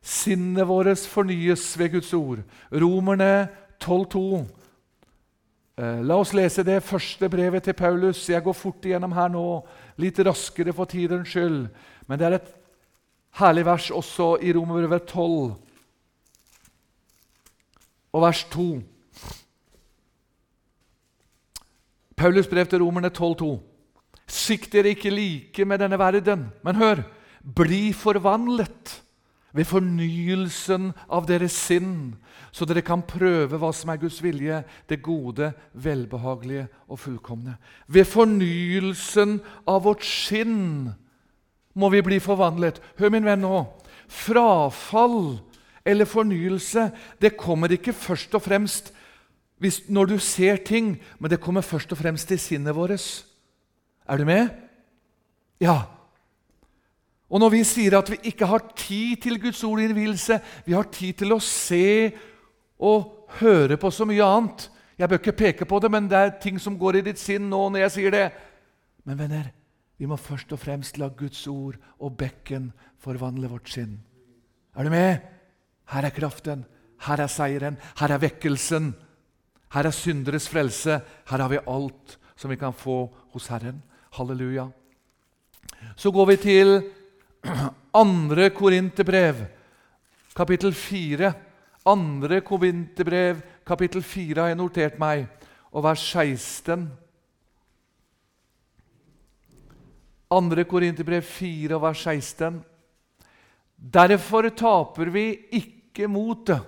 Sinnet 0.00 0.68
vårt 0.68 1.04
fornyes 1.08 1.66
ved 1.78 1.92
Guds 1.92 2.12
ord. 2.16 2.40
Romerne 2.72 3.48
12,2. 3.84 4.44
Eh, 5.76 6.00
la 6.06 6.16
oss 6.16 6.32
lese 6.32 6.64
det 6.64 6.82
første 6.86 7.28
brevet 7.28 7.66
til 7.68 7.76
Paulus. 7.76 8.30
Jeg 8.30 8.44
går 8.44 8.56
fort 8.56 8.84
igjennom 8.84 9.12
her 9.12 9.28
nå, 9.28 9.44
litt 10.00 10.20
raskere 10.24 10.72
for 10.72 10.88
tidens 10.88 11.28
skyld. 11.34 11.66
Men 12.08 12.20
det 12.20 12.28
er 12.30 12.38
et 12.38 12.50
herlig 13.40 13.66
vers 13.68 13.90
også 13.92 14.38
i 14.40 14.56
Romerbrevet 14.56 15.04
12 15.10 15.52
og 18.14 18.22
vers 18.22 18.44
2. 18.54 18.66
Paulus 22.14 22.46
brev 22.46 22.66
til 22.70 22.82
romerne 22.84 23.10
12,2. 23.10 23.56
Sikt 24.30 24.72
dere 24.72 24.94
ikke 24.94 25.12
like 25.12 25.64
med 25.66 25.82
denne 25.82 25.98
verden, 25.98 26.46
men 26.64 26.78
hør, 26.78 27.02
bli 27.42 27.90
forvandlet 27.92 29.00
ved 29.54 29.66
fornyelsen 29.70 30.92
av 31.12 31.26
deres 31.28 31.54
sinn, 31.54 32.14
så 32.54 32.66
dere 32.66 32.82
kan 32.86 33.04
prøve 33.06 33.58
hva 33.58 33.70
som 33.74 33.92
er 33.92 34.00
Guds 34.02 34.20
vilje, 34.22 34.62
det 34.90 35.02
gode, 35.02 35.52
velbehagelige 35.74 36.68
og 36.88 36.98
fullkomne. 37.02 37.56
Ved 37.86 38.06
fornyelsen 38.08 39.40
av 39.66 39.84
vårt 39.86 40.06
sinn 40.06 40.94
må 41.74 41.90
vi 41.90 42.02
bli 42.06 42.20
forvandlet. 42.22 42.80
Hør, 42.98 43.10
min 43.14 43.26
venn, 43.26 43.42
nå. 43.42 43.64
Frafall 44.10 45.36
eller 45.84 46.08
fornyelse, 46.08 46.88
det 47.20 47.36
kommer 47.36 47.72
ikke 47.72 47.92
først 47.92 48.34
og 48.34 48.42
fremst 48.42 48.92
når 49.88 50.10
du 50.10 50.18
ser 50.20 50.58
ting, 50.66 50.96
men 51.18 51.30
det 51.30 51.40
kommer 51.40 51.64
først 51.64 51.92
og 51.94 51.98
fremst 51.98 52.30
i 52.34 52.36
sinnet 52.40 52.74
vårt. 52.76 53.24
Er 54.08 54.16
du 54.16 54.24
med? 54.28 54.48
Ja. 55.60 55.86
Og 57.30 57.40
når 57.40 57.54
vi 57.54 57.62
sier 57.64 57.96
at 57.98 58.10
vi 58.10 58.18
ikke 58.28 58.46
har 58.46 58.66
tid 58.76 59.22
til 59.24 59.40
Guds 59.40 59.62
ord 59.64 59.80
i 59.80 59.86
innvielse, 59.88 60.40
vi 60.66 60.74
har 60.76 60.90
tid 60.92 61.22
til 61.22 61.32
å 61.32 61.40
se 61.40 62.12
og 62.78 63.30
høre 63.40 63.78
på 63.80 63.90
så 63.90 64.06
mye 64.06 64.24
annet 64.26 64.70
Jeg 64.98 65.08
bør 65.08 65.18
ikke 65.18 65.32
peke 65.32 65.66
på 65.66 65.78
det, 65.82 65.90
men 65.90 66.06
det 66.06 66.18
er 66.18 66.36
ting 66.38 66.58
som 66.62 66.76
går 66.78 67.00
i 67.00 67.06
ditt 67.08 67.18
sinn 67.18 67.48
nå 67.50 67.64
når 67.66 67.80
jeg 67.82 67.94
sier 67.96 68.12
det. 68.14 68.26
Men 69.02 69.18
venner, 69.18 69.48
vi 69.98 70.06
må 70.06 70.14
først 70.14 70.52
og 70.54 70.60
fremst 70.62 71.00
la 71.02 71.08
Guds 71.10 71.40
ord 71.50 71.80
og 71.98 72.14
bekken 72.14 72.68
forvandle 73.02 73.50
vårt 73.50 73.72
sinn. 73.74 73.96
Er 74.78 74.86
du 74.86 74.92
med? 74.94 75.33
Her 75.92 76.06
er 76.08 76.14
kraften, 76.14 76.64
her 77.06 77.20
er 77.20 77.30
seieren, 77.30 77.76
her 77.98 78.14
er 78.14 78.22
vekkelsen. 78.22 78.94
Her 79.74 79.88
er 79.88 79.94
synderes 79.94 80.48
frelse. 80.48 81.00
Her 81.28 81.42
har 81.42 81.50
vi 81.50 81.58
alt 81.66 82.18
som 82.36 82.50
vi 82.50 82.56
kan 82.56 82.72
få 82.72 83.08
hos 83.34 83.48
Herren. 83.50 83.82
Halleluja. 84.14 84.68
Så 85.96 86.10
går 86.10 86.26
vi 86.26 86.36
til 86.36 86.82
andre 88.04 88.50
Korinterbrev, 88.50 89.44
kapittel 90.36 90.74
4. 90.74 91.32
Andre 91.86 92.40
Korinterbrev, 92.40 93.42
kapittel 93.66 94.02
4 94.02 94.40
har 94.40 94.52
jeg 94.52 94.56
notert 94.56 94.98
meg, 94.98 95.26
og 95.72 95.84
vers 95.84 96.04
16. 96.14 96.86
Andre 100.30 100.64
Korinterbrev 100.64 101.22
4 101.22 101.74
og 101.76 101.82
vers 101.82 102.06
16. 102.06 102.62
Derfor 103.76 104.48
taper 104.48 105.10
vi 105.12 105.26
ikke 105.52 105.73
motet. 106.10 106.62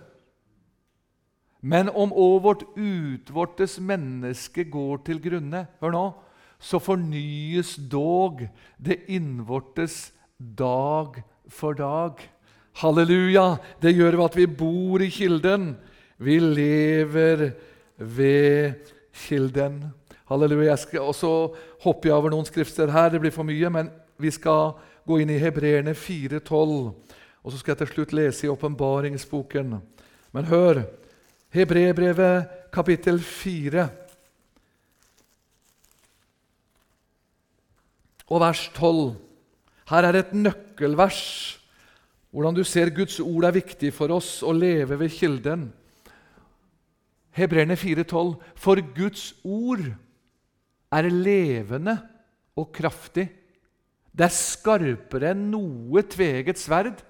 Men 1.67 1.89
om 1.91 2.13
òg 2.13 2.43
vårt 2.45 2.63
utvortes 2.79 3.81
menneske 3.83 4.69
går 4.71 5.01
til 5.07 5.19
grunne 5.25 5.65
Hør 5.81 5.95
nå 5.95 6.05
så 6.63 6.79
fornyes 6.81 7.75
dog 7.91 8.41
det 8.81 9.03
innvortes 9.13 10.13
dag 10.39 11.19
for 11.53 11.77
dag. 11.77 12.21
Halleluja! 12.81 13.57
Det 13.83 13.95
gjør 13.97 14.25
at 14.25 14.37
vi 14.37 14.47
bor 14.47 15.03
i 15.05 15.11
kilden. 15.13 15.75
Vi 16.19 16.39
lever 16.41 17.51
ved 17.99 18.75
kilden. 19.13 19.85
Halleluja. 20.29 20.71
Jeg 20.71 20.79
skal 20.79 21.01
også 21.13 21.33
hoppe 21.85 22.13
over 22.13 22.33
noen 22.33 22.49
skriftsteder 22.49 22.93
her. 22.93 23.13
Det 23.13 23.21
blir 23.21 23.35
for 23.35 23.47
mye, 23.47 23.71
men 23.71 23.93
vi 24.19 24.33
skal 24.33 24.75
gå 25.07 25.21
inn 25.23 25.31
i 25.31 25.41
Hebreerne 25.41 25.95
4,12. 25.95 26.93
Og 27.47 27.53
så 27.55 27.61
skal 27.61 27.77
jeg 27.77 27.85
til 27.85 27.93
slutt 27.93 28.13
lese 28.17 28.47
i 28.47 28.51
åpenbaringsboken. 28.51 29.77
Men 30.35 30.49
hør 30.51 30.83
Hebrebrevet 31.55 32.51
kapittel 32.75 33.21
4 33.23 33.87
og 38.27 38.43
vers 38.43 38.65
12. 38.75 39.15
Her 39.87 40.09
er 40.09 40.19
et 40.19 40.35
nøkkelvers. 40.35 41.23
Hvordan 42.35 42.59
du 42.59 42.65
ser 42.67 42.91
Guds 42.91 43.21
ord 43.23 43.47
er 43.47 43.55
viktig 43.55 43.95
for 43.95 44.11
oss 44.19 44.43
å 44.43 44.51
leve 44.53 44.99
ved 44.99 45.15
kilden. 45.15 45.69
Hebreerne 47.31 47.79
4,12.: 47.79 48.35
For 48.59 48.83
Guds 48.97 49.31
ord 49.45 49.87
er 50.93 51.09
levende 51.15 51.95
og 52.59 52.73
kraftig. 52.75 53.29
Det 54.11 54.27
er 54.27 54.35
skarpere 54.35 55.31
enn 55.31 55.51
noe 55.53 56.03
tveget 56.03 56.59
sverd, 56.59 57.05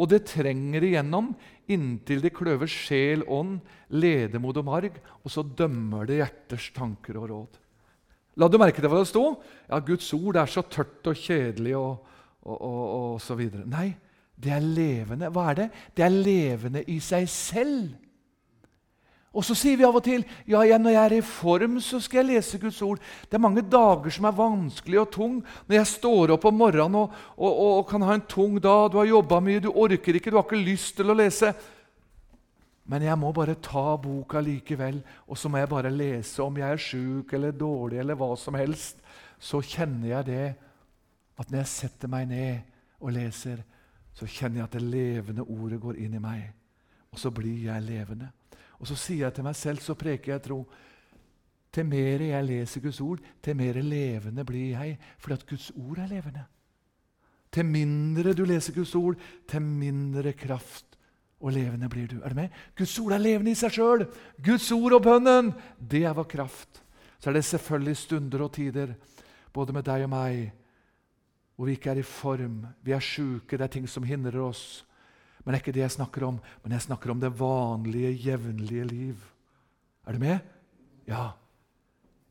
og 0.00 0.08
det 0.08 0.22
trenger 0.30 0.84
igjennom 0.86 1.32
inntil 1.70 2.22
det 2.24 2.32
kløver 2.34 2.70
sjel, 2.70 3.24
ånd, 3.30 3.60
ledemod 3.92 4.60
og 4.60 4.66
marg, 4.66 4.96
og 5.22 5.32
så 5.32 5.44
dømmer 5.44 6.08
det 6.08 6.20
hjerters 6.20 6.70
tanker 6.76 7.18
og 7.20 7.28
råd. 7.30 7.58
La 8.40 8.48
du 8.48 8.56
merke 8.60 8.80
til 8.80 8.88
hva 8.88 9.02
det 9.02 9.10
sto? 9.10 9.24
Ja, 9.68 9.80
Guds 9.84 10.08
ord 10.16 10.38
er 10.40 10.48
så 10.48 10.64
tørt 10.64 11.04
og 11.10 11.18
kjedelig 11.20 11.74
og, 11.76 12.14
og, 12.48 12.56
og, 12.56 12.84
og 12.96 13.18
så 13.20 13.36
videre. 13.36 13.66
Nei, 13.68 13.90
det 14.42 14.54
er 14.56 14.64
levende. 14.64 15.28
Hva 15.32 15.50
er 15.50 15.60
det? 15.60 15.68
Det 15.96 16.06
er 16.06 16.16
levende 16.16 16.84
i 16.88 16.96
seg 17.04 17.28
selv. 17.30 17.92
Og 19.32 19.44
så 19.46 19.54
sier 19.56 19.78
vi 19.80 19.84
av 19.88 19.96
og 19.96 20.04
til 20.04 20.26
ja, 20.44 20.60
ja, 20.68 20.76
når 20.76 20.92
jeg 20.92 21.02
er 21.02 21.14
i 21.16 21.24
form, 21.24 21.78
så 21.80 21.96
skal 22.04 22.20
jeg 22.20 22.36
lese 22.36 22.58
Guds 22.60 22.80
ord. 22.84 23.00
Det 23.24 23.38
er 23.38 23.40
mange 23.40 23.64
dager 23.64 24.12
som 24.12 24.26
er 24.28 24.36
vanskelig 24.36 24.98
og 25.00 25.12
tung. 25.14 25.38
Når 25.68 25.78
jeg 25.78 25.90
står 25.94 26.34
opp 26.34 26.44
om 26.50 26.58
morgenen 26.60 26.98
og, 27.00 27.14
og, 27.38 27.48
og, 27.52 27.70
og 27.78 27.86
kan 27.88 28.04
ha 28.04 28.18
en 28.18 28.26
tung 28.28 28.58
dag, 28.60 28.90
du 28.92 28.98
har 29.00 29.08
jobba 29.08 29.38
mye, 29.40 29.62
du 29.64 29.70
orker 29.72 30.18
ikke, 30.18 30.32
du 30.32 30.36
har 30.36 30.44
ikke 30.44 30.60
lyst 30.60 30.98
til 30.98 31.08
å 31.08 31.16
lese. 31.16 31.54
Men 32.92 33.06
jeg 33.06 33.16
må 33.22 33.30
bare 33.32 33.56
ta 33.62 33.94
boka 33.96 34.42
likevel, 34.44 35.00
og 35.24 35.40
så 35.40 35.48
må 35.48 35.62
jeg 35.62 35.70
bare 35.70 35.94
lese. 35.94 36.36
Om 36.44 36.60
jeg 36.60 36.68
er 36.68 36.84
sjuk 36.90 37.32
eller 37.32 37.56
dårlig 37.56 38.02
eller 38.02 38.20
hva 38.20 38.34
som 38.36 38.60
helst, 38.60 39.00
så 39.40 39.62
kjenner 39.64 40.10
jeg 40.10 40.28
det 40.28 40.44
at 41.40 41.48
når 41.48 41.62
jeg 41.62 41.72
setter 41.72 42.12
meg 42.12 42.28
ned 42.28 43.00
og 43.00 43.16
leser, 43.16 43.64
så 44.12 44.28
kjenner 44.28 44.60
jeg 44.60 44.68
at 44.68 44.76
det 44.76 44.84
levende 44.84 45.48
ordet 45.48 45.80
går 45.80 46.04
inn 46.04 46.20
i 46.20 46.22
meg. 46.22 46.50
Og 47.16 47.20
så 47.20 47.32
blir 47.32 47.64
jeg 47.70 47.88
levende. 47.88 48.28
Og 48.82 48.88
så 48.90 48.98
sier 48.98 49.28
jeg 49.28 49.36
til 49.36 49.46
meg 49.46 49.54
selv, 49.54 49.78
så 49.78 49.94
preker 49.94 50.34
jeg 50.34 50.42
tro. 50.42 50.64
Til 51.72 51.86
mer 51.88 52.24
jeg 52.26 52.44
leser 52.44 52.82
Guds 52.84 53.00
ord, 53.00 53.22
til 53.40 53.56
mer 53.56 53.78
levende 53.80 54.44
blir 54.44 54.74
jeg, 54.74 54.98
fordi 55.22 55.38
at 55.38 55.46
Guds 55.48 55.70
ord 55.78 56.02
er 56.02 56.10
levende. 56.10 56.42
Til 57.52 57.68
mindre 57.68 58.34
du 58.34 58.42
leser 58.48 58.74
Guds 58.74 58.94
ord, 58.98 59.20
til 59.48 59.62
mindre 59.62 60.34
kraft 60.36 60.98
og 61.42 61.54
levende 61.54 61.88
blir 61.90 62.10
du. 62.10 62.18
Er 62.22 62.34
du 62.34 62.38
med? 62.38 62.48
Guds 62.78 62.98
ord 62.98 63.14
er 63.14 63.22
levende 63.22 63.54
i 63.54 63.58
seg 63.58 63.74
sjøl. 63.74 64.06
Guds 64.44 64.68
ord 64.74 64.98
og 64.98 65.02
bønnen, 65.06 65.52
det 65.78 66.04
er 66.06 66.16
vår 66.16 66.28
kraft. 66.30 66.82
Så 67.18 67.30
er 67.30 67.38
det 67.38 67.44
selvfølgelig 67.46 67.96
stunder 67.96 68.42
og 68.42 68.52
tider, 68.52 68.94
både 69.52 69.72
med 69.72 69.86
deg 69.86 70.06
og 70.06 70.10
meg, 70.10 70.52
hvor 71.56 71.68
vi 71.68 71.76
ikke 71.76 71.92
er 71.92 72.00
i 72.00 72.06
form, 72.06 72.64
vi 72.82 72.94
er 72.94 73.04
sjuke, 73.04 73.56
det 73.56 73.66
er 73.66 73.74
ting 73.74 73.88
som 73.88 74.06
hindrer 74.06 74.40
oss. 74.42 74.82
Men 75.42 75.52
det 75.52 75.58
er 75.58 75.62
ikke 75.64 75.74
det 75.76 75.84
jeg 75.84 75.96
snakker 75.96 76.26
om. 76.28 76.40
Men 76.62 76.76
jeg 76.76 76.86
snakker 76.86 77.12
om 77.12 77.20
det 77.22 77.32
vanlige, 77.38 78.12
jevnlige 78.30 78.84
liv. 78.90 79.24
Er 80.06 80.16
du 80.16 80.22
med? 80.22 80.38
Ja. 81.10 81.32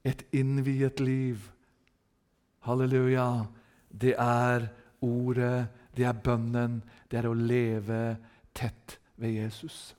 Et 0.07 0.23
innviet 0.31 0.99
liv. 1.03 1.43
Halleluja. 2.67 3.47
Det 3.91 4.15
er 4.15 4.69
ordet, 5.03 5.67
det 5.97 6.05
er 6.07 6.19
bønnen, 6.23 6.79
det 7.11 7.19
er 7.19 7.27
å 7.27 7.35
leve 7.35 8.01
tett 8.55 8.97
ved 9.19 9.35
Jesus. 9.41 9.91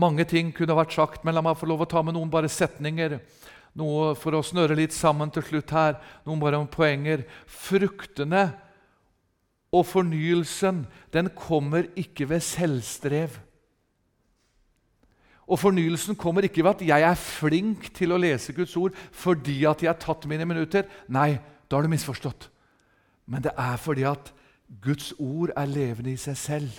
Mange 0.00 0.24
ting 0.24 0.52
kunne 0.56 0.76
vært 0.78 0.94
sagt, 0.94 1.24
men 1.26 1.36
la 1.36 1.42
meg 1.44 1.58
få 1.60 1.68
lov 1.68 1.84
å 1.84 1.90
ta 1.90 2.00
med 2.04 2.16
noen 2.16 2.30
bare 2.32 2.48
setninger. 2.48 3.18
Noe 3.78 4.14
for 4.18 4.34
å 4.34 4.42
snøre 4.44 4.78
litt 4.78 4.94
sammen 4.96 5.30
til 5.34 5.44
slutt 5.46 5.74
her. 5.74 5.98
Noen 6.24 6.40
bare 6.42 6.58
om 6.58 6.68
poenger. 6.70 7.26
Fruktene 7.46 8.48
og 9.70 9.86
fornyelsen 9.86 10.84
den 11.14 11.30
kommer 11.36 11.86
ikke 11.98 12.28
ved 12.28 12.42
selvstrev. 12.42 13.38
Og 15.50 15.58
Fornyelsen 15.58 16.14
kommer 16.14 16.46
ikke 16.46 16.62
ved 16.62 16.70
at 16.70 16.86
jeg 16.86 17.02
er 17.02 17.18
flink 17.18 17.88
til 17.94 18.12
å 18.14 18.18
lese 18.22 18.54
Guds 18.54 18.76
ord 18.78 18.94
fordi 19.10 19.64
at 19.66 19.82
jeg 19.82 19.90
har 19.90 19.98
tatt 19.98 20.28
mine 20.30 20.46
minutter. 20.46 20.86
Nei, 21.10 21.40
da 21.66 21.76
har 21.76 21.86
du 21.86 21.90
misforstått. 21.90 22.46
Men 23.26 23.42
det 23.42 23.56
er 23.58 23.80
fordi 23.82 24.06
at 24.06 24.30
Guds 24.82 25.10
ord 25.18 25.50
er 25.58 25.66
levende 25.66 26.14
i 26.14 26.20
seg 26.22 26.38
selv. 26.38 26.78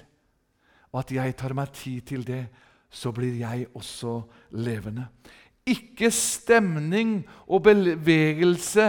Og 0.92 1.04
at 1.04 1.12
jeg 1.12 1.36
tar 1.40 1.56
meg 1.56 1.74
tid 1.76 2.08
til 2.08 2.24
det, 2.28 2.46
så 2.92 3.12
blir 3.16 3.36
jeg 3.40 3.68
også 3.76 4.22
levende. 4.56 5.10
Ikke 5.68 6.08
stemning 6.12 7.22
og 7.48 7.66
bevegelse 7.68 8.88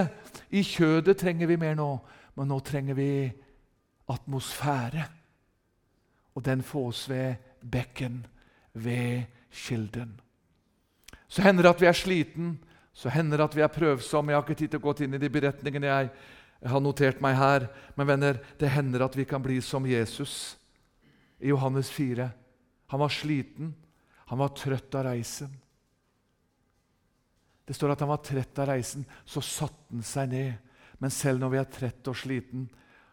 i 0.54 0.62
kjødet 0.66 1.18
trenger 1.18 1.50
vi 1.50 1.58
mer 1.58 1.74
nå, 1.78 1.90
men 2.38 2.50
nå 2.50 2.58
trenger 2.64 2.98
vi 2.98 3.10
atmosfære. 4.08 5.06
Og 6.34 6.44
den 6.44 6.62
fås 6.62 7.08
ved 7.08 7.34
bekken, 7.60 8.26
ved 8.72 9.22
kilden. 9.50 10.20
Så 11.28 11.42
hender 11.42 11.62
det 11.62 11.74
at 11.74 11.80
vi 11.80 11.86
er 11.86 11.96
sliten, 11.96 12.58
så 12.92 13.08
hender 13.08 13.36
det 13.36 13.44
at 13.44 13.56
vi 13.56 13.64
er 13.64 13.72
prøvsomme. 13.72 14.32
Jeg 14.32 14.36
har 14.36 14.44
ikke 14.44 14.58
tid 14.58 14.72
til 14.72 14.80
å 14.82 14.84
gå 14.84 14.94
inn 15.04 15.16
i 15.16 15.20
de 15.20 15.30
beretningene 15.32 15.88
jeg 15.88 16.10
har 16.68 16.80
notert 16.80 17.22
meg 17.24 17.36
her. 17.36 17.68
Men 17.96 18.08
venner, 18.08 18.40
det 18.60 18.72
hender 18.72 19.04
at 19.06 19.16
vi 19.16 19.24
kan 19.28 19.42
bli 19.44 19.60
som 19.64 19.86
Jesus 19.88 20.56
i 21.40 21.48
Johannes 21.48 21.90
4. 21.90 22.28
Han 22.92 23.00
var 23.00 23.12
sliten, 23.12 23.72
han 24.28 24.40
var 24.40 24.52
trøtt 24.56 24.94
av 24.94 25.06
reisen. 25.08 25.52
Det 27.64 27.76
står 27.76 27.94
at 27.94 28.02
han 28.04 28.10
var 28.10 28.20
trett 28.26 28.58
av 28.58 28.68
reisen, 28.68 29.04
så 29.24 29.40
satte 29.40 29.94
han 29.94 30.04
seg 30.04 30.28
ned. 30.32 30.54
Men 31.00 31.10
selv 31.14 31.40
når 31.40 31.52
vi 31.52 31.60
er 31.60 31.70
trett 31.72 32.08
og 32.10 32.18
sliten, 32.18 32.66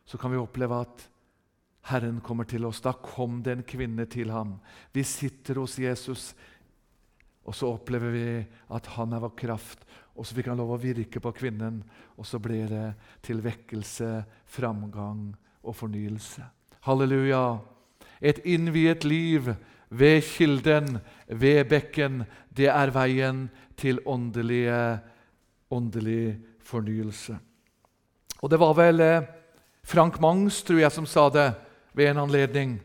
så 0.10 0.18
kan 0.18 0.32
vi 0.34 0.42
oppleve 0.42 0.82
at 0.82 1.04
Herren 1.92 2.18
kommer 2.26 2.48
til 2.50 2.66
oss. 2.66 2.82
Da 2.82 2.96
kom 2.98 3.44
det 3.46 3.54
en 3.54 3.68
kvinne 3.68 4.08
til 4.10 4.32
ham. 4.34 4.56
Vi 4.92 5.04
sitter 5.06 5.62
hos 5.62 5.78
Jesus, 5.78 6.32
og 7.46 7.54
så 7.54 7.70
opplever 7.76 8.14
vi 8.14 8.26
at 8.74 8.90
han 8.96 9.14
er 9.14 9.22
vår 9.22 9.36
kraft. 9.38 9.86
Og 10.18 10.26
så 10.26 10.34
fikk 10.36 10.50
han 10.50 10.58
lov 10.58 10.74
å 10.74 10.82
virke 10.82 11.22
på 11.22 11.34
kvinnen, 11.38 11.84
og 12.18 12.26
så 12.26 12.42
ble 12.42 12.64
det 12.72 12.88
til 13.26 13.44
vekkelse, 13.46 14.10
framgang 14.50 15.30
og 15.62 15.78
fornyelse. 15.78 16.44
Halleluja! 16.90 17.60
Et 18.20 18.42
innviet 18.50 19.06
liv 19.06 19.54
ved 19.94 20.22
kilden, 20.26 20.98
ved 21.30 21.70
bekken, 21.70 22.24
det 22.50 22.68
er 22.74 22.92
veien 22.92 23.46
til 23.80 24.02
åndelige, 24.10 25.00
åndelig 25.72 26.40
fornyelse. 26.66 27.38
Og 28.42 28.52
det 28.52 28.60
var 28.60 28.76
vel 28.76 29.06
eh, 29.06 29.36
Frank 29.90 30.20
Mangs, 30.22 30.62
tror 30.64 30.84
jeg, 30.84 30.92
som 30.94 31.08
sa 31.10 31.26
det 31.34 31.48
ved 31.98 32.12
en 32.12 32.22
anledning. 32.22 32.76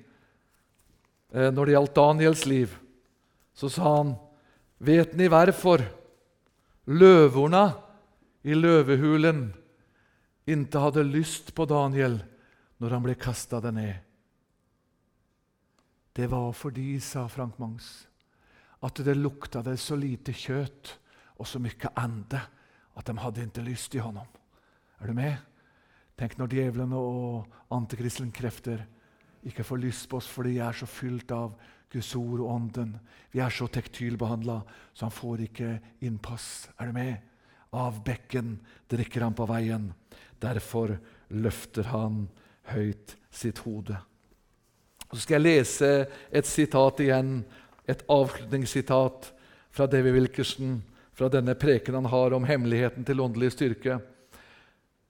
Eh, 1.35 1.51
når 1.53 1.67
det 1.67 1.75
gjaldt 1.75 1.99
Daniels 1.99 2.47
liv, 2.49 2.79
så 3.53 3.69
sa 3.69 3.97
han 3.99 4.15
Vet 4.85 5.13
ni 5.17 5.29
hvorfor 5.31 5.85
løvorna 6.93 7.63
i 8.45 8.57
løvehulen 8.57 9.47
ikke 10.51 10.83
hadde 10.83 11.07
lyst 11.07 11.55
på 11.57 11.65
Daniel 11.69 12.19
når 12.83 12.97
han 12.97 13.05
ble 13.07 13.15
kasta 13.17 13.63
det 13.65 13.73
ned? 13.77 13.95
Det 16.13 16.27
var 16.29 16.53
fordi, 16.53 16.99
sa 17.01 17.29
Frank 17.29 17.57
Mangs, 17.59 18.07
at 18.85 19.01
det 19.07 19.17
lukta 19.17 19.63
det 19.65 19.79
så 19.81 19.97
lite 19.97 20.35
kjøtt 20.37 20.99
og 21.39 21.49
så 21.49 21.61
mye 21.61 21.97
ande 21.97 22.41
at 22.95 23.09
de 23.09 23.21
hadde 23.21 23.49
ikke 23.49 23.65
lyst 23.65 23.95
i 23.97 24.05
honom. 24.05 24.29
Er 25.01 25.09
du 25.09 25.17
med? 25.17 25.54
Tenk 26.15 26.37
når 26.39 26.55
djevelen 26.55 26.93
og 26.95 27.49
antikristne 27.75 28.31
krefter 28.35 28.85
ikke 29.45 29.67
får 29.67 29.83
lyst 29.83 30.09
på 30.09 30.21
oss 30.21 30.29
fordi 30.31 30.57
vi 30.57 30.62
er 30.65 30.77
så 30.79 30.87
fylt 30.89 31.33
av 31.35 31.57
Guds 31.95 32.11
ord 32.19 32.41
og 32.41 32.51
Ånden. 32.51 32.95
Vi 33.31 33.43
er 33.43 33.53
så 33.55 33.69
tektylbehandla, 33.71 34.61
så 34.95 35.07
han 35.07 35.15
får 35.15 35.45
ikke 35.47 35.71
innpass. 36.07 36.69
Er 36.79 36.91
du 36.91 36.97
med? 36.97 37.19
Av 37.75 38.01
bekken 38.07 38.57
drikker 38.91 39.27
han 39.27 39.35
på 39.35 39.47
veien. 39.51 39.91
Derfor 40.43 40.97
løfter 41.35 41.91
han 41.91 42.27
høyt 42.71 43.17
sitt 43.35 43.62
hode. 43.67 43.99
Så 45.11 45.23
skal 45.23 45.39
jeg 45.39 45.45
lese 45.45 45.91
et 46.35 46.49
sitat 46.49 47.03
igjen, 47.05 47.45
et 47.87 48.03
avslutningssitat 48.11 49.31
fra 49.75 49.87
Davy 49.91 50.15
Wilkerson, 50.15 50.81
fra 51.15 51.29
denne 51.31 51.55
preken 51.59 51.95
han 51.99 52.11
har 52.11 52.35
om 52.35 52.47
hemmeligheten 52.49 53.07
til 53.07 53.23
åndelig 53.23 53.53
styrke. 53.55 54.01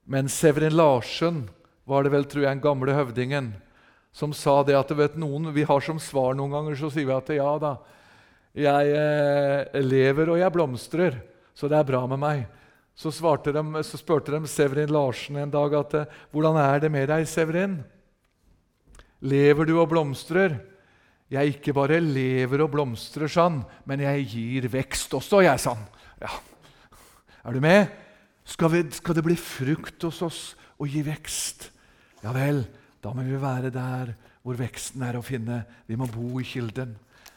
Men 0.05 0.28
Severin 0.28 0.76
Larsen 0.76 1.44
var 1.88 2.05
det 2.05 2.12
vel, 2.12 2.26
tror 2.28 2.44
jeg, 2.44 2.57
den 2.57 2.64
gamle 2.64 2.96
høvdingen 2.96 3.55
som 4.14 4.30
sa 4.36 4.61
det 4.62 4.76
at 4.78 4.92
vet 4.94 5.16
noen, 5.18 5.50
vi 5.50 5.64
har 5.66 5.82
som 5.82 5.98
svar 5.98 6.36
noen 6.38 6.52
ganger, 6.55 6.76
så 6.78 6.90
sier 6.92 7.09
vi 7.09 7.16
at 7.16 7.32
ja 7.34 7.48
da, 7.59 7.72
jeg 8.55 8.92
eh, 8.94 9.80
lever 9.82 10.30
og 10.30 10.38
jeg 10.38 10.55
blomstrer, 10.55 11.16
så 11.55 11.66
det 11.70 11.80
er 11.80 11.88
bra 11.88 12.05
med 12.07 12.22
meg. 12.22 12.44
Så, 12.94 13.11
de, 13.11 13.64
så 13.82 13.98
spurte 13.98 14.30
de 14.30 14.46
Severin 14.46 14.92
Larsen 14.94 15.40
en 15.42 15.50
dag 15.50 15.74
at 15.80 15.96
hvordan 16.30 16.61
er 16.62 16.84
det 16.84 16.92
med 16.94 17.09
deg, 17.11 17.26
Severin? 17.26 17.80
Lever 19.24 19.66
du 19.66 19.74
og 19.80 19.90
blomstrer? 19.90 20.61
Jeg 21.32 21.57
ikke 21.57 21.74
bare 21.74 21.98
lever 21.98 22.62
og 22.62 22.70
blomstrer, 22.70 23.26
sann, 23.26 23.64
men 23.88 24.05
jeg 24.05 24.28
gir 24.30 24.70
vekst 24.70 25.16
også, 25.18 25.42
jeg, 25.42 25.59
sann. 25.59 25.82
Ja. 26.22 26.30
Er 27.42 27.57
du 27.57 27.59
med? 27.64 28.03
Skal, 28.45 28.70
vi, 28.72 28.82
skal 28.92 29.16
det 29.16 29.24
bli 29.24 29.36
frukt 29.40 30.05
hos 30.05 30.20
oss 30.24 30.40
og 30.78 30.90
gi 30.90 31.03
vekst? 31.07 31.70
Ja 32.24 32.34
vel. 32.36 32.64
Da 33.05 33.12
må 33.12 33.24
vi 33.24 33.36
være 33.40 33.72
der 33.72 34.14
hvor 34.45 34.57
veksten 34.57 35.03
er 35.05 35.18
å 35.18 35.24
finne. 35.24 35.62
Vi 35.88 35.97
må 35.97 36.09
bo 36.09 36.38
i 36.40 36.47
kilden. 36.49 36.95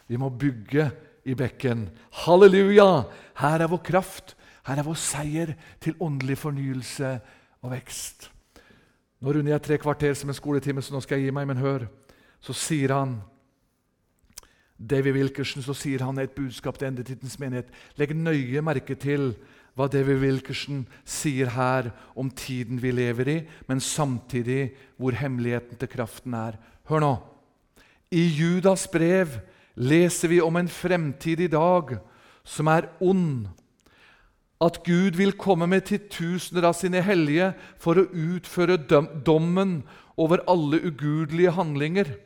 Vi 0.08 0.16
må 0.20 0.30
bygge 0.32 0.88
i 1.28 1.36
bekken. 1.36 1.86
Halleluja! 2.24 3.04
Her 3.40 3.64
er 3.64 3.70
vår 3.72 3.82
kraft. 3.84 4.34
Her 4.68 4.80
er 4.80 4.86
vår 4.86 4.98
seier 5.00 5.54
til 5.80 5.96
åndelig 6.04 6.38
fornyelse 6.40 7.14
og 7.64 7.72
vekst. 7.72 8.28
Nå 9.20 9.34
runder 9.34 9.56
jeg 9.56 9.64
tre 9.66 9.78
kvarter 9.82 10.14
som 10.16 10.30
en 10.30 10.36
skoletime, 10.36 10.84
så 10.84 10.94
nå 10.94 11.02
skal 11.04 11.18
jeg 11.18 11.28
gi 11.28 11.36
meg. 11.36 11.48
Men 11.50 11.60
hør, 11.60 11.88
så 12.40 12.56
sier 12.56 12.94
han 12.96 13.18
David 14.78 15.16
Wilkerson 15.16 15.64
så 15.66 15.74
sier 15.74 16.04
han 16.06 16.20
et 16.22 16.36
budskap 16.36 16.76
til 16.78 16.92
endetidens 16.92 17.34
menighet. 17.42 17.70
Legg 17.98 18.14
nøye 18.14 18.62
merke 18.62 18.94
til 18.94 19.32
hva 19.78 19.86
David 19.86 20.18
Wilkerson 20.24 20.82
sier 21.06 21.52
her 21.54 21.92
om 22.18 22.32
tiden 22.34 22.80
vi 22.82 22.90
lever 22.90 23.30
i, 23.30 23.36
men 23.70 23.78
samtidig 23.78 24.72
hvor 24.98 25.14
hemmeligheten 25.14 25.78
til 25.78 25.90
kraften 25.92 26.34
er. 26.34 26.58
Hør 26.90 27.04
nå. 27.04 27.12
I 28.10 28.24
Judas 28.26 28.88
brev 28.90 29.38
leser 29.78 30.32
vi 30.32 30.40
om 30.42 30.58
en 30.58 30.70
fremtid 30.72 31.44
i 31.44 31.50
dag 31.52 31.94
som 32.42 32.70
er 32.72 32.90
ond. 32.98 33.46
At 34.58 34.80
Gud 34.82 35.14
vil 35.14 35.36
komme 35.38 35.68
med 35.70 35.86
titusener 35.86 36.66
av 36.66 36.74
sine 36.74 37.04
hellige 37.04 37.52
for 37.78 38.00
å 38.00 38.08
utføre 38.10 38.80
dommen 38.82 39.84
over 40.18 40.42
alle 40.50 40.82
ugudelige 40.90 41.54
handlinger. 41.54 42.16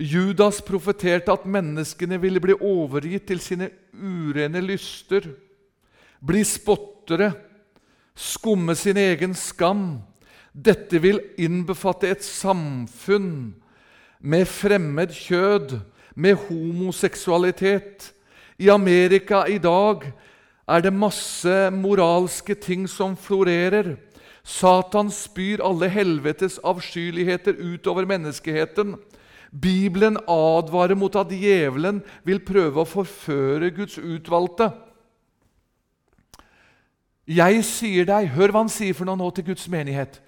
Judas 0.00 0.64
profeterte 0.64 1.34
at 1.34 1.44
menneskene 1.44 2.16
ville 2.22 2.40
bli 2.40 2.56
overgitt 2.56 3.28
til 3.28 3.44
sine 3.44 3.68
urene 3.92 4.64
lyster 4.64 5.28
bli 6.22 6.44
spottere, 6.46 7.32
skumme 8.14 8.76
sin 8.78 8.96
egen 9.00 9.34
skam. 9.34 10.02
Dette 10.52 11.00
vil 11.02 11.20
innbefatte 11.40 12.10
et 12.12 12.24
samfunn 12.24 13.54
med 14.22 14.46
fremmed 14.46 15.14
kjød, 15.16 15.80
med 16.14 16.36
homoseksualitet. 16.46 18.12
I 18.60 18.68
Amerika 18.70 19.46
i 19.48 19.58
dag 19.58 20.04
er 20.68 20.84
det 20.84 20.92
masse 20.92 21.54
moralske 21.74 22.54
ting 22.54 22.84
som 22.88 23.16
florerer. 23.16 23.96
Satan 24.44 25.10
spyr 25.10 25.62
alle 25.64 25.88
helvetes 25.90 26.58
avskyeligheter 26.62 27.56
utover 27.56 28.06
menneskeheten. 28.06 28.96
Bibelen 29.52 30.16
advarer 30.28 30.96
mot 30.98 31.16
at 31.16 31.32
djevelen 31.32 32.02
vil 32.24 32.40
prøve 32.44 32.82
å 32.82 32.88
forføre 32.88 33.72
Guds 33.74 33.98
utvalgte. 33.98 34.70
Jeg 37.28 37.62
sier 37.66 38.06
deg 38.08 38.32
Hør 38.34 38.50
hva 38.50 38.64
han 38.64 38.72
sier 38.72 38.96
for 38.98 39.06
noe 39.06 39.18
nå 39.18 39.28
til 39.34 39.52
Guds 39.52 39.68
menighet. 39.70 40.18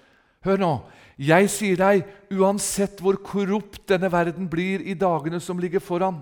Hør 0.45 0.61
nå. 0.61 0.73
Jeg 1.15 1.47
sier 1.51 1.79
deg, 1.79 2.03
uansett 2.35 2.99
hvor 2.99 3.17
korrupt 3.23 3.85
denne 3.87 4.09
verden 4.11 4.49
blir 4.51 4.83
i 4.83 4.97
dagene 4.99 5.39
som 5.39 5.59
ligger 5.61 5.79
foran, 5.79 6.17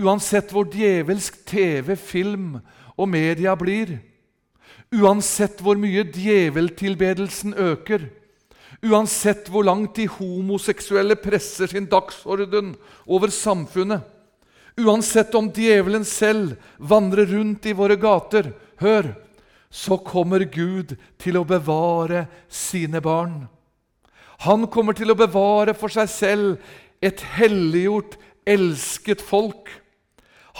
uansett 0.00 0.54
hvor 0.54 0.64
djevelsk 0.72 1.42
TV, 1.48 1.92
film 2.00 2.54
og 2.96 3.10
media 3.12 3.52
blir, 3.60 3.98
uansett 4.96 5.60
hvor 5.60 5.76
mye 5.76 6.06
djeveltilbedelsen 6.14 7.58
øker, 7.60 8.06
uansett 8.88 9.50
hvor 9.52 9.68
langt 9.68 10.00
de 10.00 10.08
homoseksuelle 10.08 11.18
presser 11.20 11.68
sin 11.68 11.90
dagsorden 11.92 12.72
over 13.04 13.28
samfunnet, 13.28 14.00
uansett 14.80 15.36
om 15.36 15.52
djevelen 15.52 16.08
selv 16.08 16.56
vandrer 16.80 17.28
rundt 17.36 17.68
i 17.68 17.76
våre 17.76 18.00
gater 18.00 18.54
Hør! 18.80 19.12
Så 19.76 19.98
kommer 20.00 20.46
Gud 20.48 20.94
til 21.20 21.36
å 21.36 21.44
bevare 21.44 22.24
sine 22.48 23.02
barn. 23.04 23.44
Han 24.46 24.64
kommer 24.72 24.96
til 24.96 25.12
å 25.12 25.18
bevare 25.18 25.74
for 25.76 25.92
seg 25.92 26.08
selv 26.12 26.72
et 27.04 27.20
helliggjort, 27.36 28.16
elsket 28.48 29.20
folk. 29.24 29.68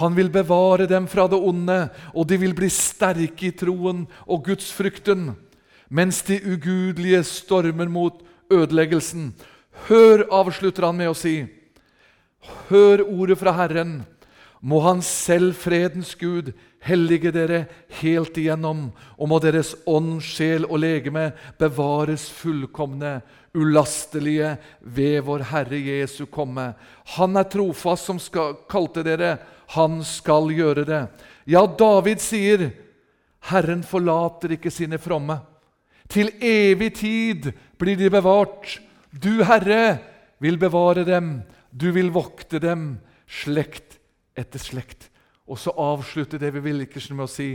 Han 0.02 0.16
vil 0.18 0.28
bevare 0.32 0.84
dem 0.90 1.06
fra 1.08 1.24
det 1.32 1.38
onde, 1.40 1.78
og 2.12 2.28
de 2.28 2.36
vil 2.42 2.52
bli 2.56 2.68
sterke 2.72 3.48
i 3.48 3.54
troen 3.56 4.04
og 4.26 4.44
gudsfrykten, 4.50 5.30
mens 5.88 6.20
de 6.26 6.36
ugudelige 6.44 7.22
stormer 7.24 7.88
mot 7.88 8.20
ødeleggelsen. 8.52 9.30
Hør, 9.88 10.26
avslutter 10.28 10.84
han 10.88 11.00
med 11.00 11.12
å 11.12 11.16
si. 11.16 11.38
Hør 12.68 13.06
ordet 13.06 13.40
fra 13.40 13.54
Herren. 13.56 14.02
Må 14.60 14.80
Han 14.82 15.02
selv, 15.04 15.54
fredens 15.56 16.14
Gud, 16.18 16.52
hellige 16.86 17.32
dere 17.34 17.64
helt 18.00 18.38
igjennom, 18.38 18.88
og 19.18 19.30
må 19.30 19.40
deres 19.42 19.74
ånd, 19.86 20.20
sjel 20.24 20.66
og 20.68 20.80
legeme 20.82 21.30
bevares 21.58 22.28
fullkomne, 22.32 23.20
ulastelige 23.56 24.54
ved 24.80 25.22
vår 25.26 25.46
Herre 25.50 25.80
Jesu 25.80 26.26
komme. 26.30 26.74
Han 27.16 27.36
er 27.40 27.48
trofast 27.50 28.10
som 28.10 28.20
skal, 28.20 28.58
kalte 28.70 29.04
dere, 29.06 29.36
han 29.74 30.02
skal 30.06 30.50
gjøre 30.54 30.84
det. 30.86 31.02
Ja, 31.46 31.66
David 31.66 32.20
sier, 32.20 32.70
'Herren 33.46 33.82
forlater 33.82 34.56
ikke 34.56 34.70
sine 34.70 34.98
fromme'. 34.98 35.40
Til 36.08 36.30
evig 36.42 36.94
tid 36.94 37.52
blir 37.78 37.96
de 37.96 38.10
bevart. 38.10 38.78
Du, 39.10 39.42
Herre, 39.44 39.98
vil 40.38 40.58
bevare 40.58 41.04
dem. 41.04 41.42
Du 41.72 41.90
vil 41.92 42.10
vokte 42.10 42.58
dem, 42.62 42.98
slekt 43.26 43.98
etter 44.36 44.58
slekt. 44.58 45.10
Og 45.46 45.58
så 45.58 45.70
avslutter 45.70 46.38
David 46.42 46.66
Wilkerson 46.66 47.16
med 47.16 47.28
å 47.28 47.30
si 47.30 47.50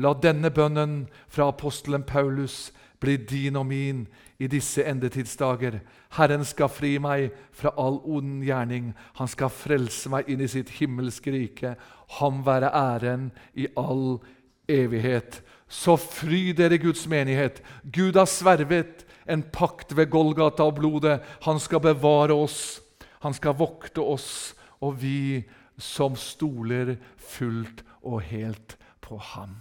La 0.00 0.12
denne 0.14 0.52
bønnen 0.54 1.08
fra 1.28 1.48
apostelen 1.50 2.04
Paulus 2.06 2.70
bli 3.00 3.16
din 3.16 3.56
og 3.56 3.66
min 3.66 4.04
i 4.38 4.48
disse 4.50 4.84
endetidsdager. 4.86 5.80
Herren 6.16 6.44
skal 6.44 6.70
fri 6.72 6.94
meg 7.02 7.30
fra 7.56 7.72
all 7.80 7.98
ond 8.04 8.44
gjerning. 8.44 8.92
Han 9.18 9.30
skal 9.30 9.52
frelse 9.52 10.12
meg 10.12 10.28
inn 10.30 10.42
i 10.44 10.50
sitt 10.50 10.72
himmelske 10.78 11.32
rike. 11.34 11.74
Ham 12.20 12.42
være 12.46 12.72
æren 12.76 13.30
i 13.56 13.68
all 13.80 14.20
evighet. 14.68 15.40
Så 15.70 15.96
fry 15.96 16.50
dere, 16.56 16.80
Guds 16.82 17.06
menighet. 17.08 17.62
Gud 17.84 18.18
har 18.18 18.28
svervet 18.28 19.06
en 19.30 19.42
pakt 19.42 19.94
ved 19.96 20.10
Golgata 20.10 20.66
og 20.66 20.76
blodet. 20.80 21.20
Han 21.46 21.60
skal 21.62 21.82
bevare 21.84 22.34
oss. 22.34 22.80
Han 23.20 23.36
skal 23.36 23.56
vokte 23.58 24.00
oss, 24.00 24.54
og 24.80 24.96
vi 25.02 25.44
som 25.80 26.16
stoler 26.16 26.96
fullt 27.16 27.82
og 28.02 28.22
helt 28.30 28.76
på 29.00 29.18
ham. 29.32 29.58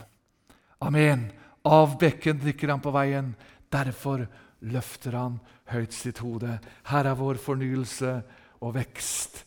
Amen. 0.80 1.30
Av 1.68 1.98
bekken 2.00 2.40
drikker 2.40 2.72
han 2.72 2.84
på 2.84 2.94
veien. 2.96 3.34
Derfor 3.72 4.26
løfter 4.60 5.16
han 5.18 5.40
høyt 5.72 5.96
sitt 5.96 6.22
hode. 6.24 6.58
Her 6.90 7.10
er 7.10 7.20
vår 7.20 7.40
fornyelse 7.42 8.20
og 8.64 8.76
vekst 8.78 9.44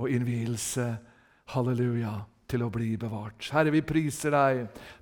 og 0.00 0.10
innvielse. 0.12 0.94
Halleluja. 1.54 2.16
Til 2.46 2.62
å 2.62 2.68
bli 2.70 2.92
bevart. 2.94 3.48
Herre, 3.50 3.72
vi 3.74 3.80
priser 3.82 4.30
deg, 4.30 4.60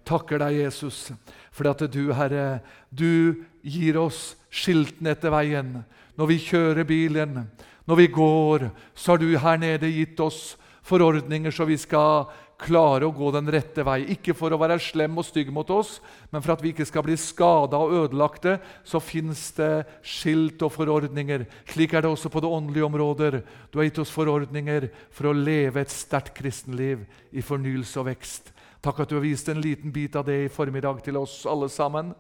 takker 0.08 0.40
deg, 0.40 0.62
Jesus, 0.62 1.10
for 1.52 1.68
at 1.68 1.82
du, 1.92 2.06
Herre, 2.16 2.62
du 2.88 3.44
gir 3.60 3.98
oss 4.00 4.30
skiltene 4.48 5.12
etter 5.12 5.28
veien. 5.34 5.74
Når 6.16 6.30
vi 6.30 6.38
kjører 6.40 6.88
bilen, 6.88 7.42
når 7.84 8.00
vi 8.00 8.06
går, 8.16 8.64
så 8.96 9.12
har 9.12 9.20
du 9.20 9.28
her 9.36 9.60
nede 9.60 9.92
gitt 9.92 10.22
oss 10.24 10.54
forordninger 10.84 11.54
så 11.54 11.66
vi 11.68 11.76
skal 11.80 12.26
klare 12.60 13.06
å 13.06 13.14
gå 13.14 13.30
den 13.34 13.48
rette 13.50 13.84
vei. 13.86 13.98
Ikke 14.14 14.34
for 14.36 14.52
å 14.54 14.58
være 14.60 14.78
slem 14.82 15.16
og 15.18 15.26
stygg 15.26 15.50
mot 15.52 15.68
oss, 15.74 15.98
men 16.30 16.42
for 16.44 16.54
at 16.54 16.62
vi 16.64 16.72
ikke 16.72 16.86
skal 16.88 17.04
bli 17.06 17.16
skada 17.20 17.80
og 17.80 17.94
ødelagte, 18.04 18.56
så 18.86 19.00
fins 19.02 19.46
det 19.58 19.84
skilt 20.06 20.62
og 20.64 20.72
forordninger. 20.76 21.46
Slik 21.72 21.94
er 21.94 22.04
det 22.04 22.12
også 22.12 22.30
på 22.32 22.42
det 22.44 22.52
åndelige 22.56 22.88
områder. 22.88 23.40
Du 23.72 23.80
har 23.80 23.88
gitt 23.88 24.02
oss 24.04 24.14
forordninger 24.14 24.88
for 25.14 25.30
å 25.30 25.36
leve 25.36 25.82
et 25.82 25.92
sterkt 25.92 26.34
kristenliv 26.38 27.04
i 27.32 27.44
fornyelse 27.44 28.00
og 28.02 28.08
vekst. 28.12 28.52
Takk 28.84 29.02
at 29.02 29.10
du 29.10 29.16
har 29.18 29.24
vist 29.24 29.48
en 29.48 29.62
liten 29.64 29.92
bit 29.92 30.16
av 30.16 30.26
det 30.28 30.44
i 30.44 30.52
formiddag 30.52 31.00
til 31.04 31.18
oss 31.20 31.42
alle 31.48 31.70
sammen. 31.72 32.12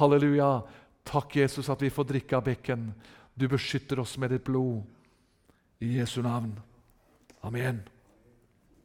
Halleluja. 0.00 0.58
Takk, 1.06 1.38
Jesus, 1.40 1.70
at 1.72 1.80
vi 1.82 1.90
får 1.90 2.08
drikke 2.10 2.36
av 2.38 2.44
bekken. 2.46 2.90
Du 3.34 3.46
beskytter 3.48 4.02
oss 4.02 4.18
med 4.20 4.34
ditt 4.34 4.44
blod. 4.46 4.82
I 5.80 5.96
Jesu 5.96 6.20
navn. 6.20 6.52
Amen. 7.46 7.80